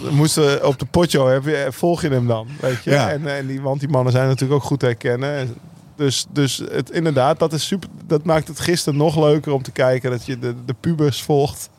[0.16, 2.94] Moesten op de potjo, heb je, volg je hem dan, weet je.
[2.94, 5.54] En, en die, want die mannen zijn natuurlijk ook goed te herkennen.
[6.00, 9.70] Dus, dus het, inderdaad, dat, is super, dat maakt het gisteren nog leuker om te
[9.70, 11.70] kijken dat je de, de pubers volgt.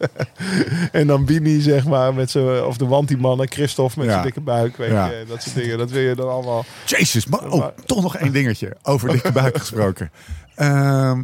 [0.91, 4.11] en dan Bini, zeg maar, met z'n, of de wantimannen, Christophe met Ja.
[4.11, 5.05] zijn dikke buik, weet Ja.
[5.07, 5.25] je.
[5.27, 6.65] Dat soort dingen, dat wil je dan allemaal...
[6.85, 10.11] Jezus, maar, oh, Maar- toch nog één dingetje over dikke buik gesproken.
[10.55, 11.23] Ehm,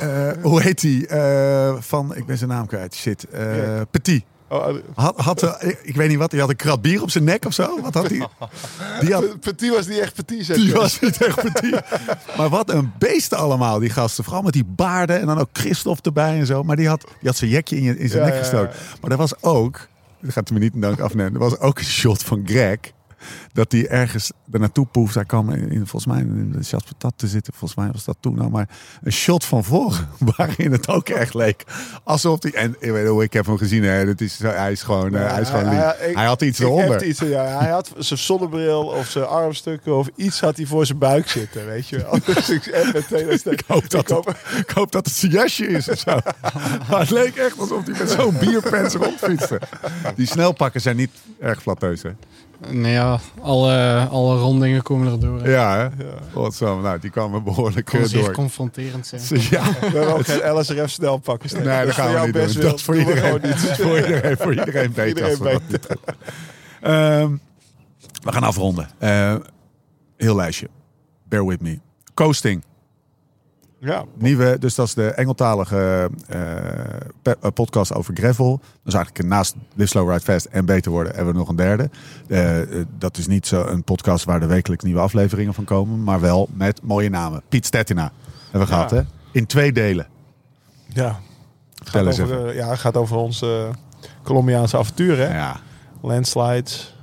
[0.00, 1.06] eh, hoe heet die?
[1.06, 2.94] Eh, van, ik ben zijn naam kwijt.
[2.94, 3.28] Shit.
[3.28, 3.80] Eh.
[3.90, 4.24] Petit.
[4.52, 7.24] Oh, Had, had, eh, ik weet niet wat, hij had een krat bier op zijn
[7.24, 7.80] nek of zo.
[7.82, 8.28] Wat had hij?
[9.00, 11.80] Die, had, Petit was niet echt Petit, zeg die was niet echt Petit.
[12.36, 14.24] Maar wat een beesten allemaal, die gasten.
[14.24, 16.62] Vooral met die baarden en dan ook Christophe erbij en zo.
[16.62, 18.48] Maar die had, die had zijn jekje in, je- in zijn Ja, nek ja, ja.
[18.50, 18.76] gestoken.
[19.00, 19.88] Maar er was ook,
[20.20, 21.32] dat gaat me niet in dank afnemen.
[21.34, 22.78] Er was ook een shot van Greg.
[23.52, 25.14] Dat hij ergens er naartoe poeft.
[25.14, 27.52] Hij kwam in, in- volgens mij in de Chas Patat te zitten.
[27.56, 28.48] Volgens mij was dat toen al.
[28.48, 28.68] Maar
[29.02, 30.08] een shot van voren.
[30.36, 31.64] Waarin het ook echt leek.
[32.04, 32.52] Alsof hij.
[32.54, 33.82] En ik weet hoe ik heb hem gezien.
[33.84, 35.92] Hè, dat is, hij is gewoon, eh, hij is gewoon lief.
[36.08, 37.04] ik- hij had iets eronder.
[37.04, 40.98] iets, ja, hij had zijn zonnebril of zijn armstukken of iets had hij voor zijn
[40.98, 42.18] buik zitten, weet je wel.
[42.34, 42.48] Dus
[43.46, 46.18] ik hoop, dat ik hoop- het, ik hoop dat het zijn jasje is of zo.
[46.90, 49.60] maar het leek echt alsof hij met zo'n bierpens rondfietste.
[50.14, 51.10] Die snelpakken zijn niet
[51.40, 52.02] erg flatteus,
[52.68, 55.40] Nee, ja, alle, alle rondingen komen erdoor.
[55.42, 55.50] hè.
[55.50, 55.90] Ja,
[56.34, 56.50] hè?
[56.50, 56.80] Zo.
[56.80, 58.32] Nou, die kwamen behoorlijk kan eh, zeer door.
[58.32, 59.40] confronterend zijn.
[59.50, 61.52] Ja, We hebben ook geen LSRF snelpakkers.
[61.52, 62.62] nee, dat gaan we niet doen.
[62.62, 65.28] Dat is voor iedereen, is voor iedereen, voor iedereen beter.
[65.30, 65.86] Iedereen niet.
[66.80, 67.30] Ehm,
[68.24, 68.88] We gaan afronden.
[68.98, 69.34] Eh,
[70.16, 70.68] heel lijstje.
[71.28, 71.78] Bear with me.
[72.14, 72.64] Coasting.
[73.82, 76.82] Ja, Nieuwe, dus dat is de Engeltalige eh,
[77.22, 78.60] eh, podcast over gravel.
[78.84, 81.90] Dus eigenlijk naast Live Slow Ride Fast en Beter Worden hebben we nog een derde.
[82.28, 82.56] Eh,
[82.98, 86.04] dat is niet zo een podcast waar er wekelijks nieuwe afleveringen van komen.
[86.04, 87.42] Maar wel met mooie namen.
[87.48, 88.12] Piet Stettina
[88.50, 88.78] hebben we Ja.
[88.86, 89.00] gehad hè.
[89.32, 90.06] In twee delen.
[90.88, 91.20] ja.
[91.82, 92.54] Vertel Gaat over, even.
[92.54, 93.68] ja, het gaat over ons eh,
[94.22, 95.16] Colombiaanse avontuur.
[95.18, 95.36] Hè?
[95.36, 95.56] Ja.
[96.02, 96.96] Landslides,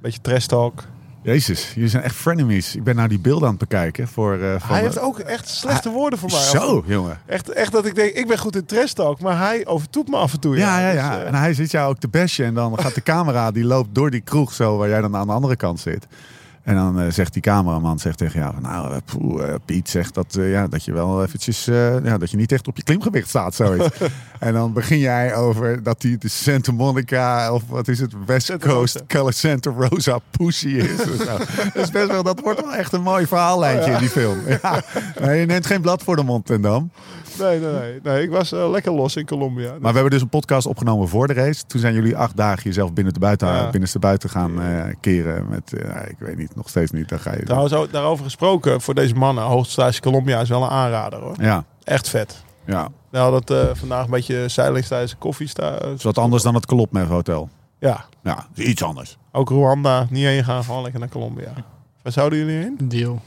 [0.00, 0.84] beetje trash talk.
[1.22, 2.76] Jezus, jullie zijn echt frenemies.
[2.76, 4.08] Ik ben nou die beelden aan het bekijken.
[4.08, 6.40] Voor, eh, van Hij heeft ook echt slechte woorden voor mij.
[6.40, 7.18] Zo, jongen.
[7.26, 10.16] Echt, echt dat ik denk, ik ben goed in trash talk, maar hij overtoept me
[10.16, 10.56] af en toe.
[10.56, 11.20] Ja, ja, Dus, ja.
[11.20, 12.44] eh, En hij zit jou ook te bashen.
[12.44, 15.26] En dan gaat de camera, die loopt door die kroeg zo, waar jij dan aan
[15.26, 16.06] de andere kant zit.
[16.70, 19.88] En dan eh, zegt die cameraman zegt tegen jou van, nou, eh, poeh, eh, Piet
[19.88, 21.64] zegt dat, ja, dat je wel eventjes,
[22.02, 23.88] ja, dat je niet echt op je klimgewicht staat, zoiets.
[24.38, 28.56] en dan begin jij over dat hij de Santa Monica, of wat is het, West
[29.06, 31.00] Coast Santa Rosa Pussy is.
[31.74, 34.38] is best wel, dat wordt wel echt een mooi verhaallijntje in die film.
[34.46, 34.82] Ja.
[35.20, 36.90] Nee, je neemt geen blad voor de mond, ten dam.
[37.40, 38.22] Nee, nee, nee, nee.
[38.22, 39.70] Ik was eh, lekker los in Colombia.
[39.70, 41.64] Maar we hebben dus een podcast opgenomen voor de race.
[41.66, 43.70] Toen zijn jullie acht dagen jezelf binnen de buiten, Ja.
[43.70, 45.48] binnenste buiten gaan eh, keren.
[45.48, 47.08] Met, eh, ik weet niet, nog steeds niet.
[47.08, 47.42] Dan ga je.
[47.42, 51.34] Trouwens, ook daarover gesproken, voor deze mannen, Hoogsttage Colombia is wel een aanrader hoor.
[51.40, 52.42] Ja, Echt vet.
[52.66, 52.88] ja.
[53.10, 55.72] We hadden het eh, vandaag een beetje zeilings tijdens de koffie staan.
[55.72, 57.48] Het is wat anders dan het Kolopmev Hotel.
[57.78, 59.18] Ja, Ja, is iets anders.
[59.32, 61.52] ook Rwanda, niet heen gaan, gewoon lekker naar Colombia.
[62.02, 62.76] Waar zouden jullie heen?
[62.82, 63.20] Deal.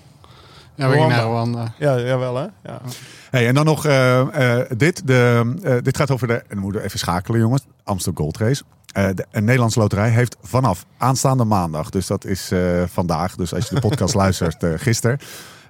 [0.76, 1.74] Ja, we gingen naar Rwanda.
[1.80, 2.42] Ja, jawel hè?
[2.64, 2.82] Ja.
[3.30, 5.08] Hey, en dan nog eh, eh, dit.
[5.08, 6.34] De, eh, dit gaat over de.
[6.34, 7.66] En dan moeten we even schakelen, jongens.
[7.84, 8.64] Amsterdam Gold Race.
[8.94, 13.54] Eh, de een Nederlandse loterij heeft vanaf aanstaande maandag, dus dat is eh, vandaag, dus
[13.54, 15.20] als je de podcast luistert, gisteren,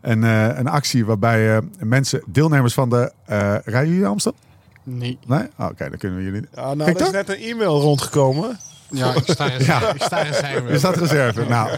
[0.01, 3.11] een, eh, een actie waarbij eh, mensen, deelnemers van de.
[3.25, 4.41] eh rijden jullie Amsterdam?
[4.83, 5.17] Nee.
[5.27, 5.47] Nee?
[5.57, 6.47] Oh, Oké, dan kunnen we jullie.
[6.55, 7.11] Ja, nou, Kijk er is dan.
[7.25, 8.57] net een e-mail rondgekomen.
[8.89, 9.93] Ja, ik sta in, Ja.
[9.93, 10.67] ik sta in zijn.
[10.67, 11.45] Is dat reserve?
[11.45, 11.69] Nou,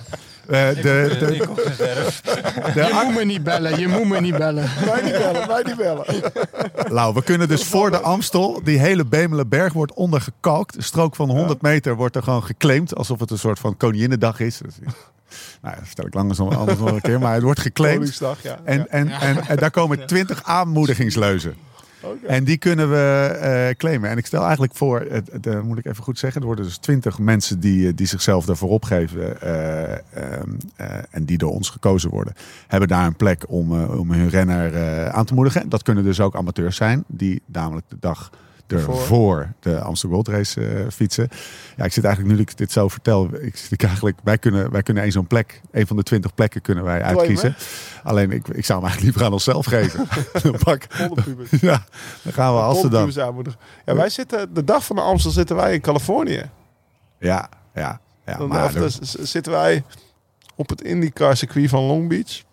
[0.47, 4.69] eh, de, de, Ik de, Je moet me niet bellen, je moet me niet bellen.
[4.85, 6.05] Wij niet bellen, wij niet bellen.
[6.87, 10.75] Lau, we kunnen dus voor de Amstel, die hele Bemelenberg wordt ondergekalkt.
[10.75, 14.39] Een strook van 100 meter wordt er gewoon geclaimd, alsof het een soort van Koninginnedag
[14.39, 14.57] is.
[14.57, 14.73] Dus,
[15.61, 18.21] nou, dat vertel ik langer nog anders nog een keer, maar het wordt geclaimd.
[18.41, 18.59] Ja.
[18.63, 21.55] En, en, en, en daar komen 20 aanmoedigingsleuzen.
[22.27, 24.09] En die kunnen we eh, claimen.
[24.09, 26.77] En ik stel eigenlijk voor, het, eh, moet ik even goed zeggen, er worden dus
[26.77, 31.69] 20 mensen die, eh, die zichzelf daarvoor opgeven eh, ehm, eh, en die door ons
[31.69, 32.33] gekozen worden,
[32.67, 35.69] hebben daar een plek om, om hun renner aan te moedigen.
[35.69, 38.31] Dat kunnen dus ook amateurs zijn, die namelijk de dag
[38.67, 39.53] ervoor Voor.
[39.59, 41.29] de Amsterdam Gold Race eh, fietsen.
[41.77, 44.83] Ja, ik zit eigenlijk, nu ik dit zo vertel, ik zit eigenlijk, wij kunnen, wij
[44.83, 47.55] kunnen één zo'n plek, een van de 20 plekken kunnen wij uitkiezen.
[48.03, 50.07] Alleen ik, ik zou hem eigenlijk liever aan onszelf geven.
[50.63, 50.83] Pak,
[51.69, 51.85] ja,
[52.21, 53.11] dan gaan we Amsterdam.
[53.85, 56.49] Ja, wij zitten, de dag van de Amstel zitten wij in Californië.
[57.19, 58.37] Ja, ja, ja.
[58.37, 58.71] Dan, Maar
[59.21, 59.83] zitten wij
[60.55, 62.43] op het IndyCar circuit van Long Beach.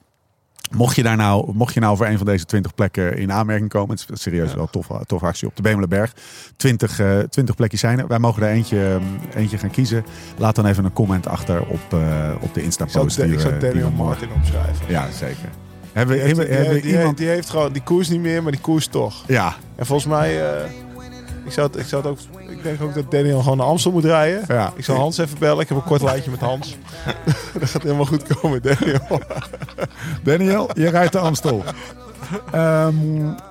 [0.77, 3.71] Mocht, je daar nou, mocht je nou voor een van deze 20 plekken in aanmerking
[3.71, 4.55] komen, het is serieus Ja.
[4.55, 6.13] wel een toffe, toffe actie op de Bemelenberg.
[6.57, 8.07] 20, eh 20 plekjes zijn er.
[8.07, 10.05] Wij mogen er eentje, ehm, eentje gaan kiezen.
[10.37, 13.19] Laat dan even een comment achter op, eh, op de Insta-post.
[13.19, 14.87] ik zou Daniel Martin opschrijven.
[14.89, 15.49] Ja, zeker.
[15.93, 17.17] Hebben, Die heeft, hebben, die, hebben heeft- die, iemand...
[17.19, 19.25] die heeft gewoon die koers niet meer, maar die koers toch.
[19.27, 20.65] Ja, En volgens mij, eh,
[21.45, 23.93] ik, zou het, ik, zou het ook, ik denk ook dat Daniel gewoon naar Amstel
[23.93, 24.45] moet rijden.
[24.49, 24.73] ja.
[24.77, 25.61] Ik zal Hans even bellen.
[25.61, 26.77] Ik heb een kort lijntje met Hans.
[27.61, 29.21] dat gaat helemaal goed komen, Daniel.
[30.23, 31.65] Daniel, je rijdt de Amstel.
[32.53, 32.95] Ehm,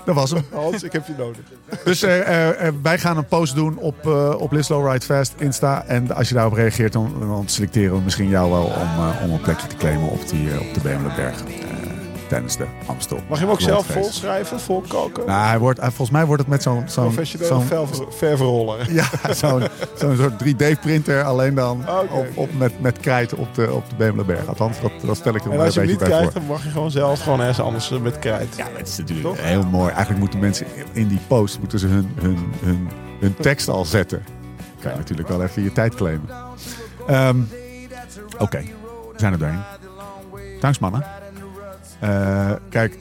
[0.06, 0.44] dat was hem.
[0.54, 1.42] Hans, ik heb je nodig.
[1.84, 4.06] Dus eh, eh, eh, wij gaan een post doen op,
[4.38, 5.84] op Live Slow Ride Fast Insta.
[5.86, 9.42] En als je daarop reageert, dan, dan selecteren we misschien jou wel om, om een
[9.42, 11.44] plekje te claimen op, die, op de Bemelenberg.
[12.32, 13.20] Eh tijdens de Amstel.
[13.30, 15.26] Mag je hem ook zelf volschrijven, volkoken?
[15.26, 16.84] Nou, hij wordt, hij- volgens mij wordt het met zo'n...
[16.86, 17.62] zo'n Professionele
[18.10, 18.92] ververroller.
[19.02, 19.64] ja, zo'n
[19.96, 22.14] zo'n soort 3D-printer, alleen dan Oké.
[22.16, 24.48] op, op, met, met krijt op de, op de Bemelenberg.
[24.48, 26.08] Althans, dat, dat stel ik er En maar als een je hem beetje niet bij
[26.08, 26.42] krijgt, voor.
[26.42, 28.56] dan mag je gewoon zelf gewoon ergens anders eh, met krijt.
[28.58, 29.42] Ja, het is natuurlijk Toch?
[29.46, 29.90] heel mooi.
[29.90, 32.90] Eigenlijk moeten mensen in die post moeten ze hun, hun, hun,
[33.20, 34.24] hun tekst al zetten.
[34.80, 36.30] Kan je natuurlijk wel even je tijd claimen.
[37.08, 37.40] Ehm,
[38.38, 38.58] Oké,
[39.14, 39.60] we zijn er doorheen.
[40.60, 41.06] Thanks mannen.
[42.02, 42.98] Eh, kijk,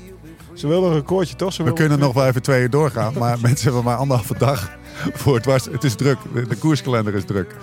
[0.55, 1.53] Ze wilden een recordje, toch?
[1.53, 3.13] Ze we kunnen nog wel even twee uur doorgaan.
[3.19, 4.71] Maar mensen hebben maar anderhalve dag
[5.13, 5.65] voor het was.
[5.65, 6.19] Het is druk.
[6.35, 7.57] De, de koerskalender is druk.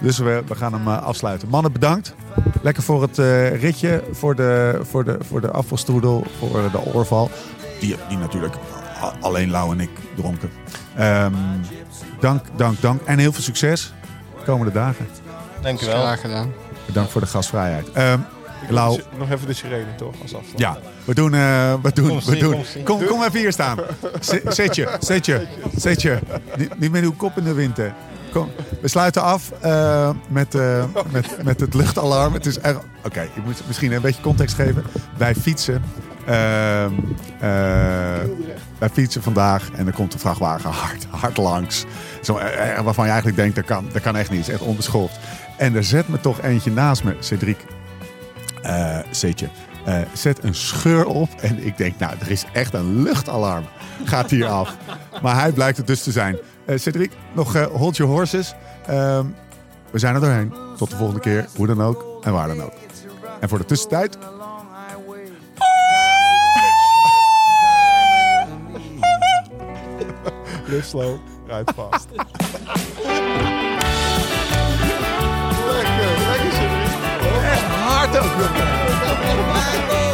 [0.00, 1.48] Dus we, we gaan hem eh, afsluiten.
[1.48, 2.14] Mannen, bedankt.
[2.62, 4.02] Lekker voor het eh, ritje.
[4.10, 6.24] Voor de, voor, de, voor de afvalstoedel.
[6.38, 7.30] Voor de oorval.
[7.80, 8.54] Die, die natuurlijk
[9.20, 10.50] alleen Lau en ik dronken.
[10.96, 11.32] Ehm,
[12.20, 13.02] dank, dank, dank.
[13.02, 13.92] En heel veel succes
[14.38, 15.06] de komende dagen.
[15.62, 16.00] Dankjewel.
[16.00, 16.52] Graag gedaan.
[16.86, 17.92] Bedankt voor de gastvrijheid.
[17.92, 18.18] Ehm,
[18.68, 20.14] Lau, Nog even de sirene, toch?
[20.22, 20.58] Als afstand.
[20.58, 21.34] ja, we doen.
[21.34, 22.64] eh, we doen, Kom, we doen.
[22.84, 23.04] kom.
[23.06, 23.78] Kom, even hier staan.
[24.20, 25.46] Z- Zet je, zet je,
[25.76, 26.18] zet je.
[26.56, 27.76] Niet, niet met uw kop in de wind.
[27.76, 27.88] hè.
[28.32, 28.48] Kom,
[28.80, 32.32] we sluiten af eh, met, eh, met, met het luchtalarm.
[32.32, 32.78] Het is erg.
[33.04, 34.84] Oké, ik moet misschien een beetje context geven.
[35.16, 35.82] Wij fietsen.
[36.26, 36.92] ehm,
[37.40, 37.50] eh,
[38.78, 41.84] wij fietsen vandaag en er komt een vrachtwagen hard, hard langs.
[42.22, 44.38] Zo, eh, eh, waarvan je eigenlijk denkt, dat kan, dat kan echt niet.
[44.38, 45.18] Het is echt onbeschoft.
[45.58, 47.56] En er zet me toch eentje naast me, Cedric.
[48.64, 48.98] Eh
[49.84, 53.64] eh, zet een scheur op en ik denk, nou, er is echt een luchtalarm.
[54.04, 54.76] Gaat hier af.
[55.22, 56.38] Maar hij blijkt het dus te zijn.
[56.64, 58.54] Eh Cedric, nog eh, hold your horses.
[58.86, 59.26] Ehm,
[59.90, 60.54] we zijn er doorheen.
[60.76, 62.72] Tot de volgende keer, hoe dan ook en waar dan ook.
[63.40, 64.18] En voor de tussentijd,
[70.66, 72.08] Live slow, rijd vast.
[78.14, 78.54] hard ook.
[79.56, 80.13] I go